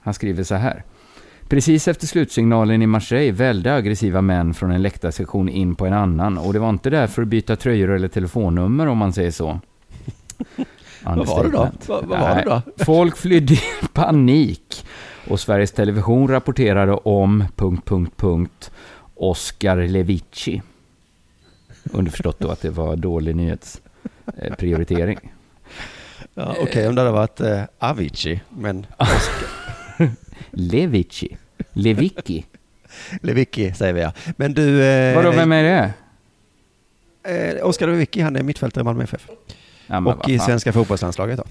Han 0.00 0.14
skriver 0.14 0.42
så 0.44 0.54
här. 0.54 0.82
Precis 1.48 1.88
efter 1.88 2.06
slutsignalen 2.06 2.82
i 2.82 2.86
Marseille 2.86 3.32
välde 3.32 3.74
aggressiva 3.74 4.20
män 4.20 4.54
från 4.54 4.70
en 4.70 4.82
läktarsektion 4.82 5.48
in 5.48 5.74
på 5.74 5.86
en 5.86 5.92
annan 5.92 6.38
och 6.38 6.52
det 6.52 6.58
var 6.58 6.70
inte 6.70 6.90
där 6.90 7.06
för 7.06 7.22
att 7.22 7.28
byta 7.28 7.56
tröjor 7.56 7.90
eller 7.90 8.08
telefonnummer 8.08 8.86
om 8.86 8.98
man 8.98 9.12
säger 9.12 9.30
så. 9.30 9.60
Vad 11.04 11.26
var 11.26 11.44
det 11.44 11.50
då? 11.50 11.68
Vad, 11.86 12.04
vad 12.04 12.20
var 12.20 12.36
det 12.36 12.42
då? 12.42 12.62
Folk 12.84 13.16
flydde 13.16 13.54
i 13.54 13.60
panik 13.92 14.86
och 15.28 15.40
Sveriges 15.40 15.72
Television 15.72 16.28
rapporterade 16.28 16.92
om... 16.92 17.44
Punkt, 17.56 17.88
punkt, 17.88 18.12
punkt, 18.16 18.70
Oscar 19.14 19.76
Levici. 19.76 20.62
Underförstått 21.84 22.38
då 22.38 22.50
att 22.50 22.60
det 22.60 22.70
var 22.70 22.96
dålig 22.96 23.36
nyhetsprioritering. 23.36 25.32
Ja, 26.34 26.56
Okej, 26.62 26.88
om 26.88 26.94
det 26.94 27.00
hade 27.00 27.12
varit 27.12 27.40
eh, 27.40 27.62
Avicii, 27.78 28.40
men 28.48 28.86
Levici. 30.50 31.36
Levicki. 31.72 32.44
Lewicki 33.22 33.72
säger 33.72 33.92
vi 33.92 34.00
ja. 34.00 34.12
Men 34.36 34.54
du... 34.54 34.84
Eh, 34.84 35.16
Vadå, 35.16 35.30
vem 35.30 35.52
är 35.52 35.62
det? 35.62 35.92
Eh, 37.56 37.66
Oskar 37.68 37.86
Lewicki, 37.86 38.20
han 38.20 38.36
är 38.36 38.42
mittfältare 38.42 38.82
i 38.82 38.84
Malmö 38.84 39.04
FF. 39.04 39.28
Ja, 39.86 39.98
Och 39.98 40.28
i 40.28 40.38
svenska 40.38 40.72
fotbollslandslaget 40.72 41.38
då. 41.38 41.44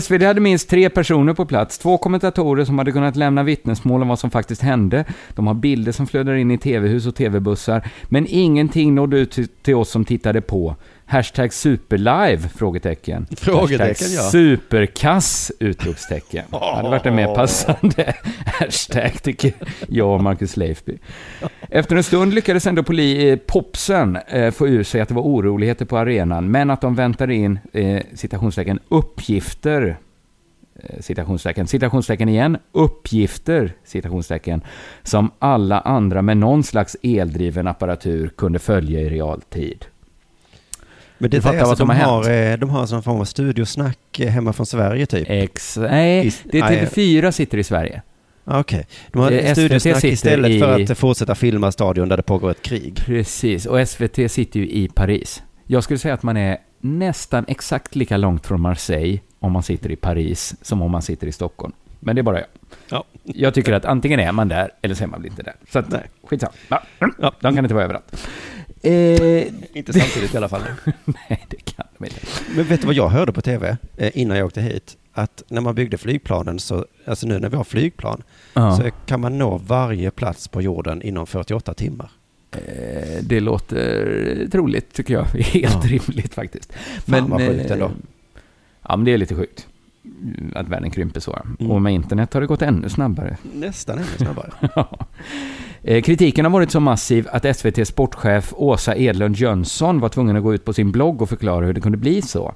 SvD 0.00 0.22
hade 0.22 0.40
minst 0.40 0.68
tre 0.68 0.90
personer 0.90 1.34
på 1.34 1.46
plats, 1.46 1.78
två 1.78 1.98
kommentatorer 1.98 2.64
som 2.64 2.78
hade 2.78 2.92
kunnat 2.92 3.16
lämna 3.16 3.42
vittnesmål 3.42 4.02
om 4.02 4.08
vad 4.08 4.18
som 4.18 4.30
faktiskt 4.30 4.62
hände. 4.62 5.04
De 5.34 5.46
har 5.46 5.54
bilder 5.54 5.92
som 5.92 6.06
flödar 6.06 6.34
in 6.34 6.50
i 6.50 6.58
tv-hus 6.58 7.06
och 7.06 7.14
tv-bussar, 7.14 7.88
men 8.04 8.26
ingenting 8.28 8.94
nådde 8.94 9.18
ut 9.18 9.38
till 9.62 9.74
oss 9.74 9.90
som 9.90 10.04
tittade 10.04 10.40
på. 10.40 10.76
Hashtag 11.12 11.52
superlive? 11.52 12.48
Frågetecken. 12.54 13.26
Frågetecken, 13.36 13.88
Hashtag 13.88 14.24
ja. 14.24 14.30
superkass! 14.30 15.52
Utropstecken. 15.58 16.44
Det 16.50 16.56
hade 16.76 16.88
varit 16.88 17.06
en 17.06 17.14
mer 17.14 17.34
passande 17.34 18.14
hashtag 18.46 19.22
tycker 19.22 19.52
jag 19.88 20.14
och 20.14 20.22
Marcus 20.22 20.56
Leifby. 20.56 20.98
Efter 21.70 21.96
en 21.96 22.02
stund 22.02 22.34
lyckades 22.34 22.66
ändå 22.66 22.82
poli, 22.82 23.30
eh, 23.30 23.36
popsen 23.36 24.16
eh, 24.16 24.50
få 24.50 24.68
ur 24.68 24.82
sig 24.82 25.00
att 25.00 25.08
det 25.08 25.14
var 25.14 25.22
oroligheter 25.22 25.84
på 25.84 25.98
arenan, 25.98 26.50
men 26.50 26.70
att 26.70 26.80
de 26.80 26.94
väntade 26.94 27.34
in, 27.34 27.58
eh, 27.72 28.02
citationstecken, 28.14 28.78
uppgifter, 28.88 29.98
eh, 30.82 31.00
citationstecken, 31.00 31.66
citationstecken 31.66 32.28
igen, 32.28 32.58
uppgifter, 32.72 33.72
citationstecken, 33.84 34.62
som 35.02 35.30
alla 35.38 35.80
andra 35.80 36.22
med 36.22 36.36
någon 36.36 36.62
slags 36.62 36.96
eldriven 37.02 37.66
apparatur 37.66 38.28
kunde 38.36 38.58
följa 38.58 39.00
i 39.00 39.08
realtid. 39.08 39.86
Men 41.22 41.30
det 41.30 41.44
är 41.44 41.58
alltså, 41.58 41.76
som 41.76 41.88
de, 41.88 41.96
har 41.96 42.22
har, 42.22 42.30
eh, 42.30 42.56
de 42.58 42.70
har 42.70 42.94
en 42.94 43.02
form 43.02 43.20
av 43.20 43.24
studiosnack 43.24 44.18
eh, 44.20 44.28
hemma 44.28 44.52
från 44.52 44.66
Sverige 44.66 45.06
typ. 45.06 45.26
Ex 45.30 45.76
nej, 45.76 46.32
det 46.44 46.58
är 46.58 46.62
nej. 46.70 46.86
TV4 46.86 47.30
sitter 47.30 47.58
i 47.58 47.64
Sverige. 47.64 48.02
Ah, 48.44 48.60
Okej, 48.60 48.86
de 49.12 49.22
har 49.22 49.30
Eh, 49.32 49.52
studiosnack 49.52 50.04
istället 50.04 50.52
sitter 50.52 50.66
för 50.66 50.80
i- 50.80 50.92
att 50.92 50.98
fortsätta 50.98 51.34
filma 51.34 51.72
stadion 51.72 52.08
där 52.08 52.16
det 52.16 52.22
pågår 52.22 52.50
ett 52.50 52.62
krig. 52.62 52.96
Precis, 52.96 53.66
och 53.66 53.88
SVT 53.88 54.28
sitter 54.30 54.60
ju 54.60 54.68
i 54.70 54.88
Paris. 54.88 55.42
Jag 55.66 55.84
skulle 55.84 55.98
säga 55.98 56.14
att 56.14 56.22
man 56.22 56.36
är 56.36 56.58
nästan 56.80 57.44
exakt 57.48 57.96
lika 57.96 58.16
långt 58.16 58.46
från 58.46 58.60
Marseille 58.60 59.18
om 59.38 59.52
man 59.52 59.62
sitter 59.62 59.90
i 59.90 59.96
Paris 59.96 60.54
som 60.62 60.82
om 60.82 60.90
man 60.90 61.02
sitter 61.02 61.26
i 61.26 61.32
Stockholm. 61.32 61.72
Men 62.00 62.16
det 62.16 62.20
är 62.20 62.22
bara 62.22 62.38
jag. 62.38 62.46
Ja. 62.90 63.04
Jag 63.24 63.54
tycker 63.54 63.72
att 63.72 63.84
antingen 63.84 64.20
är 64.20 64.32
man 64.32 64.48
där 64.48 64.70
eller 64.82 64.94
så 64.94 65.04
är 65.04 65.08
man 65.08 65.24
inte 65.26 65.42
där. 65.42 65.54
Så 65.72 65.78
att, 65.78 65.90
Nej. 65.90 66.10
skitsamma. 66.24 66.52
Ja. 66.98 67.32
De 67.40 67.54
kan 67.54 67.64
inte 67.64 67.74
vara 67.74 67.84
överallt. 67.84 68.28
Eh, 68.82 69.46
Inte 69.72 69.92
samtidigt 69.92 70.34
i 70.34 70.36
alla 70.36 70.48
fall. 70.48 70.62
nej, 71.04 71.46
det 71.48 71.56
kan 71.64 71.86
de 71.98 72.04
inte. 72.04 72.20
Men 72.56 72.64
vet 72.64 72.80
du 72.80 72.86
vad 72.86 72.96
jag 72.96 73.08
hörde 73.08 73.32
på 73.32 73.40
tv 73.42 73.76
eh, 73.96 74.10
innan 74.14 74.36
jag 74.36 74.46
åkte 74.46 74.60
hit? 74.60 74.96
att 75.14 75.42
när 75.48 75.60
man 75.60 75.74
byggde 75.74 75.98
flygplanen, 75.98 76.58
så, 76.58 76.86
alltså 77.06 77.26
nu 77.26 77.38
när 77.38 77.48
vi 77.48 77.56
har 77.56 77.64
flygplan, 77.64 78.22
Ja. 78.54 78.76
så 78.76 78.90
kan 79.06 79.20
man 79.20 79.38
nå 79.38 79.58
varje 79.66 80.10
plats 80.10 80.48
på 80.48 80.62
jorden 80.62 81.02
inom 81.02 81.26
48 81.26 81.74
timmar. 81.74 82.10
Eh, 82.52 83.22
Det 83.22 83.40
låter 83.40 84.48
troligt 84.52 84.92
tycker 84.92 85.14
jag. 85.14 85.24
Helt 85.34 85.74
Ja. 85.84 85.90
rimligt 85.90 86.34
faktiskt. 86.34 86.72
Fan 87.06 87.30
vad 87.30 87.40
sjukt 87.40 87.70
ändå. 87.70 87.90
Ja, 88.88 88.96
men 88.96 89.04
det 89.04 89.10
är 89.12 89.18
lite 89.18 89.34
sjukt. 89.34 89.66
Att 90.54 90.68
världen 90.68 90.90
krymper 90.90 91.20
så. 91.20 91.38
Mm. 91.60 91.70
Och 91.72 91.82
med 91.82 91.92
internet 91.94 92.34
har 92.34 92.40
det 92.40 92.46
gått 92.46 92.62
ännu 92.62 92.88
snabbare. 92.88 93.36
Nästan 93.54 93.98
ännu 93.98 94.06
snabbare. 94.16 94.50
Eh, 94.74 94.86
Eh, 95.84 96.02
kritiken 96.02 96.44
har 96.44 96.52
varit 96.52 96.70
så 96.70 96.80
massiv 96.80 97.28
att 97.30 97.56
SVT 97.56 97.88
sportchef 97.88 98.52
Åsa 98.56 98.96
Edlund 98.96 99.36
Jönsson 99.36 100.00
var 100.00 100.08
tvungen 100.08 100.36
att 100.36 100.42
gå 100.42 100.54
ut 100.54 100.64
på 100.64 100.72
sin 100.72 100.92
blogg 100.92 101.22
och 101.22 101.28
förklara 101.28 101.66
hur 101.66 101.72
det 101.72 101.80
kunde 101.80 101.98
bli 101.98 102.22
så. 102.22 102.54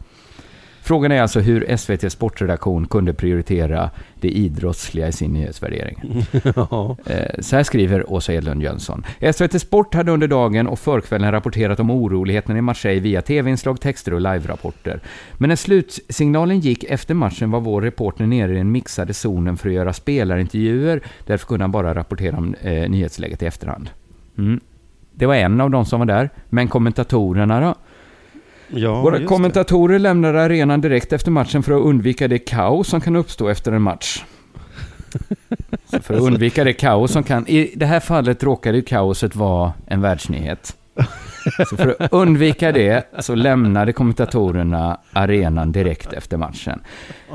Frågan 0.87 1.13
är 1.13 1.23
alltså 1.23 1.41
hur 1.41 1.77
SVT 1.77 2.13
sportredaktion 2.13 2.87
kunde 2.87 3.15
prioritera 3.15 3.91
det 4.21 4.29
idrottsliga 4.29 5.09
i 5.09 5.13
sin 5.13 5.33
nyhetsvärdering. 5.33 6.27
ja. 6.57 6.97
Eh, 7.07 7.41
Så 7.41 7.57
här 7.57 7.63
skriver 7.63 8.13
Åsa 8.13 8.33
Edlund 8.33 8.63
Jönsson. 8.63 9.05
SVT 9.33 9.61
Sport 9.61 9.95
hade 9.95 10.13
under 10.13 10.29
dagen 10.29 10.67
och 10.67 10.79
förkvällen 10.79 11.33
rapporterat 11.33 11.81
om 11.81 11.91
oroligheterna 11.91 12.59
i 12.59 12.63
Marseille 12.63 13.01
via 13.01 13.23
tv-inslag, 13.23 13.81
texter 13.81 14.15
och 14.15 14.21
live-rapporter. 14.21 15.01
Men 15.39 15.49
när 15.49 15.57
slutsignalen 15.57 16.61
gick 16.61 16.85
efter 16.85 17.15
matchen 17.15 17.51
var 17.51 17.61
vår 17.61 17.83
reporter 17.83 18.27
nere 18.27 18.53
i 18.53 18.57
den 18.57 18.73
mixade 18.73 19.15
zonen 19.15 19.57
för 19.57 19.69
att 19.69 19.75
göra 19.75 19.93
spelarintervjuer. 19.93 21.01
Därför 21.27 21.47
kunde 21.47 21.63
han 21.63 21.73
bara 21.73 21.95
rapportera 21.95 22.37
om 22.37 22.55
eh, 22.63 22.91
nyhetsläget 22.91 23.43
i 23.43 23.47
efterhand. 23.47 23.91
Mm. 24.39 24.61
Det 25.15 25.27
var 25.27 25.35
en 25.35 25.61
av 25.61 25.71
de 25.71 25.85
som 25.85 25.99
var 26.01 26.07
där. 26.07 26.31
Men 26.49 26.69
kommentatorerna 26.69 27.61
då? 27.61 27.75
Ja 28.69 29.03
Våra 29.03 29.25
kommentatorer 29.25 29.99
lämnade 29.99 30.43
arenan 30.43 30.81
direkt 30.81 31.13
efter 31.13 31.31
matchen 31.31 31.63
för 31.63 31.73
att 31.73 31.83
undvika 31.83 32.29
det 32.29 32.39
kaos 32.39 32.89
som 32.89 33.01
kan 33.01 33.17
uppstå 33.17 33.49
efter 33.49 33.73
en 33.73 33.83
match. 33.83 34.25
Så 35.91 36.01
för 36.01 36.15
att 36.15 36.21
undvika 36.21 36.65
det 36.65 36.73
kaos 36.73 37.13
som 37.13 37.23
kan... 37.23 37.47
I 37.47 37.73
det 37.77 37.87
här 37.87 38.01
fallet 38.01 38.43
råkade 38.43 38.77
ju 38.77 38.83
kaoset 38.83 39.37
vara 39.37 39.73
en 39.87 40.01
världsnyhet. 40.01 40.77
Så 41.69 41.77
för 41.77 41.97
att 41.99 42.13
undvika 42.13 42.73
det 42.73 43.09
så 43.19 43.35
lämnade 43.35 43.93
kommentatorerna 43.93 45.01
arenan 45.13 45.73
direkt 45.73 46.13
efter 46.13 46.37
matchen. 46.37 46.81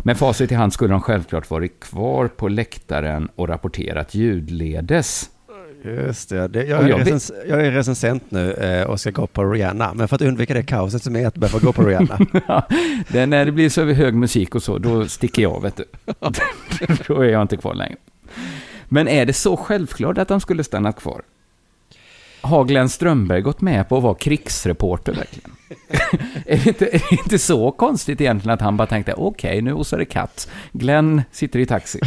Med 0.03 0.17
facit 0.17 0.51
i 0.51 0.55
hand 0.55 0.73
skulle 0.73 0.93
de 0.93 1.01
självklart 1.01 1.49
varit 1.49 1.79
kvar 1.79 2.27
på 2.27 2.47
läktaren 2.47 3.29
och 3.35 3.47
rapporterat 3.47 4.15
ljudledes. 4.15 5.29
Just 5.83 6.29
det. 6.29 6.47
det 6.47 6.63
jag, 6.63 6.83
är 6.83 6.89
jag 6.89 6.99
recens, 6.99 7.31
jag 7.47 7.65
är 7.65 7.71
recensent 7.71 8.31
nu 8.31 8.53
eh, 8.53 8.83
och 8.83 8.99
ska 8.99 9.11
gå 9.11 9.27
på 9.27 9.45
Rihanna. 9.45 9.93
Men 9.93 10.07
för 10.07 10.15
att 10.15 10.21
undvika 10.21 10.53
det 10.53 10.63
kaoset 10.63 11.03
som 11.03 11.15
är 11.15 11.27
att 11.27 11.35
behöva 11.35 11.59
gå 11.59 11.73
på 11.73 11.83
Rihanna. 11.83 12.19
det, 13.07 13.25
när 13.25 13.45
det 13.45 13.51
blir 13.51 13.69
så 13.69 13.85
hög 13.85 14.13
musik 14.13 14.55
och 14.55 14.63
så, 14.63 14.77
då 14.77 15.07
sticker 15.07 15.41
jag, 15.41 15.61
vet 15.61 15.77
du. 15.77 15.85
då 17.07 17.21
är 17.21 17.29
jag 17.29 17.41
inte 17.41 17.57
kvar 17.57 17.73
längre. 17.73 17.95
Men 18.85 19.07
är 19.07 19.25
det 19.25 19.33
så 19.33 19.57
självklart 19.57 20.17
att 20.17 20.27
de 20.27 20.41
skulle 20.41 20.63
stanna 20.63 20.91
kvar? 20.91 21.21
Har 22.41 22.63
Glenn 22.63 22.89
Strömberg 22.89 23.41
gått 23.41 23.61
med 23.61 23.89
på 23.89 23.97
att 23.97 24.03
vara 24.03 24.15
krigsreporter 24.15 25.13
verkligen? 25.13 25.51
är, 26.45 26.57
det 26.57 26.67
inte, 26.67 26.85
är 26.85 27.01
det 27.09 27.11
inte 27.11 27.39
så 27.39 27.71
konstigt 27.71 28.21
egentligen 28.21 28.53
att 28.53 28.61
han 28.61 28.77
bara 28.77 28.87
tänkte, 28.87 29.13
okej, 29.13 29.61
nu 29.61 29.73
osar 29.73 29.97
det 29.97 30.05
katt. 30.05 30.49
Glenn 30.71 31.21
sitter 31.31 31.59
i 31.59 31.65
taxi. 31.65 31.99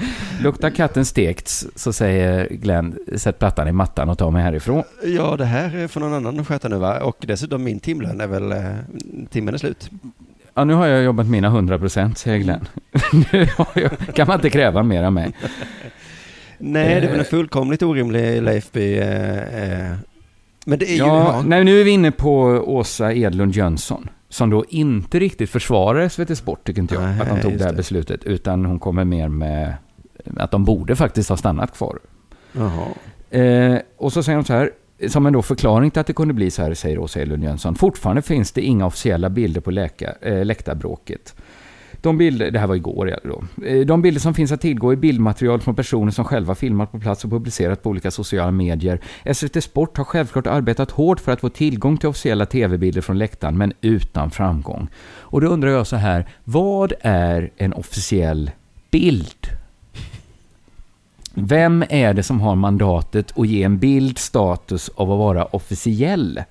Luktar 0.42 0.70
katten 0.70 1.04
stekts, 1.04 1.66
så 1.74 1.92
säger 1.92 2.48
Glenn, 2.50 2.98
sätt 3.16 3.38
plattan 3.38 3.68
i 3.68 3.72
mattan 3.72 4.08
och 4.08 4.18
ta 4.18 4.30
mig 4.30 4.42
härifrån. 4.42 4.82
ja, 5.04 5.36
det 5.36 5.44
här 5.44 5.76
är 5.76 5.88
för 5.88 6.00
någon 6.00 6.14
annan 6.14 6.40
att 6.40 6.46
sköta 6.46 6.68
nu 6.68 6.76
va? 6.76 7.00
Och 7.00 7.16
dessutom 7.20 7.64
min 7.64 7.80
timlön 7.80 8.20
är 8.20 8.26
väl, 8.26 8.52
eh, 8.52 8.62
timmen 9.30 9.54
är 9.54 9.58
slut. 9.58 9.90
Ja, 10.54 10.64
nu 10.64 10.74
har 10.74 10.86
jag 10.86 11.02
jobbat 11.02 11.26
mina 11.26 11.48
100 11.48 11.78
procent, 11.78 12.18
säger 12.18 12.38
Glenn. 12.38 12.68
nu 13.32 13.46
jag, 13.74 13.90
kan 14.14 14.26
man 14.26 14.36
inte 14.36 14.50
kräva 14.50 14.82
mer 14.82 15.02
av 15.02 15.12
mig. 15.12 15.32
Nej, 16.58 17.00
det 17.00 17.06
är 17.06 17.10
väl 17.10 17.18
en 17.18 17.24
fullkomligt 17.24 17.82
orimlig 17.82 18.42
Leifby. 18.42 18.98
Eh, 18.98 19.88
eh. 19.88 19.96
Men 20.66 20.78
det 20.78 20.90
är 20.90 20.94
ju... 20.94 20.96
Ja, 20.96 21.42
nej, 21.46 21.64
nu 21.64 21.80
är 21.80 21.84
vi 21.84 21.90
inne 21.90 22.10
på 22.10 22.40
Åsa 22.66 23.12
Edlund 23.12 23.54
Jönsson. 23.54 24.08
Som 24.28 24.50
då 24.50 24.64
inte 24.68 25.18
riktigt 25.18 25.50
försvarar 25.50 26.08
SVT 26.08 26.38
Sport, 26.38 26.66
tycker 26.66 26.82
inte 26.82 26.94
jag, 26.94 27.02
Nej, 27.02 27.20
att 27.20 27.28
de 27.28 27.40
tog 27.40 27.58
det 27.58 27.64
här 27.64 27.70
det. 27.70 27.76
beslutet. 27.76 28.24
Utan 28.24 28.64
hon 28.64 28.78
kommer 28.78 29.04
mer 29.04 29.28
med 29.28 29.74
att 30.36 30.50
de 30.50 30.64
borde 30.64 30.96
faktiskt 30.96 31.28
ha 31.28 31.36
stannat 31.36 31.76
kvar. 31.76 31.98
Eh, 33.30 33.78
och 33.96 34.12
så 34.12 34.22
säger 34.22 34.36
hon 34.36 34.44
så 34.44 34.52
här, 34.52 34.70
som 35.08 35.26
en 35.26 35.32
då 35.32 35.42
förklaring 35.42 35.90
till 35.90 36.00
att 36.00 36.06
det 36.06 36.12
kunde 36.12 36.34
bli 36.34 36.50
så 36.50 36.62
här, 36.62 36.74
säger 36.74 36.98
Åsa 36.98 37.20
Edlund 37.20 37.44
Jönsson. 37.44 37.74
Fortfarande 37.74 38.22
finns 38.22 38.52
det 38.52 38.60
inga 38.60 38.86
officiella 38.86 39.30
bilder 39.30 39.60
på 39.60 39.70
läka, 39.70 40.14
eh, 40.20 40.44
läktarbråket. 40.44 41.34
De 42.02 42.18
bilder, 42.18 42.50
det 42.50 42.58
här 42.58 42.66
var 42.66 42.74
igår 42.74 43.18
då. 43.24 43.64
Eh, 43.66 43.86
De 43.86 44.02
bilder 44.02 44.20
som 44.20 44.34
finns 44.34 44.52
att 44.52 44.60
tillgå 44.60 44.92
är 44.92 44.96
bildmaterial 44.96 45.60
från 45.60 45.74
personer 45.74 46.10
som 46.10 46.24
själva 46.24 46.54
filmat 46.54 46.92
på 46.92 47.00
plats 47.00 47.24
och 47.24 47.30
publicerat 47.30 47.82
på 47.82 47.90
olika 47.90 48.10
sociala 48.10 48.50
medier. 48.50 49.00
SVT 49.34 49.60
Sport 49.64 49.96
har 49.96 50.04
självklart 50.04 50.46
arbetat 50.46 50.90
hårt 50.90 51.20
för 51.20 51.32
att 51.32 51.40
få 51.40 51.48
tillgång 51.48 51.96
till 51.96 52.08
officiella 52.08 52.46
tv-bilder 52.46 53.00
från 53.00 53.18
läktaren, 53.18 53.58
men 53.58 53.72
utan 53.80 54.30
framgång. 54.30 54.88
Och 55.18 55.40
då 55.40 55.46
undrar 55.46 55.70
jag 55.70 55.86
så 55.86 55.96
här, 55.96 56.28
vad 56.44 56.92
är 57.00 57.50
en 57.56 57.72
officiell 57.72 58.50
bild? 58.90 59.59
Vem 61.34 61.84
är 61.90 62.14
det 62.14 62.22
som 62.22 62.40
har 62.40 62.54
mandatet 62.54 63.32
att 63.38 63.48
ge 63.48 63.62
en 63.62 63.78
bild 63.78 64.18
status 64.18 64.90
av 64.94 65.12
att 65.12 65.18
vara 65.18 65.44
officiell? 65.44 66.42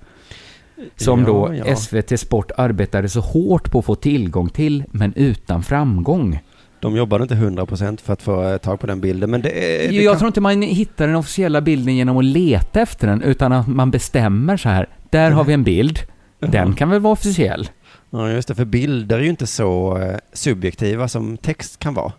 Som 0.96 1.20
Ja, 1.20 1.26
då 1.26 1.54
ja. 1.66 1.76
SVT 1.76 2.20
Sport 2.20 2.50
arbetade 2.56 3.08
så 3.08 3.20
hårt 3.20 3.70
på 3.70 3.78
att 3.78 3.84
få 3.84 3.94
tillgång 3.94 4.48
till, 4.48 4.84
men 4.90 5.12
utan 5.16 5.62
framgång. 5.62 6.40
De 6.80 6.96
jobbade 6.96 7.22
inte 7.22 7.34
100% 7.34 8.00
för 8.00 8.12
att 8.12 8.22
få 8.22 8.58
tag 8.58 8.80
på 8.80 8.86
den 8.86 9.00
bilden, 9.00 9.30
men 9.30 9.40
det. 9.42 9.48
Det 9.48 9.94
jag 9.94 10.12
kan- 10.12 10.18
tror 10.18 10.26
inte 10.26 10.40
man 10.40 10.62
hittar 10.62 11.06
den 11.06 11.16
officiella 11.16 11.60
bilden 11.60 11.96
genom 11.96 12.16
att 12.18 12.24
leta 12.24 12.80
efter 12.80 13.06
den, 13.06 13.22
utan 13.22 13.52
att 13.52 13.66
man 13.66 13.90
bestämmer 13.90 14.56
så 14.56 14.68
här. 14.68 14.88
Där 15.10 15.30
har 15.30 15.44
vi 15.44 15.52
en 15.52 15.64
bild. 15.64 15.98
Den 16.38 16.74
kan 16.74 16.90
väl 16.90 17.00
vara 17.00 17.12
officiell? 17.12 17.68
Ja, 18.10 18.30
just 18.30 18.48
det, 18.48 18.54
för 18.54 18.64
bilder 18.64 19.18
är 19.18 19.22
ju 19.22 19.28
inte 19.28 19.46
så 19.46 19.98
eh, 19.98 20.16
subjektiva 20.32 21.08
som 21.08 21.36
text 21.36 21.78
kan 21.78 21.94
vara. 21.94 22.12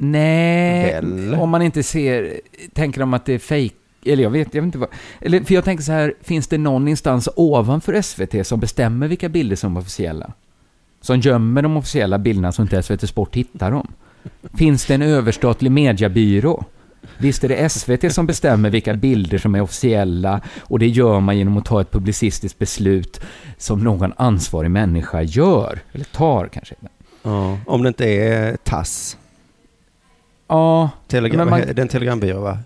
Nej, 0.00 0.92
Väl? 0.92 1.34
om 1.34 1.50
man 1.50 1.62
inte 1.62 1.82
ser, 1.82 2.40
tänker 2.72 3.00
de 3.00 3.14
att 3.14 3.24
det 3.24 3.32
är 3.32 3.38
fake 3.38 3.74
eller 4.04 4.22
jag 4.22 4.30
vet, 4.30 4.54
jag 4.54 4.62
vet 4.62 4.66
inte 4.66 4.78
vad. 4.78 4.88
Eller, 5.20 5.40
för 5.40 5.54
jag 5.54 5.64
tänker 5.64 5.84
så 5.84 5.92
här, 5.92 6.14
finns 6.22 6.46
det 6.46 6.58
någon 6.58 6.88
instans 6.88 7.28
ovanför 7.36 8.02
SVT 8.02 8.46
som 8.46 8.60
bestämmer 8.60 9.08
vilka 9.08 9.28
bilder 9.28 9.56
som 9.56 9.76
är 9.76 9.80
officiella? 9.80 10.32
Som 11.00 11.20
gömmer 11.20 11.62
de 11.62 11.76
officiella 11.76 12.18
bilderna 12.18 12.52
så 12.52 12.62
inte 12.62 12.82
SVT 12.82 13.08
Sport 13.08 13.36
hittar 13.36 13.70
dem? 13.70 13.92
Finns 14.54 14.86
det 14.86 14.94
en 14.94 15.02
överstatlig 15.02 15.72
mediebyrå? 15.72 16.64
Visst 17.18 17.44
är 17.44 17.48
det 17.48 17.68
SVT 17.68 18.12
som 18.12 18.26
bestämmer 18.26 18.70
vilka 18.70 18.94
bilder 18.94 19.38
som 19.38 19.54
är 19.54 19.60
officiella 19.60 20.40
och 20.60 20.78
det 20.78 20.88
gör 20.88 21.20
man 21.20 21.38
genom 21.38 21.56
att 21.56 21.64
ta 21.64 21.80
ett 21.80 21.90
publicistiskt 21.90 22.58
beslut 22.58 23.20
som 23.56 23.84
någon 23.84 24.12
ansvarig 24.16 24.70
människa 24.70 25.22
gör. 25.22 25.80
Eller 25.92 26.04
tar 26.04 26.48
kanske. 26.48 26.74
Ja. 27.22 27.58
Om 27.66 27.82
det 27.82 27.88
inte 27.88 28.04
är 28.04 28.56
TASS. 28.56 29.16
Ja, 30.48 30.90
Telegram, 31.06 31.50
man- 31.50 31.60
Det 31.66 31.78
är 31.78 31.82
en 31.82 31.88
telegrambyrå 31.88 32.40
va? 32.40 32.58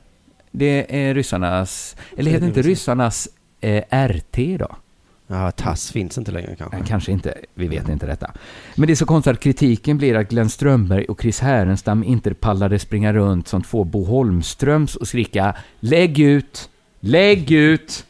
Det 0.50 0.96
är 1.08 1.14
ryssarnas, 1.14 1.96
eller 2.16 2.30
heter 2.30 2.46
inte 2.46 2.62
ryssarnas 2.62 3.28
eh, 3.60 4.08
RT 4.08 4.58
då? 4.58 4.76
Ja, 5.26 5.50
TASS 5.50 5.90
finns 5.92 6.18
inte 6.18 6.32
längre 6.32 6.56
kanske. 6.58 6.76
Nej, 6.76 6.86
Kanske 6.88 7.12
inte, 7.12 7.34
vi 7.54 7.68
vet 7.68 7.88
inte 7.88 8.06
detta. 8.06 8.32
Men 8.74 8.86
det 8.86 8.92
är 8.92 8.94
så 8.94 9.06
konstigt 9.06 9.32
att 9.32 9.40
kritiken 9.40 9.98
blir 9.98 10.14
att 10.16 10.28
Glenn 10.28 10.50
Strömberg 10.50 11.04
och 11.04 11.20
Chris 11.22 11.40
Härenstam 11.40 12.04
inte 12.04 12.34
pallade 12.34 12.78
springa 12.78 13.12
runt 13.12 13.48
som 13.48 13.62
två 13.62 13.84
Bo 13.84 14.04
Holmströms 14.04 14.96
och 14.96 15.08
skrika 15.08 15.54
”Lägg 15.80 16.18
ut! 16.18 16.70
Lägg 17.00 17.50
ut!” 17.50 18.06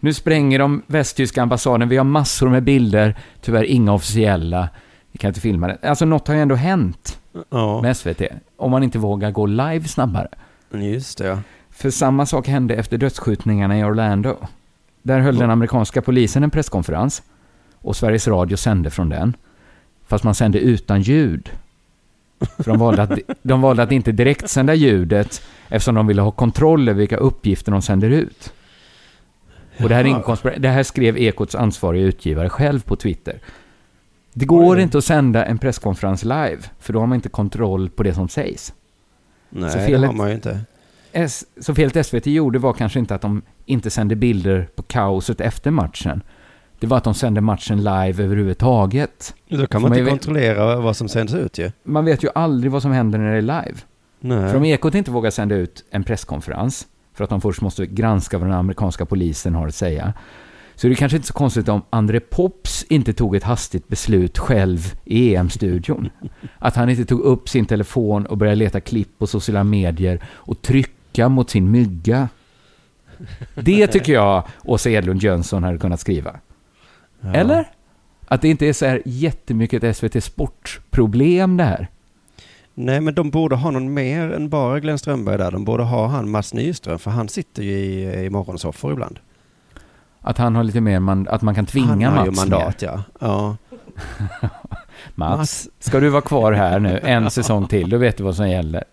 Nu 0.00 0.14
spränger 0.14 0.58
de 0.58 0.82
västtyska 0.86 1.42
ambassaden, 1.42 1.88
vi 1.88 1.96
har 1.96 2.04
massor 2.04 2.48
med 2.48 2.62
bilder, 2.62 3.18
tyvärr 3.40 3.64
inga 3.64 3.92
officiella. 3.92 4.68
Vi 5.12 5.18
kan 5.18 5.28
inte 5.28 5.40
filma 5.40 5.66
det. 5.68 5.78
Alltså 5.88 6.04
något 6.04 6.28
har 6.28 6.34
ju 6.34 6.40
ändå 6.40 6.54
hänt 6.54 7.19
Ja, 7.48 7.82
med 7.82 7.96
SVT, 7.96 8.22
om 8.56 8.70
man 8.70 8.82
inte 8.82 8.98
vågar 8.98 9.30
gå 9.30 9.46
live 9.46 9.84
snabbare. 9.84 10.28
just 10.72 11.18
det. 11.18 11.38
För 11.70 11.90
samma 11.90 12.26
sak 12.26 12.48
hände 12.48 12.74
efter 12.74 12.98
dödsskjutningarna 12.98 13.78
i 13.78 13.84
Orlando. 13.84 14.36
Där 15.02 15.20
höll 15.20 15.36
den 15.36 15.50
amerikanska 15.50 16.02
polisen 16.02 16.42
en 16.42 16.50
presskonferens 16.50 17.22
och 17.78 17.96
Sveriges 17.96 18.28
Radio 18.28 18.56
sände 18.56 18.90
från 18.90 19.08
den. 19.08 19.36
Fast 20.06 20.24
man 20.24 20.34
sände 20.34 20.58
utan 20.58 21.02
ljud. 21.02 21.50
För 22.56 22.64
de 22.64 22.78
valde 22.78 23.02
att, 23.02 23.18
de 23.42 23.60
valde 23.60 23.82
att 23.82 23.92
inte 23.92 24.12
direkt 24.12 24.50
sända 24.50 24.74
ljudet 24.74 25.42
eftersom 25.68 25.94
de 25.94 26.06
ville 26.06 26.22
ha 26.22 26.30
kontroll 26.30 26.88
över 26.88 26.98
vilka 26.98 27.16
uppgifter 27.16 27.72
de 27.72 27.82
sänder 27.82 28.10
ut. 28.10 28.52
Och 29.82 29.88
det 29.88 29.94
här, 29.94 30.58
det 30.58 30.68
här 30.68 30.82
skrev 30.82 31.18
Ekots 31.18 31.54
ansvariga 31.54 32.04
utgivare 32.04 32.48
själv 32.48 32.80
på 32.80 32.96
Twitter. 32.96 33.38
Det 34.32 34.44
går 34.44 34.76
Oj. 34.76 34.82
inte 34.82 34.98
att 34.98 35.04
sända 35.04 35.44
en 35.44 35.58
presskonferens 35.58 36.24
live, 36.24 36.58
för 36.78 36.92
då 36.92 37.00
har 37.00 37.06
man 37.06 37.14
inte 37.16 37.28
kontroll 37.28 37.88
på 37.90 38.02
det 38.02 38.14
som 38.14 38.28
sägs. 38.28 38.74
Nej, 39.50 39.70
Så 39.70 39.78
det 39.78 39.86
felet- 39.86 40.06
har 40.10 40.16
man 40.16 40.28
ju 40.28 40.34
inte. 40.34 40.60
S- 41.12 41.44
så 41.60 41.74
felet 41.74 42.06
SVT 42.06 42.26
gjorde 42.26 42.58
var 42.58 42.72
kanske 42.72 42.98
inte 42.98 43.14
att 43.14 43.22
de 43.22 43.42
inte 43.66 43.90
sände 43.90 44.16
bilder 44.16 44.68
på 44.76 44.82
kaoset 44.82 45.40
efter 45.40 45.70
matchen. 45.70 46.22
det 46.80 46.86
var 46.86 46.96
att 46.96 47.04
de 47.04 47.14
sände 47.14 47.40
matchen 47.40 47.78
live 47.78 48.24
överhuvudtaget. 48.24 49.34
Då 49.48 49.66
kan 49.66 49.82
man 49.82 49.90
man 49.90 49.98
inte 49.98 50.10
kontrollera 50.10 50.76
vad 50.76 50.96
som 50.96 51.08
sänds 51.08 51.34
ut 51.34 51.58
ju. 51.58 51.70
Man 51.82 52.04
vet 52.04 52.24
ju 52.24 52.28
aldrig 52.34 52.72
vad 52.72 52.82
som 52.82 52.92
händer 52.92 53.18
när 53.18 53.30
det 53.32 53.38
är 53.38 53.42
live. 53.42 53.78
Nej. 54.20 54.50
För 54.50 54.56
om 54.56 54.64
Ekot 54.64 54.94
inte 54.94 55.10
vågar 55.10 55.30
sända 55.30 55.54
ut 55.54 55.84
en 55.90 56.04
presskonferens, 56.04 56.86
för 57.14 57.24
att 57.24 57.30
de 57.30 57.40
först 57.40 57.60
måste 57.60 57.86
granska 57.86 58.38
vad 58.38 58.46
den 58.48 58.56
amerikanska 58.56 59.06
polisen 59.06 59.54
har 59.54 59.66
att 59.68 59.74
säga, 59.74 60.12
så 60.80 60.86
är 60.86 60.88
det 60.88 60.96
kanske 60.96 61.16
inte 61.16 61.28
så 61.28 61.34
konstigt 61.34 61.68
om 61.68 61.82
André 61.90 62.20
Pops 62.20 62.84
inte 62.88 63.12
tog 63.12 63.36
ett 63.36 63.42
hastigt 63.42 63.88
beslut 63.88 64.38
själv 64.38 64.94
i 65.04 65.34
EM-studion. 65.34 66.10
Att 66.58 66.76
han 66.76 66.90
inte 66.90 67.04
tog 67.04 67.20
upp 67.20 67.48
sin 67.48 67.66
telefon 67.66 68.26
och 68.26 68.38
började 68.38 68.56
leta 68.56 68.80
klipp 68.80 69.18
på 69.18 69.26
sociala 69.26 69.64
medier 69.64 70.20
och 70.26 70.62
trycka 70.62 71.28
mot 71.28 71.50
sin 71.50 71.70
mygga. 71.70 72.28
Det 73.54 73.86
tycker 73.86 74.12
jag 74.12 74.48
Åsa 74.64 74.90
Edlund 74.90 75.22
Jönsson 75.22 75.62
hade 75.62 75.78
kunnat 75.78 76.00
skriva. 76.00 76.40
Ja. 77.20 77.34
Eller? 77.34 77.68
Att 78.26 78.42
det 78.42 78.48
inte 78.48 78.66
är 78.66 78.72
så 78.72 78.86
här 78.86 79.02
jättemycket 79.04 79.84
ett 79.84 79.96
SVT 79.96 80.24
Sport-problem 80.24 81.56
det 81.56 81.64
här. 81.64 81.88
Nej, 82.74 83.00
men 83.00 83.14
de 83.14 83.30
borde 83.30 83.56
ha 83.56 83.70
någon 83.70 83.94
mer 83.94 84.32
än 84.32 84.48
bara 84.48 84.80
Glenn 84.80 84.98
Strömberg 84.98 85.38
där. 85.38 85.50
De 85.50 85.64
borde 85.64 85.82
ha 85.82 86.06
han 86.06 86.30
Mats 86.30 86.54
Nyström, 86.54 86.98
för 86.98 87.10
han 87.10 87.28
sitter 87.28 87.62
ju 87.62 87.72
i, 87.72 88.24
i 88.24 88.30
morgonsoffor 88.30 88.92
ibland. 88.92 89.18
Att 90.22 90.38
han 90.38 90.56
har 90.56 90.64
lite 90.64 90.80
mer, 90.80 91.00
man, 91.00 91.28
att 91.28 91.42
man 91.42 91.54
kan 91.54 91.66
tvinga 91.66 92.08
han 92.08 92.18
har 92.18 92.24
ju 92.24 92.30
Mats 92.30 92.40
mandat, 92.50 92.82
mer. 92.82 92.88
ja. 92.88 93.02
ja. 93.20 93.56
Mats, 95.14 95.68
ska 95.78 96.00
du 96.00 96.08
vara 96.08 96.22
kvar 96.22 96.52
här 96.52 96.78
nu 96.78 97.00
en 97.02 97.30
säsong 97.30 97.66
till, 97.66 97.90
då 97.90 97.98
vet 97.98 98.16
du 98.16 98.22
vad 98.24 98.36
som 98.36 98.48
gäller. 98.50 98.84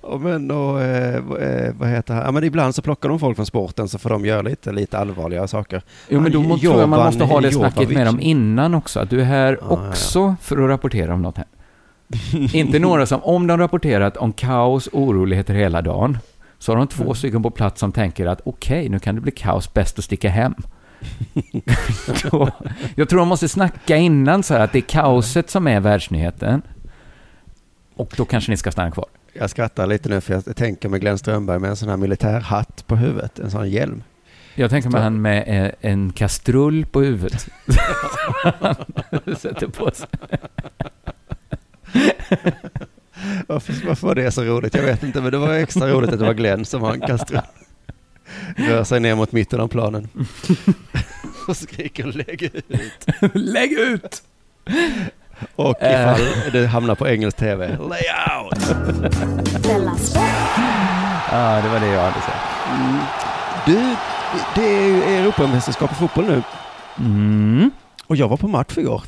Och 0.00 0.20
men 0.20 0.50
och, 0.50 0.82
eh, 0.82 1.14
eh, 1.16 1.74
vad 1.78 1.88
heter 1.88 2.14
han? 2.14 2.22
Ja, 2.24 2.30
men 2.30 2.44
ibland 2.44 2.74
så 2.74 2.82
plockar 2.82 3.08
de 3.08 3.18
folk 3.18 3.36
från 3.36 3.46
sporten 3.46 3.88
så 3.88 3.98
får 3.98 4.10
de 4.10 4.26
göra 4.26 4.42
lite, 4.42 4.72
lite 4.72 4.98
allvarliga 4.98 5.46
saker. 5.46 5.82
Jo, 6.08 6.20
men 6.20 6.32
då 6.32 6.38
Han- 6.38 6.48
må, 6.48 6.58
tror 6.58 6.80
jag 6.80 6.88
man 6.88 6.98
Jovan 6.98 7.06
måste 7.06 7.24
ha 7.24 7.40
det 7.40 7.52
snacket 7.52 7.76
Jovovic. 7.80 7.96
med 7.96 8.06
dem 8.06 8.20
innan 8.20 8.74
också. 8.74 9.00
Att 9.00 9.10
du 9.10 9.20
är 9.20 9.24
här 9.24 9.58
Ja, 9.60 9.66
ja, 9.70 9.88
också 9.88 10.36
för 10.42 10.58
att 10.64 10.68
rapportera 10.68 11.14
om 11.14 11.22
något 11.22 11.36
här. 11.36 11.46
Inte 12.54 12.78
några 12.78 13.06
som, 13.06 13.20
om 13.22 13.46
de 13.46 13.58
rapporterat 13.58 14.16
om 14.16 14.32
kaos 14.32 14.88
oroligheter 14.92 15.54
hela 15.54 15.82
dagen, 15.82 16.18
så 16.58 16.72
har 16.72 16.76
de 16.76 16.86
två 16.86 17.14
stycken 17.14 17.42
på 17.42 17.50
plats 17.50 17.80
som 17.80 17.92
tänker 17.92 18.26
att 18.26 18.40
okej, 18.44 18.88
nu 18.88 18.98
kan 18.98 19.14
det 19.14 19.20
bli 19.20 19.30
kaos, 19.32 19.74
bäst 19.74 19.98
att 19.98 20.04
sticka 20.04 20.28
hem. 20.28 20.54
Då, 22.30 22.50
jag 22.94 23.08
tror 23.08 23.18
de 23.18 23.28
måste 23.28 23.48
snacka 23.48 23.96
innan 23.96 24.42
så 24.42 24.54
här 24.54 24.60
att 24.60 24.72
det 24.72 24.78
är 24.78 24.82
kaoset 24.82 25.50
som 25.50 25.66
är 25.66 25.80
världsnyheten. 25.80 26.62
Och 27.94 28.14
då 28.16 28.24
kanske 28.24 28.50
ni 28.50 28.56
ska 28.56 28.70
stanna 28.70 28.90
kvar. 28.90 29.06
Jag 29.32 29.50
skrattar 29.50 29.86
lite 29.86 30.08
nu 30.08 30.20
för 30.20 30.34
jag 30.34 30.56
tänker 30.56 30.88
med 30.88 31.00
Glenn 31.00 31.18
Strömberg 31.18 31.58
med 31.58 31.70
en 31.70 31.76
sån 31.76 31.88
här 31.88 31.96
militärhatt 31.96 32.84
på 32.86 32.96
huvudet, 32.96 33.38
en 33.38 33.50
sån 33.50 33.70
hjälm. 33.70 34.02
Jag 34.54 34.70
tänker 34.70 34.90
mig 34.90 35.02
han 35.02 35.22
med 35.22 35.44
eh, 35.46 35.90
en 35.90 36.12
kastrull 36.12 36.86
på 36.86 37.00
huvudet. 37.00 37.48
Sätter 39.38 39.66
på 39.66 39.90
sig. 39.90 40.08
Varför, 43.46 43.74
varför 43.86 44.06
var 44.06 44.14
det 44.14 44.30
så 44.30 44.42
roligt? 44.44 44.74
Jag 44.74 44.82
vet 44.82 45.02
inte, 45.02 45.20
men 45.20 45.32
det 45.32 45.38
var 45.38 45.54
extra 45.54 45.88
roligt 45.88 46.10
att 46.12 46.18
det 46.18 46.24
var 46.26 46.34
Glenn 46.34 46.64
som 46.64 46.82
har 46.82 46.92
en 46.92 47.00
kastrull. 47.00 47.40
Rör 48.56 48.84
sig 48.84 49.00
ner 49.00 49.14
mot 49.14 49.32
mitten 49.32 49.60
av 49.60 49.68
planen. 49.68 50.08
Och 51.48 51.56
skriker 51.56 52.04
lägg 52.04 52.42
ut. 52.42 53.06
Lägg 53.34 53.72
ut! 53.72 54.22
Och 55.56 55.82
Eh. 55.82 56.12
ifall 56.12 56.52
det 56.52 56.66
hamnar 56.66 56.94
på 56.94 57.08
engelsk 57.08 57.36
tv, 57.36 57.66
lay 57.68 58.02
out! 58.40 58.58
Ja, 61.30 61.60
det 61.62 61.68
var 61.68 61.80
det 61.80 61.86
jag 61.86 62.02
hade 62.02 62.20
sagt. 62.20 62.38
Du, 63.66 63.94
det 64.54 64.68
är 64.68 64.84
ju 64.88 65.02
Europamästerskap 65.02 65.92
i 65.92 65.94
fotboll 65.94 66.24
nu. 66.26 66.42
Mm. 66.98 67.70
Och 68.06 68.16
jag 68.16 68.28
var 68.28 68.36
på 68.36 68.48
match 68.48 68.78
igår. 68.78 69.02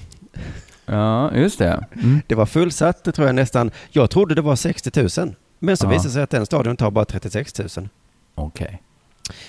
Ja, 0.90 1.34
just 1.34 1.58
det. 1.58 1.84
Mm. 2.02 2.20
Det 2.26 2.34
var 2.34 2.46
fullsatt, 2.46 3.04
det 3.04 3.12
tror 3.12 3.26
jag 3.26 3.34
nästan. 3.34 3.70
Jag 3.90 4.10
trodde 4.10 4.34
det 4.34 4.42
var 4.42 4.56
60 4.56 5.20
000. 5.20 5.34
Men 5.58 5.76
så 5.76 5.86
Ja. 5.86 5.90
visade 5.90 6.08
det 6.08 6.12
sig 6.12 6.22
att 6.22 6.30
den 6.30 6.46
stadion 6.46 6.76
tar 6.76 6.90
bara 6.90 7.04
36 7.04 7.58
000. 7.76 7.88
Okej. 8.34 8.82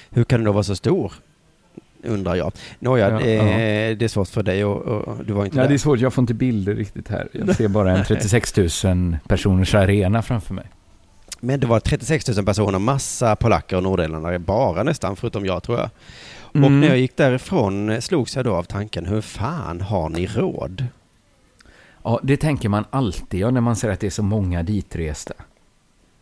Hur 0.10 0.24
kan 0.24 0.40
den 0.40 0.46
då 0.46 0.52
vara 0.52 0.64
så 0.64 0.76
stor? 0.76 1.14
Undrar 2.04 2.36
jag. 2.36 2.52
Nåja, 2.80 3.10
Ja, 3.12 3.20
det, 3.20 3.34
ja. 3.34 3.44
det 3.96 4.02
är 4.06 4.08
svårt 4.08 4.28
för 4.28 4.44
dig 4.44 4.66
och, 4.66 4.82
och 4.82 5.26
du 5.26 5.34
var 5.34 5.46
inte 5.46 5.58
Ja, 5.58 5.62
där. 5.64 5.70
det 5.70 5.76
är 5.76 5.78
svårt. 5.78 6.00
Jag 6.00 6.14
får 6.14 6.22
inte 6.22 6.34
bilder 6.34 6.76
riktigt 6.76 7.08
här. 7.08 7.28
Jag 7.32 7.56
ser 7.56 7.68
bara 7.68 7.98
en 7.98 8.06
36 8.08 8.84
000 8.84 9.18
personers 9.28 9.76
arena 9.76 10.22
framför 10.22 10.54
mig. 10.54 10.66
Men 11.40 11.60
det 11.60 11.68
var 11.68 11.80
36 11.80 12.28
000 12.38 12.46
personer, 12.46 12.80
massa 12.80 13.36
polacker 13.36 13.78
och 13.78 13.84
nordirländare, 13.84 14.40
bara 14.40 14.84
nästan, 14.84 15.16
förutom 15.16 15.46
jag 15.46 15.64
tror 15.64 15.78
jag. 15.80 15.90
Och 16.42 16.56
Mm. 16.56 16.80
när 16.80 16.88
jag 16.88 16.98
gick 16.98 17.18
därifrån 17.18 17.90
eh, 17.90 18.00
slogs 18.00 18.36
jag 18.36 18.46
då 18.46 18.56
av 18.56 18.64
tanken, 18.64 19.06
hur 19.06 19.22
fan 19.22 19.82
har 19.82 20.10
ni 20.10 20.26
råd? 20.28 20.86
Ja, 22.04 22.20
det 22.24 22.38
tänker 22.38 22.70
man 22.70 22.86
alltid 22.90 23.40
ja, 23.40 23.52
när 23.52 23.62
man 23.62 23.76
ser 23.76 23.90
att 23.90 24.00
det 24.00 24.08
är 24.08 24.12
så 24.12 24.24
många 24.24 24.64
ditresta. 24.64 25.34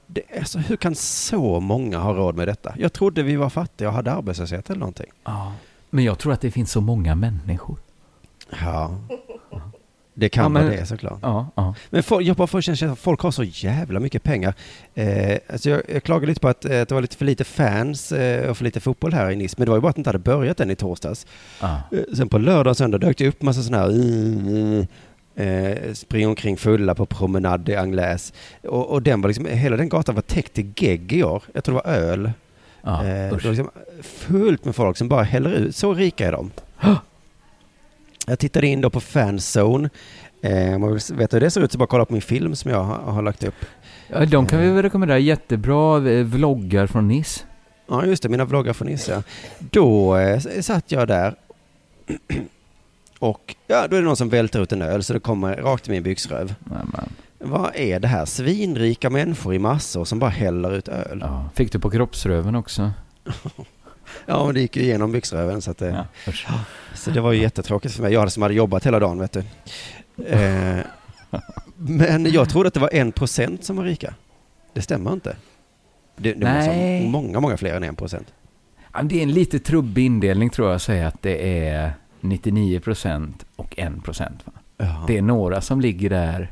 Det, 0.07 0.21
alltså, 0.39 0.59
hur 0.59 0.75
kan 0.75 0.95
så 0.95 1.59
många 1.59 1.97
ha 1.97 2.13
råd 2.13 2.35
med 2.35 2.47
detta? 2.47 2.73
Jag 2.77 2.93
trodde 2.93 3.23
vi 3.23 3.35
var 3.35 3.49
fattiga 3.49 3.87
och 3.87 3.93
hade 3.93 4.11
arbetslöshet 4.13 4.69
eller 4.69 4.79
någonting. 4.79 5.09
Ja. 5.23 5.53
Men 5.89 6.03
jag 6.03 6.19
tror 6.19 6.33
att 6.33 6.41
det 6.41 6.51
finns 6.51 6.71
så 6.71 6.81
många 6.81 7.15
människor. 7.15 7.77
Ja, 8.61 8.97
det 10.13 10.29
kan 10.29 10.43
Ja, 10.43 10.49
men- 10.49 10.65
vara 10.65 10.75
det 10.75 10.85
såklart. 10.85 11.19
Ja, 11.21 11.47
ja. 11.55 11.75
Men 11.89 12.03
folk, 12.03 12.27
jag 12.27 12.35
bara 12.35 12.47
får 12.47 12.61
känslan 12.61 12.89
att 12.91 12.99
folk 12.99 13.21
har 13.21 13.31
så 13.31 13.43
jävla 13.43 13.99
mycket 13.99 14.23
pengar. 14.23 14.53
Eh, 14.95 15.37
alltså 15.49 15.69
jag, 15.69 15.81
jag 15.93 16.03
klagar 16.03 16.27
lite 16.27 16.39
på 16.41 16.47
att, 16.47 16.65
eh, 16.65 16.81
att 16.81 16.89
det 16.89 16.95
var 16.95 17.01
lite 17.01 17.17
för 17.17 17.25
lite 17.25 17.43
fans 17.43 18.11
eh, 18.11 18.49
och 18.49 18.57
för 18.57 18.63
lite 18.63 18.79
fotboll 18.79 19.13
här 19.13 19.31
i 19.31 19.35
Nice, 19.35 19.55
men 19.57 19.65
det 19.65 19.69
var 19.71 19.77
ju 19.77 19.81
bara 19.81 19.89
att 19.89 19.95
det 19.95 19.99
inte 19.99 20.09
hade 20.09 20.19
börjat 20.19 20.59
än 20.59 20.71
i 20.71 20.75
torsdags. 20.75 21.25
ja. 21.61 21.81
Eh, 21.91 21.99
Sen 22.15 22.29
på 22.29 22.37
lördag 22.37 22.71
och 22.71 22.77
söndag 22.77 22.97
dök 22.97 23.17
det 23.17 23.27
upp 23.27 23.41
massa 23.41 23.61
sådana 23.63 23.83
här 23.83 23.89
mm, 23.91 24.87
eh, 25.39 25.93
spring 25.93 26.27
omkring 26.27 26.57
fulla 26.57 26.95
på 26.95 27.05
promenade 27.05 27.63
de 27.63 27.75
Anglaise. 27.77 28.33
Och, 28.63 28.89
och 28.89 29.01
den 29.01 29.21
var 29.21 29.27
liksom, 29.27 29.45
hela 29.45 29.77
den 29.77 29.89
gatan 29.89 30.15
var 30.15 30.21
täckt 30.21 30.59
i 30.59 30.73
gegg 30.75 31.13
i 31.13 31.23
år. 31.23 31.43
Jag 31.53 31.63
tror 31.63 31.75
det 31.75 31.81
var 31.85 31.95
öl. 31.95 32.31
ja. 32.81 33.05
eh, 33.05 33.07
det 33.07 33.31
var 33.31 33.49
liksom 33.49 33.69
fullt 34.01 34.65
med 34.65 34.75
folk 34.75 34.97
som 34.97 35.07
bara 35.07 35.23
häller 35.23 35.51
ut. 35.51 35.75
Så 35.75 35.93
rika 35.93 36.27
är 36.27 36.31
de. 36.31 36.51
Jag 38.27 38.39
tittade 38.39 38.67
in 38.67 38.81
då 38.81 38.89
på 38.89 38.99
Fanzone. 38.99 39.89
Eh, 40.41 40.75
om 40.75 40.81
man 40.81 40.91
vill 40.93 41.01
veta 41.17 41.35
hur 41.37 41.41
det 41.41 41.51
ser 41.51 41.61
ut 41.61 41.71
så 41.71 41.77
bara 41.77 41.87
kolla 41.87 42.05
på 42.05 42.13
min 42.13 42.21
film 42.21 42.55
som 42.55 42.71
jag 42.71 42.83
har, 42.83 43.11
har 43.11 43.21
lagt 43.21 43.43
upp. 43.43 43.65
Ja, 44.07 44.25
de 44.25 44.47
kan 44.47 44.59
vi 44.59 44.69
väl 44.69 44.81
rekommendera. 44.81 45.19
Jättebra 45.19 46.09
eh, 46.11 46.25
vloggar 46.25 46.87
från 46.87 47.07
Nice. 47.07 47.41
Ja, 47.87 48.05
just 48.05 48.23
det, 48.23 48.29
mina 48.29 48.45
vloggar 48.45 48.73
från 48.73 48.87
Nisse. 48.87 49.11
ja. 49.11 49.23
Då 49.59 50.17
eh, 50.17 50.39
satt 50.39 50.91
jag 50.91 51.07
där 51.07 51.35
och 53.19 53.55
ja, 53.67 53.87
då 53.87 53.95
är 53.95 54.01
det 54.01 54.07
någon 54.07 54.17
som 54.17 54.29
välter 54.29 54.61
ut 54.61 54.71
en 54.71 54.81
öl 54.81 55.03
så 55.03 55.13
det 55.13 55.19
kommer 55.19 55.55
rakt 55.55 55.87
i 55.87 55.91
min 55.91 56.03
byxröv. 56.03 56.53
Nämen. 56.63 57.09
Vad 57.39 57.75
är 57.75 57.99
det 57.99 58.07
här? 58.07 58.25
Svinrika 58.25 59.09
människor 59.09 59.53
i 59.53 59.59
massor 59.59 60.05
som 60.05 60.19
bara 60.19 60.29
häller 60.29 60.75
ut 60.75 60.87
öl. 60.87 61.19
Ja. 61.21 61.49
Fick 61.55 61.71
du 61.71 61.79
på 61.79 61.89
kroppsröven 61.89 62.55
också? 62.55 62.91
Ja, 64.25 64.45
men 64.45 64.53
det 64.53 64.61
gick 64.61 64.75
ju 64.75 64.83
igenom 64.83 65.11
byxröven 65.11 65.61
så 65.61 65.71
att 65.71 65.77
det, 65.77 66.05
Ja, 66.25 66.33
så 66.95 67.11
det 67.11 67.21
var 67.21 67.31
ju 67.31 67.41
jättetråkigt 67.41 67.95
för 67.95 68.03
mig. 68.03 68.13
Jag 68.13 68.31
som 68.31 68.41
hade 68.41 68.53
jobbat 68.55 68.85
hela 68.85 68.99
dagen, 68.99 69.19
vet 69.19 69.31
du. 69.31 69.43
Eh, 70.25 70.79
men 71.77 72.31
jag 72.31 72.49
trodde 72.49 72.67
att 72.67 72.73
det 72.73 72.79
var 72.79 72.93
en 72.93 73.11
procent 73.11 73.63
som 73.63 73.75
var 73.75 73.83
rika. 73.83 74.13
Det 74.73 74.81
stämmer 74.81 75.13
inte. 75.13 75.35
Det, 76.17 76.33
det 76.33 76.45
vara 76.45 77.09
många, 77.09 77.39
många 77.39 77.57
fler 77.57 77.75
än 77.75 77.83
en 77.83 77.95
procent. 77.95 78.33
Ja, 78.93 79.01
Det 79.01 79.19
är 79.19 79.23
en 79.23 79.31
lite 79.31 79.59
trubbig 79.59 80.05
indelning 80.05 80.49
tror 80.49 80.67
jag 80.67 80.75
att 80.75 80.81
säga 80.81 81.07
att 81.07 81.21
det 81.21 81.67
är 81.67 81.93
99% 82.21 83.33
och 83.55 83.75
1%. 83.75 84.31
Va? 84.45 84.51
Ja. 84.77 85.03
Det 85.07 85.17
är 85.17 85.21
några 85.21 85.61
som 85.61 85.81
ligger 85.81 86.09
där 86.09 86.51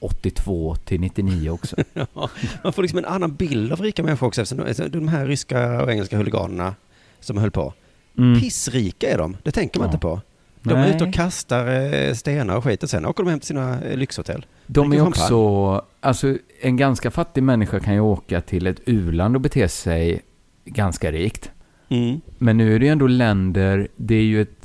82 0.00 0.74
till 0.84 1.00
99 1.00 1.50
också. 1.50 1.76
Ja, 2.14 2.30
man 2.64 2.72
får 2.72 2.82
liksom 2.82 2.98
en 2.98 3.04
annan 3.04 3.34
bild 3.34 3.72
av 3.72 3.80
rika 3.80 4.02
människor 4.02 4.26
också. 4.26 4.42
eftersom 4.42 4.64
de- 4.90 4.98
De 4.98 5.08
här 5.08 5.26
ryska 5.26 5.82
och 5.82 5.90
engelska 5.92 6.16
huliganerna 6.16 6.74
som 7.20 7.36
höll 7.38 7.50
på. 7.50 7.72
Mm. 8.18 8.40
Pissrika 8.40 9.10
är 9.10 9.18
de, 9.18 9.36
det 9.42 9.50
tänker 9.50 9.78
man 9.80 9.86
Ja. 9.88 9.92
inte 9.92 10.02
på. 10.02 10.20
De 10.62 10.70
är 10.70 10.76
Nej. 10.76 10.94
ute 10.94 11.04
och 11.04 11.14
kastar 11.14 11.92
eh, 11.94 12.14
stenar 12.14 12.56
och 12.56 12.64
skit 12.64 12.82
och 12.82 12.90
sen 12.90 13.06
åker 13.06 13.24
de 13.24 13.30
hem 13.30 13.38
till 13.40 13.46
sina 13.46 13.82
eh, 13.82 13.96
lyxhotell. 13.96 14.46
De 14.66 14.92
är 14.92 15.08
också, 15.08 15.82
alltså 16.00 16.36
en 16.60 16.76
ganska 16.76 17.10
fattig 17.10 17.42
människa 17.42 17.80
kan 17.80 17.94
ju 17.94 18.00
åka 18.00 18.40
till 18.40 18.66
ett 18.66 18.80
u-land 18.86 19.34
och 19.36 19.40
bete 19.40 19.68
sig 19.68 20.20
ganska 20.64 21.12
rikt. 21.12 21.50
Mm. 21.88 22.20
Men 22.38 22.56
nu 22.56 22.74
är 22.74 22.78
det 22.78 22.86
ju 22.86 22.92
ändå 22.92 23.06
länder, 23.06 23.88
det 23.96 24.14
är 24.14 24.22
ju 24.22 24.42
ett, 24.42 24.64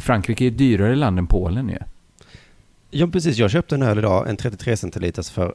Frankrike 0.00 0.44
är 0.44 0.48
ett 0.48 0.58
dyrare 0.58 0.96
land 0.96 1.18
än 1.18 1.26
Polen 1.26 1.68
ju. 1.68 1.78
Ja, 2.90 3.06
precis. 3.06 3.36
Jag 3.36 3.50
köpte 3.50 3.74
en 3.74 3.82
öl 3.82 3.98
idag, 3.98 4.28
en 4.28 4.36
33 4.36 4.76
centiliters 4.76 5.30
för 5.30 5.54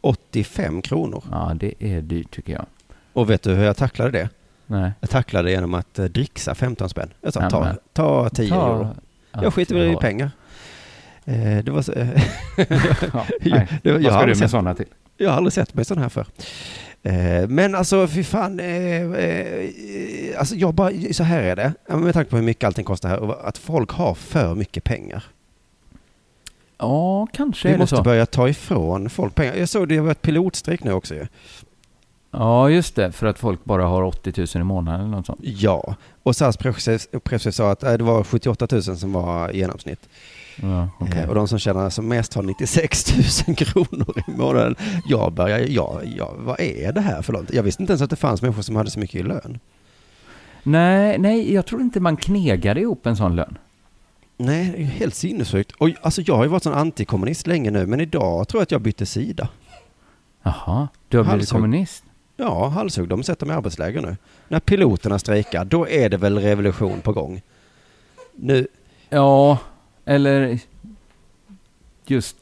85 0.00 0.82
kronor. 0.82 1.24
Ja, 1.30 1.52
det 1.60 1.74
är 1.78 2.00
dyrt 2.00 2.30
tycker 2.30 2.52
jag. 2.52 2.66
Och 3.12 3.30
vet 3.30 3.42
du 3.42 3.54
hur 3.54 3.64
jag 3.64 3.76
tacklade 3.76 4.10
det? 4.10 4.28
Nej. 4.66 4.92
Jag 5.00 5.10
tacklade 5.10 5.50
genom 5.50 5.74
att 5.74 5.98
eh, 5.98 6.04
dricksa 6.04 6.54
15 6.54 6.88
spänn. 6.88 7.10
Jag 7.20 7.32
sa, 7.32 7.50
ta, 7.50 7.74
ta 7.92 8.28
10 8.28 8.54
euro. 8.54 8.96
Jag 9.32 9.54
skiter 9.54 9.74
väl 9.74 9.92
i 9.92 9.96
pengar. 9.96 10.30
Eh, 11.24 11.64
det 11.64 11.70
var 11.70 11.82
så, 11.82 11.92
Ja, 11.96 12.16
Ja, 13.12 13.24
nej. 13.42 13.80
det 13.82 13.92
var- 13.92 13.98
jag 14.00 14.10
Vad 14.10 14.12
ska 14.12 14.20
du 14.20 14.26
med 14.26 14.36
sett- 14.38 14.50
sådana 14.50 14.74
till? 14.74 14.86
jag 15.16 15.30
har 15.30 15.36
aldrig 15.36 15.52
sett 15.52 15.74
mig 15.74 15.84
sån 15.84 15.98
här 15.98 16.08
för. 16.08 16.26
Eh, 17.06 17.48
men 17.48 17.74
alltså, 17.74 18.06
fy 18.08 18.24
fan. 18.24 18.60
Eh, 18.60 19.02
eh, 19.12 19.70
alltså, 20.38 20.54
jag 20.54 20.74
bara, 20.74 20.90
så 21.12 21.22
här 21.22 21.42
är 21.42 21.56
det. 21.56 21.72
Med 21.96 22.14
tanke 22.14 22.30
på 22.30 22.36
hur 22.36 22.44
mycket 22.44 22.66
allting 22.66 22.84
kostar 22.84 23.08
här. 23.08 23.46
Att 23.48 23.58
folk 23.58 23.90
har 23.90 24.14
för 24.14 24.54
mycket 24.54 24.84
pengar. 24.84 25.24
Ja, 26.78 27.26
kanske 27.32 27.68
Vi 27.68 27.74
är 27.74 27.78
det 27.78 27.82
måste 27.82 27.96
så. 27.96 28.02
börja 28.02 28.26
ta 28.26 28.48
ifrån 28.48 29.10
folk 29.10 29.34
pengar. 29.34 29.54
Jag 29.54 29.68
såg 29.68 29.88
det 29.88 30.00
var 30.00 30.10
ett 30.10 30.22
pilotstrejk 30.22 30.84
nu 30.84 30.92
också 30.92 31.14
ju. 31.14 31.26
Ja, 32.30 32.70
just 32.70 32.94
det. 32.96 33.12
För 33.12 33.26
att 33.26 33.38
folk 33.38 33.64
bara 33.64 33.84
har 33.86 34.02
80 34.02 34.32
000 34.36 34.46
i 34.54 34.64
månaden 34.64 35.00
eller 35.00 35.10
något 35.10 35.26
sånt. 35.26 35.40
Ja, 35.42 35.94
och 36.22 36.36
SAS 36.36 36.56
presschef 36.56 37.54
sa 37.54 37.70
att 37.70 37.80
det 37.80 38.02
var 38.02 38.24
78 38.24 38.68
000 38.72 38.82
som 38.82 39.12
var 39.12 39.50
genomsnitt. 39.50 40.08
Ja, 40.62 40.88
okej. 40.98 41.20
Eh, 41.22 41.28
Och 41.28 41.34
de 41.34 41.48
som 41.48 41.58
tjänar 41.58 41.90
som 41.90 42.08
mest 42.08 42.34
har 42.34 42.42
96 42.42 43.14
000 43.46 43.56
kronor 43.56 44.22
i 44.28 44.30
månaden. 44.30 44.76
Jag 45.08 45.32
börjar, 45.32 45.58
ja, 45.58 46.00
ja, 46.16 46.34
vad 46.38 46.60
är 46.60 46.92
det 46.92 47.00
här 47.00 47.22
för 47.22 47.32
något? 47.32 47.52
Jag 47.52 47.62
visste 47.62 47.82
inte 47.82 47.92
ens 47.92 48.02
att 48.02 48.10
det 48.10 48.16
fanns 48.16 48.42
människor 48.42 48.62
som 48.62 48.76
hade 48.76 48.90
så 48.90 48.98
mycket 48.98 49.20
i 49.20 49.22
lön. 49.22 49.58
Nej, 50.62 51.18
nej, 51.18 51.54
jag 51.54 51.66
tror 51.66 51.80
inte 51.80 52.00
man 52.00 52.16
knegade 52.16 52.80
ihop 52.80 53.06
en 53.06 53.16
sån 53.16 53.36
lön. 53.36 53.58
Nej, 54.36 54.68
det 54.70 54.76
är 54.76 54.80
ju 54.80 54.84
helt 54.86 55.14
sinnessjukt. 55.14 55.72
Och 55.72 55.90
alltså 56.02 56.22
jag 56.22 56.36
har 56.36 56.44
ju 56.44 56.50
varit 56.50 56.62
sån 56.62 56.74
antikommunist 56.74 57.46
länge 57.46 57.70
nu, 57.70 57.86
men 57.86 58.00
idag 58.00 58.48
tror 58.48 58.60
jag 58.60 58.62
att 58.62 58.70
jag 58.70 58.80
bytte 58.80 59.06
sida. 59.06 59.48
Jaha, 60.42 60.88
du 61.08 61.16
har 61.16 61.24
blivit 61.24 61.30
Halshugg. 61.40 61.48
kommunist? 61.48 62.04
Ja, 62.36 62.68
halshugg, 62.68 63.08
de 63.08 63.22
sätter 63.22 63.46
mig 63.46 63.54
i 63.54 63.56
arbetsläger 63.56 64.02
nu. 64.02 64.16
När 64.48 64.60
piloterna 64.60 65.18
strejkar, 65.18 65.64
då 65.64 65.88
är 65.88 66.08
det 66.08 66.16
väl 66.16 66.38
revolution 66.38 67.00
på 67.00 67.12
gång. 67.12 67.42
Nu, 68.36 68.66
Ja, 69.10 69.58
eller 70.04 70.58
just 72.06 72.36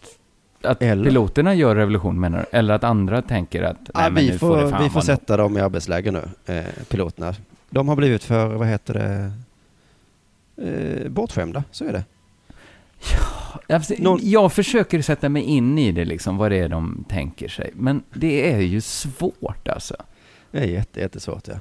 att 0.63 0.83
Eller? 0.83 1.05
piloterna 1.05 1.55
gör 1.55 1.77
revolution 1.77 2.21
menar 2.21 2.39
du? 2.51 2.59
Eller 2.59 2.75
att 2.75 2.85
andra 2.85 3.23
tänker 3.23 3.63
att 3.63 3.77
ja, 3.85 4.01
nej, 4.01 4.11
men 4.11 4.25
vi 4.25 4.31
nu 4.31 4.39
får, 4.39 4.57
det 4.57 4.69
fan 4.71 4.83
vi 4.83 4.89
får 4.89 4.95
vara 4.95 4.95
nog. 4.95 5.05
sätta 5.05 5.37
dem 5.37 5.57
i 5.59 5.61
arbetsläger 5.61 6.13
nu, 6.13 6.23
eh, 6.55 6.65
piloterna. 6.89 7.35
De 7.71 7.89
har 7.89 7.97
blivit 7.97 8.25
för, 8.25 8.47
vad 8.47 8.69
heter 8.69 8.95
det, 8.95 9.33
eh, 11.03 11.09
bortskämda, 11.11 11.65
så 11.71 11.85
är 11.85 11.93
det. 11.93 12.05
Alltså, 13.75 13.95
Någon- 13.99 14.21
Jag 14.23 14.53
försöker 14.53 15.03
sätta 15.03 15.29
mig 15.29 15.43
in 15.43 15.79
i 15.79 15.93
det, 15.93 16.05
liksom, 16.05 16.37
vad 16.37 16.51
det 16.51 16.57
är 16.59 16.69
de 16.69 17.05
tänker 17.09 17.49
sig. 17.49 17.71
Men 17.75 18.03
det 18.15 18.53
är 18.53 18.61
ju 18.61 18.81
svårt 18.81 19.69
alltså. 19.69 19.97
Det 20.51 20.59
är 20.59 20.65
jätte, 20.67 21.01
jättesvårt 21.01 21.49
ja. 21.49 21.55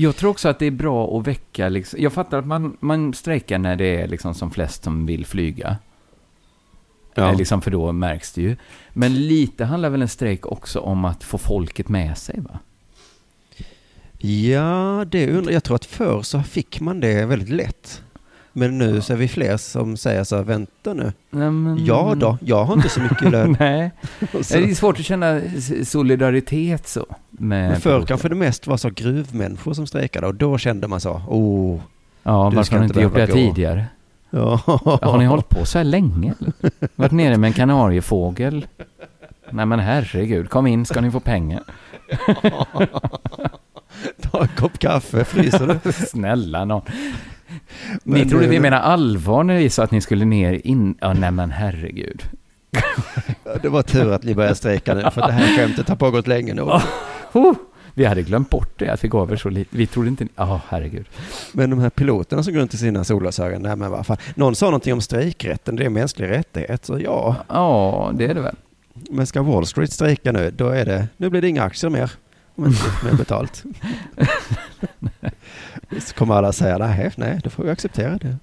Jag 0.00 0.16
tror 0.16 0.30
också 0.30 0.48
att 0.48 0.58
det 0.58 0.66
är 0.66 0.70
bra 0.70 1.18
att 1.18 1.26
väcka, 1.26 1.68
liksom, 1.68 2.00
jag 2.02 2.12
fattar 2.12 2.38
att 2.38 2.46
man, 2.46 2.76
man 2.80 3.14
strejkar 3.14 3.58
när 3.58 3.76
det 3.76 4.00
är 4.00 4.08
liksom 4.08 4.34
som 4.34 4.50
flest 4.50 4.84
som 4.84 5.06
vill 5.06 5.26
flyga. 5.26 5.76
Ja. 7.14 7.30
Eh, 7.30 7.36
Liksom, 7.36 7.62
för 7.62 7.70
då 7.70 7.92
märks 7.92 8.32
det 8.32 8.42
ju. 8.42 8.56
Men 8.92 9.14
lite 9.14 9.64
handlar 9.64 9.90
väl 9.90 10.02
en 10.02 10.08
strejk 10.08 10.46
också 10.46 10.80
om 10.80 11.04
att 11.04 11.24
få 11.24 11.38
folket 11.38 11.88
med 11.88 12.18
sig 12.18 12.40
va? 12.40 12.58
Ja, 14.18 15.04
det 15.10 15.30
undrar 15.30 15.52
jag. 15.52 15.64
tror 15.64 15.76
att 15.76 15.84
förr 15.84 16.22
så 16.22 16.42
fick 16.42 16.80
man 16.80 17.00
det 17.00 17.26
väldigt 17.26 17.48
lätt. 17.48 18.02
Men 18.52 18.78
nu 18.78 19.00
så 19.00 19.12
är 19.12 19.16
vi 19.16 19.28
fler 19.28 19.56
som 19.56 19.96
säger 19.96 20.24
så 20.24 20.36
här, 20.36 20.42
vänta 20.42 20.94
nu. 20.94 21.12
Nej, 21.30 21.50
men... 21.50 21.84
Ja 21.84 22.14
då, 22.16 22.38
jag 22.44 22.64
har 22.64 22.74
inte 22.74 22.88
så 22.88 23.00
mycket 23.00 23.30
lön. 23.30 23.56
Nej, 23.60 23.90
så- 24.42 24.54
det 24.58 24.70
är 24.70 24.74
svårt 24.74 24.98
att 24.98 25.04
känna 25.04 25.40
solidaritet 25.84 26.88
så. 26.88 27.06
Med 27.30 27.70
Men 27.70 27.80
förr 27.80 28.02
kanske 28.06 28.28
det 28.28 28.34
mest 28.34 28.66
var 28.66 28.76
så 28.76 28.90
gruvmänniskor 28.90 29.72
som 29.74 29.86
strejkade 29.86 30.26
och 30.26 30.34
då 30.34 30.58
kände 30.58 30.88
man 30.88 31.00
så, 31.00 31.10
oh, 31.28 31.80
Ja, 32.22 32.50
varför 32.50 32.72
har 32.72 32.80
ni 32.80 32.86
inte 32.86 33.00
gjort 33.00 33.14
det 33.14 33.26
gå. 33.26 33.32
tidigare? 33.32 33.84
ja. 34.30 34.60
Har 35.02 35.18
ni 35.18 35.24
hållit 35.24 35.48
på 35.48 35.64
så 35.64 35.78
här 35.78 35.84
länge? 35.84 36.34
Varit 36.96 37.12
nere 37.12 37.36
med 37.36 37.48
en 37.48 37.54
kanariefågel? 37.54 38.66
Nej 39.50 39.66
men 39.66 39.78
herregud, 39.80 40.50
kom 40.50 40.66
in 40.66 40.86
ska 40.86 41.00
ni 41.00 41.10
få 41.10 41.20
pengar. 41.20 41.62
Ta 44.22 44.40
en 44.42 44.48
kopp 44.56 44.78
kaffe, 44.78 45.24
fryser 45.24 45.78
du? 45.84 45.92
Snälla 45.92 46.64
nån. 46.64 46.82
Ni 48.04 48.28
trodde 48.28 48.46
vi 48.46 48.56
eh, 48.56 48.62
menade 48.62 48.82
allvar 48.82 49.44
när 49.44 49.56
vi 49.56 49.70
sa 49.70 49.82
att 49.82 49.90
ni 49.90 50.00
skulle 50.00 50.24
ner 50.24 50.60
in... 50.64 50.94
Ja, 51.00 51.12
nej 51.12 51.30
men 51.30 51.50
herregud. 51.50 52.22
Det 53.62 53.68
var 53.68 53.82
tur 53.82 54.12
att 54.12 54.22
ni 54.22 54.34
började 54.34 54.54
strejka 54.54 54.94
nu, 54.94 55.10
för 55.10 55.20
det 55.20 55.32
här 55.32 55.56
skämtet 55.56 55.88
har 55.88 55.96
pågått 55.96 56.26
länge 56.26 56.54
nu. 56.54 56.62
Oh, 57.32 57.54
vi 57.94 58.04
hade 58.04 58.22
glömt 58.22 58.50
bort 58.50 58.78
det, 58.78 58.88
att 58.88 59.04
vi 59.04 59.08
gav 59.08 59.32
er 59.32 59.36
så 59.36 59.48
lite. 59.48 59.76
Vi 59.76 59.86
trodde 59.86 60.08
inte... 60.08 60.26
Ja, 60.36 60.60
herregud. 60.68 61.06
Men 61.52 61.70
de 61.70 61.78
här 61.78 61.90
piloterna 61.90 62.42
som 62.42 62.52
går 62.52 62.60
runt 62.60 62.74
i 62.74 62.78
sina 62.78 63.04
solglasögon, 63.04 63.62
nej 63.62 63.76
men 63.76 63.90
vad 63.90 64.06
fan. 64.06 64.16
Någon 64.34 64.54
sa 64.54 64.66
någonting 64.66 64.92
om 64.92 65.00
strejkrätten, 65.00 65.76
det 65.76 65.84
är 65.84 65.88
mänsklig 65.88 66.28
rättighet, 66.28 66.84
så 66.84 66.98
ja. 67.00 67.36
Ja, 67.48 68.12
det 68.14 68.24
är 68.24 68.34
det 68.34 68.40
väl. 68.40 68.56
Men 69.10 69.26
ska 69.26 69.42
Wall 69.42 69.66
Street 69.66 69.92
strejka 69.92 70.32
nu, 70.32 70.50
då 70.50 70.68
är 70.68 70.84
det, 70.84 71.08
nu 71.16 71.30
blir 71.30 71.40
det 71.40 71.48
inga 71.48 71.62
aktier 71.62 71.90
mer. 71.90 72.12
Om 72.54 72.66
inte 72.66 72.82
mer 73.04 73.12
betalt. 73.12 73.64
Så 76.00 76.14
kommer 76.14 76.34
alla 76.34 76.52
säga, 76.52 76.78
nej, 76.78 77.12
nej, 77.16 77.40
då 77.44 77.50
får 77.50 77.64
vi 77.64 77.70
acceptera 77.70 78.18
det. 78.18 78.36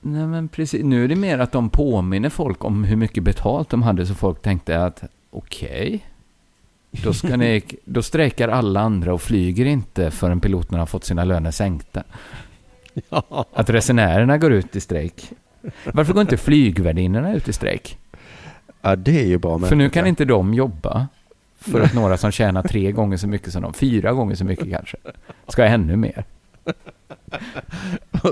Nej 0.00 0.26
men 0.26 0.48
precis, 0.48 0.84
nu 0.84 1.04
är 1.04 1.08
det 1.08 1.16
mer 1.16 1.38
att 1.38 1.52
de 1.52 1.70
påminner 1.70 2.28
folk 2.28 2.64
om 2.64 2.84
hur 2.84 2.96
mycket 2.96 3.22
betalt 3.22 3.70
de 3.70 3.82
hade 3.82 4.06
så 4.06 4.14
folk 4.14 4.42
tänkte 4.42 4.84
att 4.84 5.02
okej, 5.30 6.06
då, 6.90 7.12
ska 7.12 7.36
ni, 7.36 7.62
då 7.84 8.02
strejkar 8.02 8.48
alla 8.48 8.80
andra 8.80 9.14
och 9.14 9.22
flyger 9.22 9.64
inte 9.64 10.10
förrän 10.10 10.40
piloterna 10.40 10.78
har 10.78 10.86
fått 10.86 11.04
sina 11.04 11.24
löner 11.24 11.50
sänkta. 11.50 12.02
Att 13.54 13.70
resenärerna 13.70 14.38
går 14.38 14.52
ut 14.52 14.76
i 14.76 14.80
strejk. 14.80 15.32
Varför 15.92 16.12
går 16.12 16.20
inte 16.20 16.36
flygvärdinnorna 16.36 17.34
ut 17.34 17.48
i 17.48 17.52
strejk? 17.52 17.98
Ja, 18.82 18.96
det 18.96 19.20
är 19.20 19.26
ju 19.26 19.38
bra. 19.38 19.58
För 19.58 19.76
nu 19.76 19.90
kan 19.90 20.02
ja. 20.02 20.08
inte 20.08 20.24
de 20.24 20.54
jobba. 20.54 21.08
För 21.58 21.80
att 21.80 21.94
några 21.94 22.16
som 22.16 22.30
tjänar 22.30 22.62
tre 22.62 22.92
gånger 22.92 23.16
så 23.16 23.28
mycket 23.28 23.52
som 23.52 23.62
de, 23.62 23.74
fyra 23.74 24.12
gånger 24.12 24.34
så 24.34 24.44
mycket 24.44 24.70
kanske, 24.70 24.96
ska 25.48 25.62
ha 25.62 25.68
ännu 25.68 25.96
mer. 25.96 26.24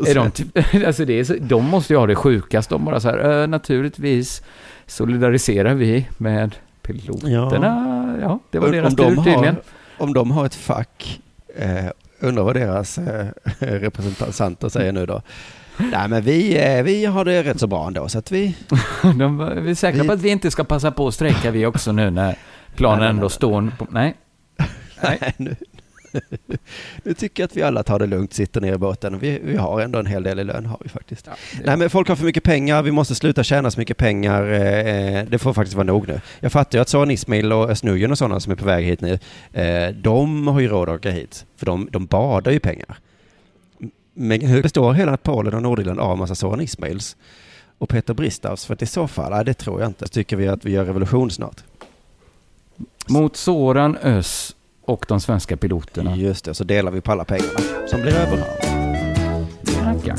Är 0.07 0.15
de, 0.15 0.31
typ, 0.31 0.59
alltså 0.87 1.05
det 1.05 1.13
är 1.21 1.25
så, 1.25 1.35
de 1.41 1.65
måste 1.65 1.93
ju 1.93 1.99
ha 1.99 2.07
det 2.07 2.15
sjukast. 2.15 2.71
De 2.71 2.85
bara 2.85 3.01
så 3.01 3.09
här, 3.09 3.43
"Eh, 3.43 3.47
naturligtvis 3.49 4.43
solidariserar 4.87 5.75
vi 5.75 6.09
med 6.19 6.55
piloterna. 6.83 8.19
Ja, 8.21 8.39
det 8.51 8.59
var 8.59 8.67
Om- 8.67 8.73
deras 8.73 8.91
om 8.91 8.97
de 8.97 9.11
tur 9.11 9.17
har- 9.17 9.25
tydligen. 9.25 9.57
Om 9.99 10.13
de 10.15 10.31
har 10.31 10.47
ett 10.47 10.55
fack, 10.55 11.21
eh, 11.57 11.85
undrar 12.21 12.43
vad 12.45 12.57
deras 12.57 12.99
eh, 12.99 13.27
representanter 13.59 14.69
säger 14.69 14.93
nu 14.93 15.07
då. 15.07 15.23
Nej 15.93 16.09
men 16.09 16.23
vi, 16.23 16.59
eh, 16.77 16.83
vi 16.83 17.05
har 17.05 17.25
det 17.25 17.43
rätt 17.43 17.61
så 17.61 17.67
bra 17.67 17.87
ändå 17.87 18.09
så 18.09 18.19
att 18.19 18.33
vi... 18.33 18.57
De 19.03 19.39
vi 19.65 19.71
är 19.71 19.75
säkra 19.75 20.03
Vi- 20.03 20.09
på 20.09 20.15
att 20.15 20.21
vi 20.21 20.29
inte 20.29 20.51
ska 20.51 20.65
passa 20.65 20.91
på 20.91 21.07
att 21.09 21.15
strejka 21.15 21.51
vi 21.51 21.67
också 21.67 21.93
nu 21.93 22.11
när 22.11 22.37
planen 22.77 22.99
Nej, 22.99 23.07
nej, 23.07 23.11
ändå 23.11 23.23
nej. 23.23 23.31
står 23.31 23.73
på... 23.79 23.87
Nej. 23.91 24.15
Nej. 25.03 25.35
nu, 25.37 25.57
nu 27.03 27.15
tycker 27.15 27.43
jag 27.43 27.49
att 27.49 27.57
vi 27.57 27.63
alla 27.63 27.83
tar 27.83 27.99
det 27.99 28.07
lugnt, 28.07 28.33
sitter 28.33 28.61
ner 28.61 28.75
i 28.75 28.79
båten. 28.79 29.19
Vi, 29.19 29.41
vi 29.45 29.57
har 29.57 29.81
ändå 29.81 29.99
en 29.99 30.07
hel 30.07 30.23
del 30.23 30.39
i 30.39 30.45
lön 30.45 30.67
har 30.67 30.79
vi 30.81 30.89
faktiskt. 30.89 31.29
Nej 31.65 31.77
men 31.77 31.91
folk 31.91 32.09
har 32.09 32.17
för 32.17 32.25
mycket 32.25 32.45
pengar, 32.45 32.83
vi 32.83 32.91
måste 32.91 33.15
sluta 33.15 33.43
tjäna 33.43 33.71
så 33.71 33.81
mycket 33.81 33.97
pengar. 33.97 34.43
Eh, 34.43 35.25
det 35.25 35.39
får 35.39 35.53
faktiskt 35.53 35.77
vara 35.77 35.87
nog 35.87 36.09
nu. 36.09 36.21
Jag 36.41 36.53
fattar 36.53 36.79
ju 36.79 36.83
att 36.83 36.89
Soran 36.89 37.11
Ismail 37.11 37.53
och 37.53 37.71
Özz 37.71 37.85
och 38.11 38.19
sådana 38.19 38.41
som 38.41 38.53
är 38.53 38.57
på 38.57 38.65
väg 38.65 38.85
hit 38.85 39.01
nu, 39.01 39.19
eh, 39.53 39.95
de 39.95 40.47
har 40.47 40.61
ju 40.61 40.69
råd 40.69 40.89
att 40.89 40.95
åka 40.95 41.11
hit. 41.11 41.47
För 41.57 41.67
de, 41.67 41.89
de 41.91 42.07
badar 42.07 42.53
ju 42.53 42.61
pengar. 42.61 42.99
Men 44.15 44.41
hur 44.41 44.63
består 44.63 44.93
hela 44.93 45.17
Polen 45.17 45.55
och 45.55 45.63
Nordirland 45.63 46.01
av 46.01 46.13
en 46.13 46.19
massa 46.19 46.35
Soran 46.35 46.61
Ismails 46.61 47.17
och 47.79 47.89
Peter 47.89 48.15
Bristavs? 48.15 48.67
För 48.67 48.75
att 48.75 48.83
i 48.83 48.87
så 48.87 49.09
fall, 49.09 49.31
nej, 49.31 49.45
det 49.45 49.55
tror 49.55 49.81
jag 49.81 49.91
inte. 49.91 50.07
Så 50.07 50.13
tycker 50.13 50.37
vi 50.37 50.49
att 50.49 50.65
vi 50.65 50.71
gör 50.71 50.85
revolution 50.85 51.31
snart. 51.31 51.65
Mot 53.09 53.37
Soran, 53.37 53.97
Ös 53.97 54.57
och 54.91 55.05
de 55.09 55.21
svenska 55.21 55.57
piloterna. 55.57 56.17
Just 56.17 56.45
det, 56.45 56.55
så 56.55 56.65
delar 56.65 56.91
vi 56.91 57.01
på 57.01 57.13
alla 57.13 57.25
pengarna 57.25 57.59
som 57.87 58.01
blir 58.01 58.15
över. 58.15 58.45
Tackar. 59.85 60.17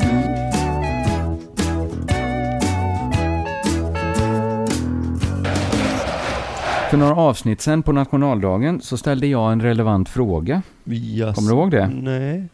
För 6.90 6.96
några 6.96 7.14
avsnitt 7.16 7.60
sen 7.60 7.82
på 7.82 7.92
nationaldagen 7.92 8.80
så 8.80 8.96
ställde 8.96 9.26
jag 9.26 9.52
en 9.52 9.62
relevant 9.62 10.08
fråga. 10.08 10.62
Yes. 10.86 11.34
Kommer 11.34 11.50
du 11.50 11.56
ihåg 11.56 11.70
det? 11.70 11.86
Nej. 11.88 12.48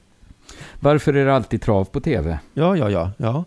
Varför 0.80 1.14
är 1.14 1.26
det 1.26 1.34
alltid 1.34 1.62
trav 1.62 1.84
på 1.84 2.00
tv? 2.00 2.38
Ja, 2.54 2.76
ja, 2.76 2.90
ja, 2.90 3.10
ja. 3.16 3.44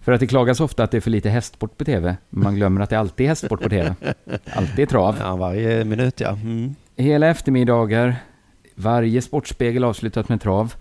För 0.00 0.12
att 0.12 0.20
det 0.20 0.26
klagas 0.26 0.60
ofta 0.60 0.84
att 0.84 0.90
det 0.90 0.96
är 0.96 1.00
för 1.00 1.10
lite 1.10 1.30
hästsport 1.30 1.78
på 1.78 1.84
tv. 1.84 2.16
Men 2.30 2.44
man 2.44 2.54
glömmer 2.54 2.80
att 2.80 2.90
det 2.90 2.98
alltid 2.98 3.24
är 3.24 3.28
hästsport 3.28 3.62
på 3.62 3.68
tv. 3.68 3.94
Alltid 4.54 4.78
är 4.78 4.86
trav. 4.86 5.16
ja 5.20 5.36
varje 5.36 5.84
minut 5.84 6.20
ja. 6.20 6.28
Mm. 6.28 6.74
Hela 6.96 7.26
eftermiddagar, 7.26 8.16
varje 8.74 9.22
sportspegel 9.22 9.84
avslutat 9.84 10.28
med 10.28 10.40
trav. 10.40 10.74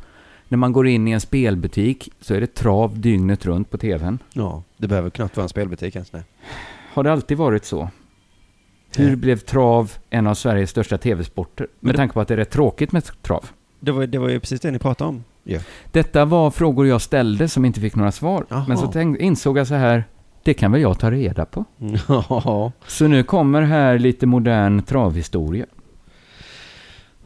När 0.48 0.58
man 0.58 0.74
går 0.74 0.88
in 0.88 1.08
i 1.08 1.12
en 1.12 1.22
spelbutik 1.22 2.10
så 2.22 2.34
är 2.34 2.42
det 2.42 2.56
trav 2.56 3.00
dygnet 3.00 3.46
runt 3.46 3.70
på 3.70 3.78
tvn. 3.78 4.20
Ja, 4.34 4.64
det 4.78 4.88
behöver 4.88 5.10
knappt 5.10 5.38
vara 5.38 5.44
en 5.44 5.50
spelbutik 5.50 5.96
ens. 5.96 6.14
Nej. 6.14 6.24
Har 6.94 7.04
det 7.04 7.12
alltid 7.12 7.38
varit 7.38 7.66
så? 7.66 7.90
Hur 8.98 9.08
Nej. 9.08 9.16
blev 9.16 9.38
trav 9.38 9.92
en 10.10 10.28
av 10.28 10.34
Sveriges 10.34 10.70
största 10.70 10.98
tv-sporter? 10.98 11.68
Men 11.80 11.88
Med 11.88 11.94
det- 11.94 11.98
tanke 11.98 12.14
på 12.14 12.22
att 12.22 12.28
det 12.28 12.34
är 12.34 12.38
rätt 12.38 12.50
tråkigt 12.52 12.92
med 12.92 13.04
trav. 13.22 13.46
Det, 13.80 13.92
var, 13.92 14.06
det 14.08 14.18
var 14.18 14.30
ju 14.30 14.40
precis 14.40 14.60
det 14.62 14.72
ni 14.72 14.80
pratade 14.80 15.10
om. 15.10 15.24
Ja. 15.44 15.60
Detta 15.92 16.26
var 16.26 16.52
frågor 16.52 16.88
jag 16.88 17.02
ställde 17.02 17.48
som 17.48 17.66
inte 17.66 17.80
fick 17.80 17.96
några 17.96 18.12
svar. 18.12 18.46
Jaha. 18.50 18.66
Men 18.68 18.78
så 18.78 18.88
tänk, 18.88 19.20
insåg 19.20 19.58
jag 19.58 19.68
så 19.68 19.74
här, 19.76 20.04
det 20.44 20.54
kan 20.54 20.72
väl 20.72 20.82
jag 20.82 21.00
ta 21.00 21.12
reda 21.12 21.46
på. 21.46 21.66
Så 22.88 23.08
nu 23.08 23.24
kommer 23.24 23.62
här 23.62 24.00
lite 24.00 24.26
modern 24.26 24.82
travhistoria. 24.84 25.66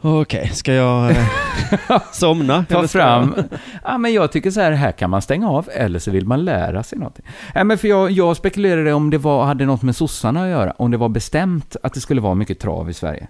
Okej, 0.02 0.52
ska 0.54 0.74
jag 0.74 1.12
eh, 1.12 1.28
somna? 2.12 2.66
Ta 2.70 2.88
fram. 2.88 3.36
Ja, 3.84 3.98
men 3.98 4.14
jag 4.14 4.32
tycker 4.32 4.52
så 4.52 4.62
här, 4.62 4.72
här 4.72 4.92
kan 4.92 5.10
man 5.10 5.22
stänga 5.22 5.50
av, 5.50 5.70
eller 5.74 6.00
så 6.00 6.12
vill 6.12 6.26
man 6.26 6.46
lära 6.46 6.84
sig 6.84 7.00
någonting. 7.00 7.26
Nej, 7.56 7.64
men 7.64 7.78
för 7.78 7.88
jag, 7.88 8.12
jag 8.12 8.38
spekulerade 8.38 8.94
om 8.94 9.10
det 9.10 9.18
var, 9.18 9.46
hade 9.46 9.66
något 9.66 9.82
med 9.82 9.96
sossarna 9.96 10.44
att 10.44 10.50
göra, 10.50 10.72
om 10.78 10.92
det 10.92 10.98
var 10.98 11.10
bestämt 11.10 11.76
att 11.84 11.94
det 11.94 12.00
skulle 12.00 12.22
vara 12.22 12.36
mycket 12.36 12.60
trav 12.60 12.90
i 12.90 12.94
Sverige. 12.94 13.28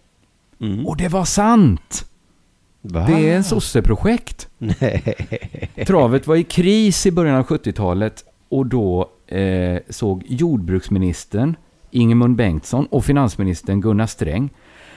Mm. 0.62 0.88
Och 0.88 0.98
det 0.98 1.08
var 1.08 1.26
sant! 1.26 2.06
Va? 2.82 3.06
Det 3.08 3.30
är 3.30 3.36
en 3.36 3.44
sosseprojekt. 3.44 4.48
Travet 5.88 6.28
var 6.28 6.36
i 6.36 6.44
kris 6.44 7.06
i 7.06 7.12
början 7.12 7.36
av 7.36 7.46
70-talet 7.46 8.24
och 8.50 8.66
då 8.66 9.10
eh, 9.28 9.80
såg 9.90 10.24
jordbruksministern 10.28 11.56
Ingemund 11.92 12.36
Bengtsson 12.36 12.86
och 12.86 13.06
finansministern 13.06 13.82
Gunnar 13.82 14.08
Sträng 14.08 14.50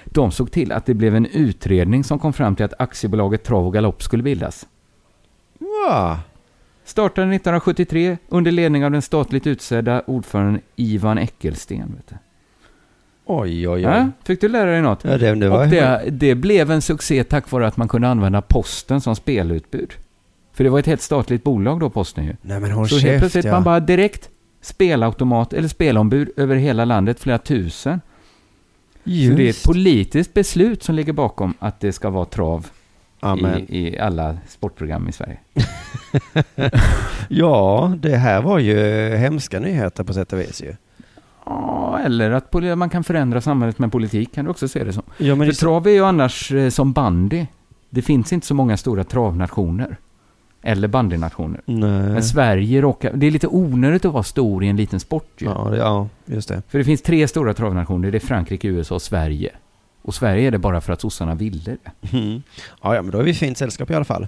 de 0.05 0.30
såg 0.30 0.51
till 0.51 0.72
att 0.72 0.86
det 0.86 0.94
blev 0.94 1.16
en 1.16 1.26
utredning 1.26 2.05
som 2.05 2.18
kom 2.18 2.32
fram 2.32 2.57
till 2.57 2.64
att 2.64 2.80
aktiebolaget 2.80 3.44
Trav 3.44 3.66
och 3.66 3.72
Galopp 3.72 4.03
skulle 4.03 4.22
bildas. 4.22 4.66
Va? 5.59 6.20
Startade 6.84 7.26
1973 7.26 8.16
under 8.28 8.51
ledning 8.51 8.84
av 8.84 8.90
den 8.90 9.03
statligt 9.03 9.46
utsedda 9.46 10.03
ordföranden 10.07 10.61
Ivan 10.76 11.18
Eckelsten. 11.18 11.94
Vet 11.96 12.09
du. 12.09 12.16
Oj, 13.32 13.68
oj, 13.68 13.68
oj. 13.68 13.80
Ja, 13.82 14.09
fick 14.24 14.40
du 14.40 14.48
lära 14.48 14.70
dig 14.70 14.82
något? 14.82 15.05
Ja, 15.05 15.18
det, 15.18 15.34
det 15.34 15.48
var 15.48 15.62
Och 15.62 15.68
det, 15.68 16.05
det 16.11 16.34
blev 16.34 16.70
en 16.70 16.82
succé 16.82 17.24
tack 17.24 17.51
vare 17.51 17.66
att 17.66 17.76
man 17.76 17.88
kunde 17.88 18.09
använda 18.09 18.42
posten 18.42 19.01
som 19.01 19.16
spelutbud. 19.16 19.92
För 20.53 20.64
det 20.64 20.70
var 20.70 20.78
ett 20.78 20.86
helt 20.86 21.01
statligt 21.01 21.44
bolag 21.44 21.80
då, 21.80 21.90
posten 21.90 22.24
ju. 22.24 22.36
Nej 22.42 22.61
men 22.61 22.70
håll 22.70 22.88
Så 22.88 22.98
helt 22.98 23.18
plötsligt 23.18 23.44
ja. 23.44 23.53
man 23.53 23.64
bara 23.64 23.80
direkt 23.80 24.28
spelautomat 24.61 25.53
eller 25.53 25.68
spelombud 25.68 26.30
över 26.36 26.57
hela 26.57 26.84
landet, 26.84 27.20
flera 27.20 27.38
tusen. 27.38 28.01
Så 29.05 29.11
det 29.11 29.16
är 29.26 29.32
ett 29.32 29.38
Just. 29.40 29.66
politiskt 29.66 30.34
beslut 30.34 30.82
som 30.82 30.94
ligger 30.94 31.12
bakom 31.12 31.55
att 31.59 31.80
det 31.80 31.92
ska 31.92 32.11
vara 32.11 32.24
trav 32.24 32.66
Amen. 33.20 33.66
i, 33.68 33.88
i 33.88 33.98
alla 33.98 34.36
sportprogram 34.48 35.09
i 35.09 35.12
Sverige. 35.12 35.38
Ja, 37.32 37.92
det 37.98 38.16
här 38.16 38.42
var 38.42 38.59
ju 38.59 38.76
hemska 39.16 39.61
nyheter 39.61 40.05
på 40.05 40.14
sätt 40.14 40.32
och 40.32 40.40
vis 40.40 40.62
ju. 40.62 40.74
Ja, 41.44 41.98
eller 42.05 42.30
att 42.30 42.78
man 42.78 42.90
kan 42.90 43.05
förändra 43.05 43.40
samhället 43.40 43.78
med 43.78 43.92
politik, 43.92 44.34
kan 44.34 44.44
du 44.44 44.51
också 44.51 44.68
se 44.68 44.84
det 44.84 44.92
som. 44.92 45.03
Ja, 45.18 45.36
För 45.36 45.53
trav 45.53 45.86
är 45.86 45.90
ju 45.90 46.05
annars 46.05 46.53
eh, 46.53 46.68
som 46.70 46.92
bandy. 46.92 47.46
Det 47.90 48.03
finns 48.03 48.32
inte 48.32 48.46
så 48.46 48.55
många 48.55 48.76
stora 48.76 49.05
travnationer. 49.05 49.96
Eller 50.63 50.89
bandynationer. 50.89 51.61
Nej. 51.65 51.91
Men 51.91 52.23
Sverige 52.23 52.81
råkar... 52.81 53.13
Det 53.15 53.27
är 53.27 53.31
lite 53.31 53.47
onödigt 53.47 54.05
att 54.05 54.13
vara 54.13 54.23
stor 54.23 54.65
i 54.65 54.69
en 54.69 54.77
liten 54.77 55.01
sport 55.01 55.33
ju. 55.39 55.47
Ja, 55.47 55.69
det- 55.71 55.77
ja, 55.77 56.09
just 56.27 56.49
det. 56.49 56.63
För 56.69 56.79
det 56.79 56.85
finns 56.85 57.03
tre 57.03 57.29
stora 57.29 57.55
travnationer. 57.55 58.11
Det 58.11 58.19
är 58.19 58.21
Frankrike, 58.27 58.69
USA 58.69 58.95
och 58.95 59.03
Sverige. 59.03 59.51
Och 60.03 60.15
Sverige 60.15 60.47
är 60.47 60.51
det 60.51 60.59
bara 60.59 60.81
för 60.81 60.93
att 60.93 61.01
sossarna 61.01 61.35
ville 61.35 61.61
det. 61.63 61.77
Mm. 62.19 62.43
Ja, 62.83 62.95
ja, 62.95 63.03
men 63.03 63.11
då 63.11 63.19
är 63.19 63.23
vi 63.23 63.35
fint 63.35 63.59
sällskap 63.59 63.91
i 63.91 63.95
alla 63.95 64.05
fall. 64.05 64.27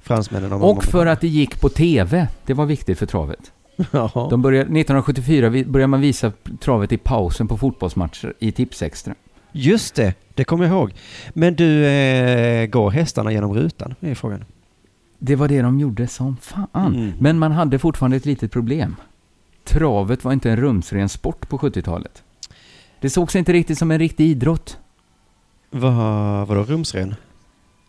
Fransmännen 0.00 0.52
och 0.52 0.70
Och 0.70 0.84
för 0.84 1.06
att 1.06 1.20
det 1.20 1.28
gick 1.28 1.60
på 1.60 1.68
TV. 1.68 2.28
Det 2.46 2.54
var 2.54 2.66
viktigt 2.66 2.98
för 2.98 3.06
travet. 3.06 3.52
Ja. 3.90 4.26
De 4.30 4.42
började, 4.42 4.62
1974 4.64 5.48
vi- 5.48 5.64
började 5.64 5.88
man 5.88 6.00
visa 6.00 6.32
travet 6.60 6.92
i 6.92 6.96
pausen 6.96 7.48
på 7.48 7.56
fotbollsmatcher 7.56 8.34
i 8.38 8.52
Tipsextra. 8.52 9.14
Just 9.52 9.94
det, 9.94 10.14
det 10.34 10.44
kommer 10.44 10.64
jag 10.64 10.72
ihåg. 10.74 10.92
Men 11.32 11.54
du, 11.54 11.86
eh, 11.86 12.66
går 12.66 12.90
hästarna 12.90 13.32
genom 13.32 13.54
rutan? 13.54 13.94
är 14.00 14.14
frågan. 14.14 14.44
Det 15.18 15.36
var 15.36 15.48
det 15.48 15.62
de 15.62 15.80
gjorde 15.80 16.06
som 16.06 16.36
fan. 16.36 16.66
Mm. 16.74 17.12
Men 17.18 17.38
man 17.38 17.52
hade 17.52 17.78
fortfarande 17.78 18.16
ett 18.16 18.26
litet 18.26 18.52
problem. 18.52 18.96
Travet 19.64 20.24
var 20.24 20.32
inte 20.32 20.50
en 20.50 20.56
rumsren 20.56 21.08
sport 21.08 21.48
på 21.48 21.58
70-talet. 21.58 22.22
Det 23.00 23.10
sågs 23.10 23.36
inte 23.36 23.52
riktigt 23.52 23.78
som 23.78 23.90
en 23.90 23.98
riktig 23.98 24.26
idrott. 24.26 24.78
Vad, 25.70 26.48
vadå 26.48 26.62
rumsren? 26.62 27.14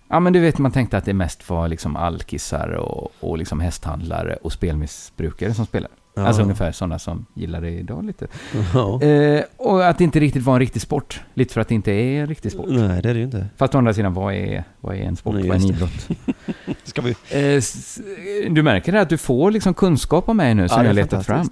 Ja, 0.08 0.20
men 0.20 0.34
du 0.34 0.40
vet, 0.40 0.58
man 0.58 0.72
tänkte 0.72 0.98
att 0.98 1.06
det 1.06 1.14
mest 1.14 1.50
var 1.50 1.68
liksom 1.68 1.96
alkisar 1.96 2.70
och, 2.70 3.12
och 3.20 3.38
liksom 3.38 3.60
hästhandlare 3.60 4.36
och 4.36 4.54
spelmissbrukare 4.54 5.54
som 5.54 5.66
spelade. 5.66 5.94
Ja. 6.18 6.28
Alltså 6.28 6.42
ungefär 6.42 6.72
sådana 6.72 7.00
som 7.00 7.26
gillar 7.34 7.62
det 7.62 7.70
idag 7.70 8.06
lite. 8.06 8.28
Ja. 8.74 9.02
Eh, 9.02 9.44
och 9.58 9.88
att 9.88 9.98
det 9.98 10.04
inte 10.04 10.20
riktigt 10.20 10.44
var 10.44 10.54
en 10.54 10.60
riktig 10.60 10.82
sport. 10.82 11.22
Lite 11.34 11.54
för 11.54 11.62
att 11.62 11.68
det 11.68 11.76
inte 11.76 11.92
är 11.92 12.22
en 12.22 12.28
riktig 12.28 12.52
sport. 12.52 12.66
Nej, 12.70 13.02
det 13.02 13.10
är 13.10 13.14
det 13.14 13.20
ju 13.20 13.26
inte. 13.26 13.48
Fast 13.58 13.76
å 13.76 13.78
andra 13.78 13.94
sidan, 13.94 14.14
vad 14.14 14.34
är, 14.34 14.64
vad 14.82 14.96
är 14.96 15.00
en 15.02 15.16
sport? 15.16 15.34
Nej, 15.36 15.48
vad 15.50 15.58
är 15.58 15.62
en 15.62 15.66
idrott? 15.70 16.10
Ska 16.84 17.02
vi... 17.02 17.10
Eh, 17.12 18.52
du 18.52 18.64
märker 18.64 18.92
det 18.92 19.02
att 19.02 19.10
du 19.10 19.18
får 19.18 19.52
liksom 19.52 19.74
kunskap 19.74 20.30
om 20.30 20.38
mig 20.38 20.56
nu 20.56 20.68
som 20.70 20.78
Ja, 20.82 20.86
jag 20.86 20.96
letat 20.96 21.26
fram. 21.26 21.50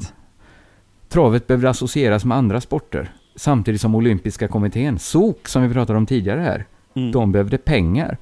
Travet 1.09 1.47
behövde 1.47 1.69
associeras 1.69 2.25
med 2.25 2.37
andra 2.37 2.61
sporter. 2.61 3.11
Samtidigt 3.35 3.81
som 3.81 3.95
olympiska 3.95 4.47
kommittén, 4.47 4.99
SOK, 4.99 5.47
som 5.47 5.63
vi 5.67 5.73
pratade 5.73 5.97
om 5.97 6.05
tidigare 6.05 6.41
här, 6.41 6.65
Mm. 6.97 7.11
de 7.11 7.31
behövde 7.31 7.57
pengar. 7.57 8.17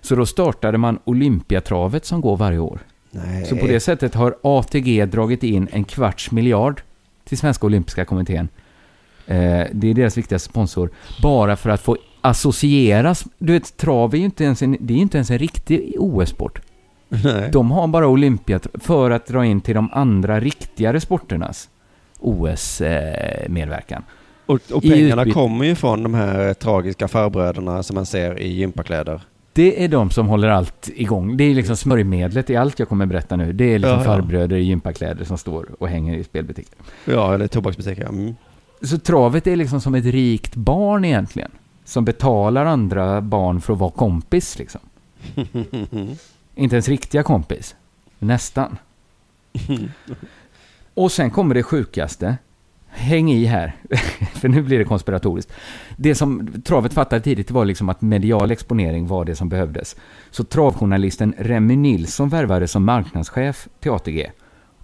Så 0.00 0.14
då 0.16 0.26
startade 0.26 0.78
man 0.78 0.98
Olympiatravet 1.04 2.04
som 2.04 2.20
går 2.20 2.36
varje 2.36 2.58
år. 2.58 2.80
Nej. 3.10 3.44
Så 3.44 3.56
på 3.56 3.66
det 3.66 3.80
sättet 3.80 4.14
har 4.14 4.36
ATG 4.42 5.06
dragit 5.06 5.42
in 5.42 5.68
en 5.72 5.84
kvarts 5.84 6.30
miljard 6.30 6.82
till 7.24 7.38
Svenska 7.38 7.66
Olympiska 7.66 8.04
Kommittén. 8.04 8.48
Eh, 9.26 9.66
det 9.72 9.90
är 9.90 9.94
deras 9.94 10.18
viktigaste 10.18 10.48
sponsor. 10.48 10.90
Bara 11.22 11.56
för 11.56 11.70
att 11.70 11.80
få 11.80 11.96
associeras. 12.20 13.24
Du 13.38 13.52
vet, 13.52 13.76
trav 13.76 14.14
är 14.14 14.18
ju 14.18 14.24
inte 14.24 14.44
ens 14.44 14.62
en, 14.62 14.76
det 14.80 14.94
är 14.94 14.98
inte 14.98 15.18
ens 15.18 15.30
en 15.30 15.38
riktig 15.38 15.94
OS-sport. 15.98 16.60
Nej. 17.08 17.50
De 17.52 17.70
har 17.70 17.86
bara 17.86 18.06
Olympia 18.06 18.60
för 18.74 19.10
att 19.10 19.26
dra 19.26 19.44
in 19.44 19.60
till 19.60 19.74
de 19.74 19.90
andra 19.92 20.40
riktigare 20.40 21.00
sporternas 21.00 21.68
OS-medverkan. 22.18 24.02
Och, 24.46 24.60
och 24.72 24.82
pengarna 24.82 25.32
kommer 25.32 25.64
ju 25.64 25.74
från 25.74 26.02
de 26.02 26.14
här 26.14 26.54
tragiska 26.54 27.08
farbröderna 27.08 27.82
som 27.82 27.94
man 27.94 28.06
ser 28.06 28.38
i 28.38 28.48
gympakläder. 28.48 29.20
Det 29.52 29.84
är 29.84 29.88
de 29.88 30.10
som 30.10 30.28
håller 30.28 30.48
allt 30.48 30.90
igång. 30.94 31.36
Det 31.36 31.44
är 31.44 31.54
liksom 31.54 31.76
smörjmedlet 31.76 32.50
i 32.50 32.56
allt 32.56 32.78
jag 32.78 32.88
kommer 32.88 33.06
berätta 33.06 33.36
nu. 33.36 33.52
Det 33.52 33.64
är 33.64 33.78
liksom 33.78 33.98
Ja, 33.98 34.04
ja. 34.04 34.04
farbröder 34.04 34.56
i 34.56 34.62
gympakläder 34.62 35.24
som 35.24 35.38
står 35.38 35.68
och 35.78 35.88
hänger 35.88 36.16
i 36.18 36.24
spelbutiker. 36.24 36.74
Ja, 37.04 37.34
eller 37.34 37.46
tobaksbutiker. 37.46 38.04
Mm. 38.08 38.34
Så 38.82 38.98
travet 38.98 39.46
är 39.46 39.56
liksom 39.56 39.80
som 39.80 39.94
ett 39.94 40.04
rikt 40.04 40.54
barn 40.54 41.04
egentligen. 41.04 41.50
Som 41.84 42.04
betalar 42.04 42.64
andra 42.66 43.20
barn 43.20 43.60
för 43.60 43.72
att 43.72 43.78
vara 43.78 43.90
kompis 43.90 44.58
liksom. 44.58 44.80
Inte 46.54 46.76
ens 46.76 46.88
riktiga 46.88 47.22
kompis. 47.22 47.74
Nästan. 48.18 48.78
Och 50.94 51.12
sen 51.12 51.30
kommer 51.30 51.54
det 51.54 51.62
sjukaste. 51.62 52.36
Häng 52.92 53.30
i 53.32 53.44
här, 53.44 53.76
för 54.34 54.48
nu 54.48 54.62
blir 54.62 54.78
det 54.78 54.84
konspiratoriskt. 54.84 55.52
Det 56.02 56.14
som 56.14 56.48
travet 56.64 56.92
fattade 56.92 57.22
tidigt 57.22 57.50
var 57.50 57.64
liksom 57.64 57.88
att 57.88 58.00
medial 58.00 58.50
exponering 58.50 59.06
var 59.06 59.24
det 59.24 59.36
som 59.36 59.48
behövdes. 59.48 59.96
Så 60.30 60.44
travjournalisten 60.44 61.34
Remy 61.38 61.76
Nilsson 61.76 62.28
värvades 62.28 62.70
som 62.70 62.84
marknadschef 62.84 63.68
till 63.80 63.90
ATG. 63.90 64.30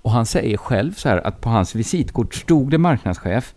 Och 0.03 0.11
han 0.11 0.27
säger 0.27 0.57
själv 0.57 0.93
så 0.93 1.09
här 1.09 1.27
att 1.27 1.41
på 1.41 1.49
hans 1.49 1.75
visitkort 1.75 2.35
stod 2.35 2.71
det 2.71 2.79
marknadschef, 2.79 3.55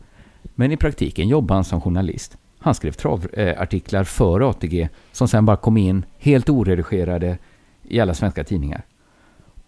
men 0.56 0.72
i 0.72 0.78
praktiken 0.78 1.28
jobbade 1.28 1.58
han 1.58 1.64
som 1.64 1.82
journalist. 1.82 2.38
Han 2.60 2.76
skrev 2.76 2.92
travartiklar 2.92 4.04
för 4.04 4.50
ATG 4.50 4.90
som 5.12 5.28
sen 5.28 5.46
bara 5.46 5.58
kom 5.58 5.78
in 5.78 6.06
helt 6.18 6.50
oredigerade 6.50 7.38
i 7.84 8.00
alla 8.00 8.14
svenska 8.14 8.44
tidningar. 8.44 8.86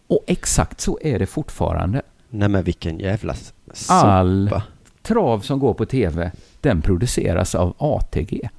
Och 0.07 0.23
exakt 0.27 0.81
så 0.81 0.99
är 1.01 1.19
det 1.19 1.25
fortfarande. 1.25 2.01
Nej 2.29 2.49
men 2.49 2.63
vilken 2.63 2.99
jävla 2.99 3.33
sopa. 3.73 3.93
All 3.93 4.61
trav 5.01 5.39
som 5.39 5.59
går 5.59 5.73
på 5.73 5.85
tv, 5.85 6.31
den 6.62 6.82
produceras 6.82 7.55
av 7.55 7.76
ATG. 7.78 8.49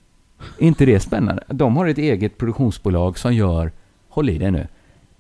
Är 0.59 0.67
inte 0.67 0.85
det 0.87 1.01
spännande? 1.01 1.45
De 1.49 1.77
har 1.77 1.87
ett 1.87 1.99
eget 1.99 2.39
produktionsbolag 2.39 3.19
som 3.19 3.35
gör, 3.35 3.73
håll 4.09 4.31
i 4.31 4.39
det 4.39 4.51
nu, 4.51 4.67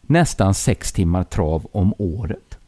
nästan 0.02 0.54
sex 0.54 0.92
timmar 0.92 1.24
trav 1.24 1.66
om 1.72 1.94
året. 1.98 2.58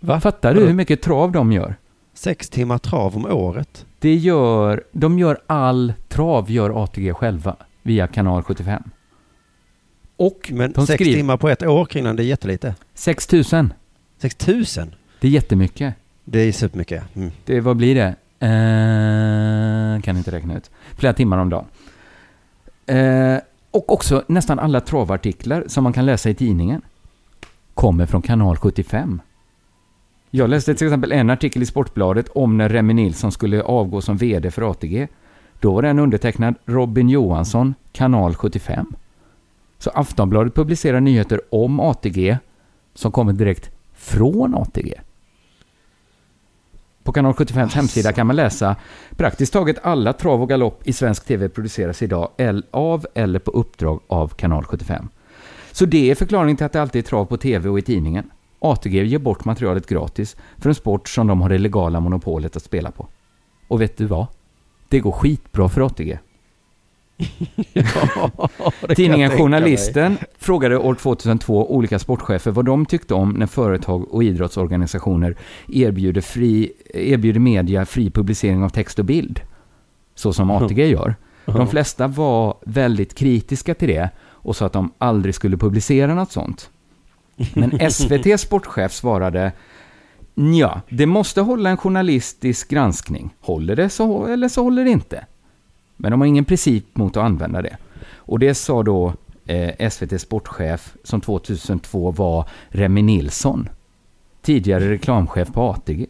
Va? 0.00 0.20
Fattar 0.20 0.54
du 0.54 0.66
hur 0.66 0.74
mycket 0.74 1.02
trav 1.02 1.32
de 1.32 1.52
gör? 1.52 1.76
Sex 2.14 2.48
timmar 2.48 2.78
trav 2.78 3.16
om 3.16 3.26
året. 3.26 3.86
Det 3.98 4.14
gör, 4.14 4.84
de 4.92 5.18
gör 5.18 5.38
all 5.46 5.92
trav, 6.08 6.50
gör 6.50 6.84
ATG 6.84 7.14
själva, 7.14 7.56
via 7.82 8.06
kanal 8.06 8.42
75. 8.42 8.82
Och 10.16 10.50
Men 10.54 10.72
de 10.72 10.86
sex 10.86 10.94
skriver 10.94 11.18
timmar 11.18 11.36
på 11.36 11.48
ett 11.48 11.62
år 11.62 11.84
kring 11.84 12.04
den, 12.04 12.16
det 12.16 12.22
är 12.22 12.26
jättelite. 12.26 12.74
6000. 12.94 13.72
Sex 14.18 14.34
tusen? 14.34 14.94
Det 15.20 15.26
är 15.28 15.30
jättemycket. 15.30 15.94
Det 16.24 16.38
är 16.40 16.52
supermycket. 16.52 17.16
Mm. 17.16 17.30
Det, 17.44 17.60
vad 17.60 17.76
blir 17.76 17.94
det? 17.94 18.14
Eh, 18.44 20.00
kan 20.02 20.16
inte 20.16 20.30
räkna 20.30 20.56
ut. 20.56 20.70
Flera 20.96 21.12
timmar 21.12 21.38
om 21.38 21.50
dagen. 21.50 21.64
Eh, 22.86 23.38
och 23.70 23.92
också 23.92 24.24
nästan 24.26 24.58
alla 24.58 24.80
travartiklar 24.80 25.64
som 25.66 25.84
man 25.84 25.92
kan 25.92 26.06
läsa 26.06 26.30
i 26.30 26.34
tidningen 26.34 26.82
kommer 27.74 28.06
från 28.06 28.22
kanal 28.22 28.56
75. 28.56 29.20
Jag 30.30 30.50
läste 30.50 30.74
till 30.74 30.86
exempel 30.86 31.12
en 31.12 31.30
artikel 31.30 31.62
i 31.62 31.66
Sportbladet 31.66 32.28
om 32.28 32.56
när 32.56 32.68
Remi 32.68 32.94
Nilsson 32.94 33.32
skulle 33.32 33.62
avgå 33.62 34.00
som 34.00 34.16
VD 34.16 34.50
för 34.50 34.70
ATG. 34.70 35.08
Då 35.60 35.74
var 35.74 35.82
den 35.82 35.98
undertecknad 35.98 36.54
Robin 36.64 37.08
Johansson, 37.08 37.74
kanal 37.92 38.34
75. 38.34 38.86
Så 39.78 39.90
Aftonbladet 39.90 40.54
publicerar 40.54 41.00
nyheter 41.00 41.40
om 41.50 41.80
ATG 41.80 42.38
som 42.94 43.12
kommer 43.12 43.32
direkt 43.32 43.70
från 43.94 44.54
ATG. 44.54 44.94
På 47.04 47.12
Kanal 47.12 47.32
75s 47.32 47.74
hemsida 47.74 48.12
kan 48.12 48.26
man 48.26 48.36
läsa 48.36 48.76
praktiskt 49.16 49.52
taget 49.52 49.76
alla 49.82 50.12
trav 50.12 50.42
och 50.42 50.48
galopp 50.48 50.88
i 50.88 50.92
svensk 50.92 51.24
tv 51.24 51.48
produceras 51.48 52.02
idag 52.02 52.28
av 52.70 53.06
eller 53.14 53.38
på 53.38 53.50
uppdrag 53.50 54.00
av 54.06 54.28
Kanal 54.28 54.64
75. 54.64 55.08
Så 55.72 55.86
det 55.86 56.10
är 56.10 56.14
förklaringen 56.14 56.56
till 56.56 56.66
att 56.66 56.72
det 56.72 56.82
alltid 56.82 57.04
är 57.04 57.08
trav 57.08 57.24
på 57.24 57.36
tv 57.36 57.68
och 57.68 57.78
i 57.78 57.82
tidningen. 57.82 58.30
ATG 58.58 59.04
ger 59.04 59.18
bort 59.18 59.44
materialet 59.44 59.86
gratis 59.86 60.36
för 60.58 60.68
en 60.68 60.74
sport 60.74 61.08
som 61.08 61.26
de 61.26 61.40
har 61.40 61.48
det 61.48 61.58
legala 61.58 62.00
monopolet 62.00 62.56
att 62.56 62.62
spela 62.62 62.90
på. 62.90 63.08
Och 63.68 63.80
vet 63.80 63.96
du 63.96 64.06
vad? 64.06 64.26
Det 64.88 65.00
går 65.00 65.12
skitbra 65.12 65.68
för 65.68 65.80
ATG. 65.80 66.18
Kan 67.74 68.94
Tidningen 68.96 69.30
Journalisten 69.30 70.18
frågade 70.38 70.78
år 70.78 70.94
2002 70.94 71.74
olika 71.74 71.98
sportchefer 71.98 72.50
vad 72.50 72.64
de 72.64 72.86
tyckte 72.86 73.14
om 73.14 73.30
när 73.30 73.46
företag 73.46 74.14
och 74.14 74.24
idrottsorganisationer 74.24 75.36
erbjuder, 75.68 76.20
fri, 76.20 76.72
erbjuder 76.94 77.40
media 77.40 77.86
fri 77.86 78.10
publicering 78.10 78.62
av 78.62 78.68
text 78.68 78.98
och 78.98 79.04
bild. 79.04 79.40
Så 80.14 80.32
som 80.32 80.50
ATG 80.50 80.86
gör. 80.86 81.14
De 81.44 81.68
flesta 81.68 82.06
var 82.06 82.56
väldigt 82.66 83.14
kritiska 83.14 83.74
till 83.74 83.88
det 83.88 84.10
och 84.20 84.56
sa 84.56 84.66
att 84.66 84.72
de 84.72 84.92
aldrig 84.98 85.34
skulle 85.34 85.56
publicera 85.56 86.14
något 86.14 86.32
sånt. 86.32 86.70
Men 87.54 87.80
SVTs 87.80 88.40
sportchef 88.40 88.92
svarade 88.92 89.52
Ja, 90.34 90.80
det 90.88 91.06
måste 91.06 91.40
hålla 91.40 91.70
en 91.70 91.76
journalistisk 91.76 92.68
granskning. 92.68 93.34
Håller 93.40 93.76
det 93.76 93.88
så 93.88 94.26
eller 94.26 94.48
så 94.48 94.62
håller 94.62 94.84
det 94.84 94.90
inte. 94.90 95.24
Men 96.04 96.10
de 96.10 96.20
har 96.20 96.26
ingen 96.28 96.44
princip 96.44 96.84
mot 96.96 97.16
att 97.16 97.22
använda 97.24 97.62
det. 97.62 97.76
Och 98.16 98.38
det 98.38 98.54
sa 98.54 98.82
då 98.82 99.12
eh, 99.46 99.90
SVT 99.90 100.20
sportchef 100.20 100.94
som 101.04 101.20
2002 101.20 102.10
var 102.10 102.48
Remi 102.68 103.02
Nilsson. 103.02 103.68
Tidigare 104.42 104.90
reklamchef 104.90 105.52
på 105.52 105.62
ATG. 105.70 106.06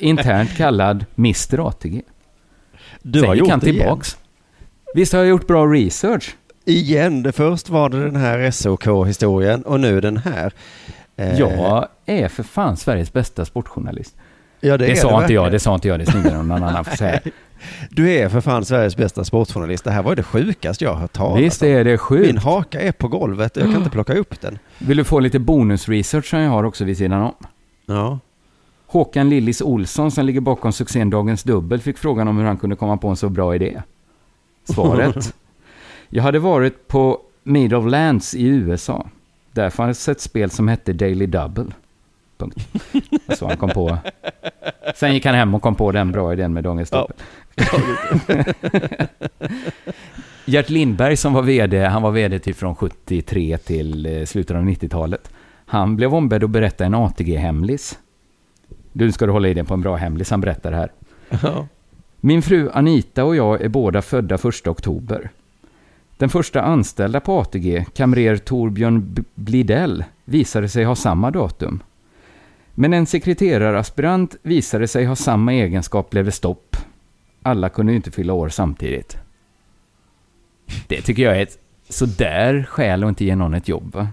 Internt 0.00 0.56
kallad 0.56 1.04
Mr 1.18 1.68
ATG. 1.68 2.02
Du 3.02 3.18
Sen 3.20 3.28
har 3.28 3.34
gick 3.34 3.40
gjort 3.40 3.50
han 3.50 3.58
det 3.60 3.66
igen. 3.70 3.78
tillbaks. 3.80 4.16
Visst 4.94 5.12
har 5.12 5.20
jag 5.20 5.28
gjort 5.28 5.46
bra 5.46 5.66
research? 5.66 6.36
Igen, 6.64 7.22
det 7.22 7.32
först 7.32 7.68
var 7.68 7.88
det 7.88 8.04
den 8.04 8.16
här 8.16 8.50
SOK-historien 8.50 9.62
och 9.62 9.80
nu 9.80 10.00
den 10.00 10.16
här. 10.16 10.52
Eh, 11.16 11.38
Jag 11.38 11.88
är 12.06 12.28
för 12.28 12.42
fan 12.42 12.76
Sveriges 12.76 13.12
bästa 13.12 13.44
sportjournalist. 13.44 14.16
ja, 14.60 14.76
Det, 14.76 14.90
är 14.90 14.94
sa 14.94 15.08
inte 15.08 15.20
verkligen. 15.20 15.42
jag, 15.42 15.52
det 15.52 15.58
sa 15.58 15.74
inte 15.74 15.88
jag, 15.88 15.98
det 16.00 16.06
sniggade 16.06 16.36
någon 16.36 16.52
annan 16.52 16.84
får 16.84 16.96
säga. 16.96 17.20
Du 17.90 18.10
är 18.10 18.28
för 18.28 18.40
fan 18.40 18.64
Sveriges 18.64 18.96
bästa 18.96 19.24
sportjournalist. 19.24 19.84
Det 19.84 19.90
här 19.90 20.02
var 20.02 20.10
ju 20.10 20.14
det 20.16 20.22
sjukaste 20.22 20.84
jag 20.84 20.92
har 20.92 21.00
hört 21.00 21.12
talas 21.12 21.38
Visst 21.40 21.62
om. 21.62 21.68
är 21.68 21.84
det 21.84 21.90
Min 21.90 21.98
sjukt. 21.98 22.38
haka 22.44 22.80
är 22.80 22.92
på 22.92 23.08
golvet 23.08 23.56
jag 23.56 23.66
kan 23.66 23.76
inte 23.76 23.90
plocka 23.90 24.14
upp 24.14 24.40
den. 24.40 24.58
Vill 24.78 24.96
du 24.96 25.04
få 25.04 25.20
lite 25.20 25.38
bonusresearch 25.38 26.24
som 26.30 26.38
jag 26.38 26.50
har 26.50 26.64
också 26.64 26.84
vid 26.84 26.96
sidan 26.98 27.22
om? 27.22 27.34
Ja. 27.86 28.18
Håkan 28.86 29.28
Lillis 29.30 29.60
Olsson 29.62 30.10
som 30.10 30.26
ligger 30.26 30.40
bakom 30.40 30.72
succén 30.72 31.10
Dagens 31.10 31.42
Dubbel 31.42 31.80
fick 31.80 31.98
frågan 31.98 32.28
om 32.28 32.38
hur 32.38 32.44
han 32.44 32.56
kunde 32.56 32.76
komma 32.76 32.96
på 32.96 33.08
en 33.08 33.16
så 33.16 33.28
bra 33.28 33.54
idé. 33.54 33.82
Svaret? 34.64 35.34
jag 36.08 36.22
hade 36.22 36.38
varit 36.38 36.88
på 36.88 37.18
Meadowlands 37.42 38.34
i 38.34 38.46
USA. 38.46 39.06
Där 39.52 39.70
fanns 39.70 40.08
ett 40.08 40.20
spel 40.20 40.50
som 40.50 40.68
hette 40.68 40.92
Daily 40.92 41.26
Double. 41.26 41.64
Punkt. 42.38 42.68
Så 43.38 43.46
han 43.46 43.56
kom 43.56 43.70
på. 43.70 43.98
Sen 44.96 45.14
gick 45.14 45.26
han 45.26 45.34
hem 45.34 45.54
och 45.54 45.62
kom 45.62 45.74
på 45.74 45.92
den 45.92 46.12
bra 46.12 46.32
idén 46.32 46.52
med 46.52 46.64
Dagens 46.64 46.88
Ja. 46.92 47.08
Gert 50.44 50.68
Lindberg 50.70 51.16
som 51.16 51.32
var 51.32 51.42
vd, 51.42 51.84
han 51.84 52.02
var 52.02 52.10
vd 52.10 52.38
till 52.38 52.54
från 52.54 52.74
73 52.74 53.58
till 53.58 54.06
eh, 54.06 54.24
slutet 54.24 54.56
av 54.56 54.62
90-talet. 54.62 55.30
Han 55.66 55.96
blev 55.96 56.14
ombedd 56.14 56.44
att 56.44 56.50
berätta 56.50 56.84
en 56.84 56.94
ATG-hemlis. 56.94 57.98
Du 58.92 59.12
ska 59.12 59.26
du 59.26 59.32
hålla 59.32 59.48
i 59.48 59.54
dig 59.54 59.64
på 59.64 59.74
en 59.74 59.80
bra 59.80 59.96
hemlis, 59.96 60.30
han 60.30 60.40
berättar 60.40 60.72
här. 60.72 60.92
Ja. 61.42 61.66
Min 62.20 62.42
fru 62.42 62.70
Anita 62.74 63.24
och 63.24 63.36
jag 63.36 63.60
är 63.62 63.68
båda 63.68 64.02
födda 64.02 64.34
1 64.34 64.44
oktober. 64.66 65.30
Den 66.16 66.28
första 66.28 66.62
anställda 66.62 67.20
på 67.20 67.40
ATG, 67.40 67.84
kamrer 67.94 68.36
Torbjörn 68.36 69.14
B- 69.14 69.22
Blidell, 69.34 70.04
visade 70.24 70.68
sig 70.68 70.84
ha 70.84 70.94
samma 70.94 71.30
datum. 71.30 71.82
Men 72.74 72.92
en 72.94 73.06
sekreteraraspirant 73.06 74.36
visade 74.42 74.88
sig 74.88 75.04
ha 75.04 75.16
samma 75.16 75.52
egenskap 75.54 76.10
blev 76.10 76.24
det 76.24 76.32
stopp. 76.32 76.76
Alla 77.48 77.68
kunde 77.68 77.92
ju 77.92 77.96
inte 77.96 78.10
fylla 78.10 78.32
år 78.32 78.48
samtidigt. 78.48 79.16
Det 80.86 81.00
tycker 81.02 81.22
jag 81.22 81.38
är 81.38 81.42
ett 81.42 81.58
sådär 81.88 82.66
skäl 82.68 83.04
att 83.04 83.08
inte 83.08 83.24
ge 83.24 83.36
någon 83.36 83.54
ett 83.54 83.68
jobb 83.68 83.94
va? 83.94 84.08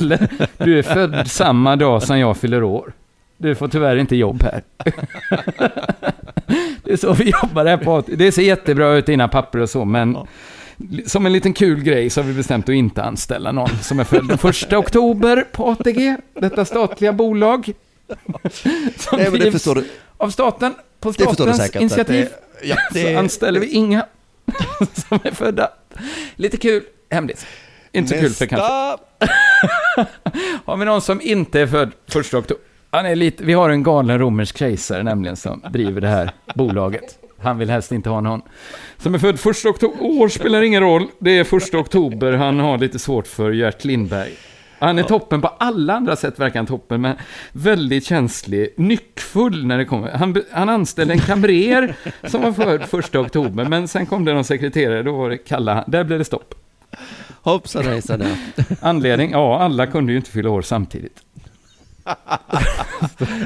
Eller, 0.00 0.48
du 0.64 0.78
är 0.78 0.82
född 0.82 1.30
samma 1.30 1.76
dag 1.76 2.02
som 2.02 2.18
jag 2.18 2.36
fyller 2.36 2.62
år. 2.62 2.92
Du 3.36 3.54
får 3.54 3.68
tyvärr 3.68 3.96
inte 3.96 4.16
jobb 4.16 4.42
här. 4.42 4.62
Det 6.84 6.92
är 6.92 6.96
så 6.96 7.12
vi 7.12 7.32
jobbar 7.42 7.66
här 7.66 7.76
på. 7.76 8.02
Det 8.06 8.32
ser 8.32 8.42
jättebra 8.42 8.92
ut 8.92 9.06
dina 9.06 9.28
papper 9.28 9.58
och 9.58 9.70
så, 9.70 9.84
men 9.84 10.16
som 11.06 11.26
en 11.26 11.32
liten 11.32 11.52
kul 11.52 11.82
grej 11.82 12.10
så 12.10 12.20
har 12.20 12.28
vi 12.28 12.34
bestämt 12.34 12.68
att 12.68 12.74
inte 12.74 13.02
anställa 13.02 13.52
någon 13.52 13.68
som 13.68 14.00
är 14.00 14.04
född 14.04 14.28
den 14.28 14.38
första 14.38 14.78
oktober 14.78 15.44
på 15.52 15.70
ATG, 15.70 16.16
detta 16.34 16.64
statliga 16.64 17.12
bolag. 17.12 17.72
Som 18.96 19.18
Nej, 19.18 19.30
men 19.30 19.40
det 19.40 19.52
förstår 19.52 19.74
du. 19.74 19.84
av 20.16 20.30
staten, 20.30 20.74
på 21.04 21.12
statens 21.12 21.76
initiativ. 21.76 22.28
Det, 22.60 22.66
ja, 22.68 22.76
Så 22.92 22.94
det, 22.94 23.14
anställer 23.14 23.60
vi 23.60 23.68
inga 23.68 24.06
som 25.08 25.18
är 25.24 25.30
födda. 25.30 25.70
Lite 26.36 26.56
kul, 26.56 26.82
hemligt. 27.10 27.46
Inte 27.92 28.08
så 28.14 28.20
kul 28.20 28.30
för 28.30 28.46
kanske. 28.46 28.72
Har 30.64 30.76
vi 30.76 30.84
någon 30.84 31.02
som 31.02 31.20
inte 31.20 31.60
är 31.60 31.66
född 31.66 31.92
första 32.08 32.38
oktober? 32.38 32.62
Han 32.90 33.06
är 33.06 33.16
lite, 33.16 33.44
vi 33.44 33.52
har 33.52 33.70
en 33.70 33.82
galen 33.82 34.18
romersk 34.18 34.58
kejsare 34.58 35.02
nämligen 35.02 35.36
som 35.36 35.62
driver 35.72 36.00
det 36.00 36.08
här 36.08 36.30
bolaget. 36.54 37.18
Han 37.38 37.58
vill 37.58 37.70
helst 37.70 37.92
inte 37.92 38.10
ha 38.10 38.20
någon 38.20 38.42
som 38.98 39.14
är 39.14 39.18
född 39.18 39.40
första 39.40 39.68
oktober. 39.68 40.02
År 40.02 40.28
spelar 40.28 40.62
ingen 40.62 40.82
roll. 40.82 41.06
Det 41.18 41.38
är 41.38 41.44
första 41.44 41.78
oktober. 41.78 42.32
Han 42.32 42.58
har 42.58 42.78
lite 42.78 42.98
svårt 42.98 43.26
för 43.26 43.52
Gert 43.52 43.84
Lindberg. 43.84 44.32
Han 44.84 44.98
är 44.98 45.02
toppen 45.02 45.40
på 45.40 45.48
alla 45.48 45.94
andra 45.94 46.16
sätt, 46.16 46.38
verkar 46.38 46.58
han 46.58 46.66
toppen, 46.66 47.00
men 47.00 47.16
väldigt 47.52 48.06
känslig, 48.06 48.74
nyckfull 48.76 49.66
när 49.66 49.78
det 49.78 49.84
kommer. 49.84 50.10
Han, 50.10 50.42
han 50.50 50.68
anställde 50.68 51.14
en 51.14 51.20
kamrer 51.20 51.94
som 52.24 52.42
var 52.42 52.52
född 52.52 52.82
första 52.82 53.20
oktober, 53.20 53.64
men 53.64 53.88
sen 53.88 54.06
kom 54.06 54.24
det 54.24 54.34
någon 54.34 54.44
sekreterare, 54.44 55.02
då 55.02 55.12
var 55.12 55.30
det 55.30 55.38
kalla, 55.38 55.84
där 55.86 56.04
blev 56.04 56.18
det 56.18 56.24
stopp. 56.24 56.54
Hoppsan 57.42 57.84
hejsan. 57.84 58.20
ja. 58.56 58.64
Anledning? 58.80 59.30
Ja, 59.30 59.58
alla 59.60 59.86
kunde 59.86 60.12
ju 60.12 60.18
inte 60.18 60.30
fylla 60.30 60.50
år 60.50 60.62
samtidigt. 60.62 61.20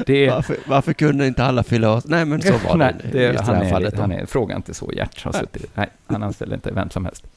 det. 0.05 0.29
Varför, 0.29 0.57
varför 0.65 0.93
kunde 0.93 1.27
inte 1.27 1.43
alla 1.43 1.63
fylla 1.63 1.93
år? 1.93 2.01
Nej, 2.05 2.25
men 2.25 2.41
så 2.41 2.53
var 2.67 2.77
Nej, 2.77 2.95
det, 3.01 3.17
det, 3.17 3.23
just 3.23 3.43
i 3.43 3.45
han, 3.45 3.53
det 3.53 3.59
här 3.59 3.65
är, 3.65 3.69
fallet. 3.69 3.99
han 3.99 4.11
är, 4.11 4.25
fråga 4.25 4.55
inte 4.55 4.73
så, 4.73 4.91
Gert 4.93 5.23
har 5.23 5.31
suttit. 5.31 5.71
Nej, 5.75 5.89
han 6.07 6.23
anställer 6.23 6.55
inte 6.55 6.71
vem 6.71 6.89
som 6.89 7.05
helst. 7.05 7.23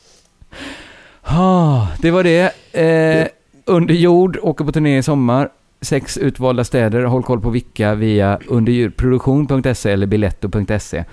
Ah, 1.25 1.87
det 2.01 2.11
var 2.11 2.25
det. 2.25 2.53
Eh, 2.73 3.29
under 3.65 3.95
jord, 3.95 4.39
åker 4.43 4.65
på 4.65 4.73
turné 4.73 4.99
i 4.99 5.03
sommar. 5.03 5.49
Sex 5.81 6.19
utvalda 6.19 6.65
städer. 6.65 7.03
Håll 7.05 7.23
koll 7.23 7.41
på 7.41 7.51
vilka 7.51 7.95
via 7.95 8.39
underjordproduktion.se 8.49 9.91
eller 9.91 10.07
biletto.se. 10.07 10.99
Eh, 10.99 11.05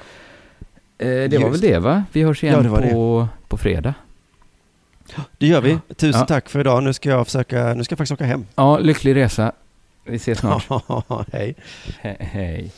det 0.98 1.38
var 1.38 1.48
Just 1.50 1.64
väl 1.64 1.72
det 1.72 1.80
va? 1.80 2.04
Vi 2.12 2.24
hörs 2.24 2.44
igen 2.44 2.56
Ja, 2.56 2.62
det 2.62 2.70
var 2.70 2.82
på, 2.82 3.28
på 3.48 3.58
fredag. 3.58 3.94
Det 5.38 5.48
gör 5.48 5.62
vi. 5.62 5.80
Tusen 5.96 6.20
Ja. 6.20 6.26
tack 6.26 6.50
för 6.50 6.60
idag. 6.60 6.84
Nu 6.84 6.94
ska 6.94 7.10
jag 7.10 7.26
försöka, 7.28 7.74
nu 7.74 7.84
ska 7.84 7.94
jag 7.94 7.98
faktiskt 7.98 8.12
åka 8.12 8.26
hem. 8.26 8.46
Ja, 8.56 8.78
lycklig 8.80 9.16
resa. 9.16 9.52
Vi 10.06 10.16
ses 10.16 10.40
snart. 10.40 10.68
Hej. 11.34 11.56
He- 12.02 12.16
hej. 12.20 12.72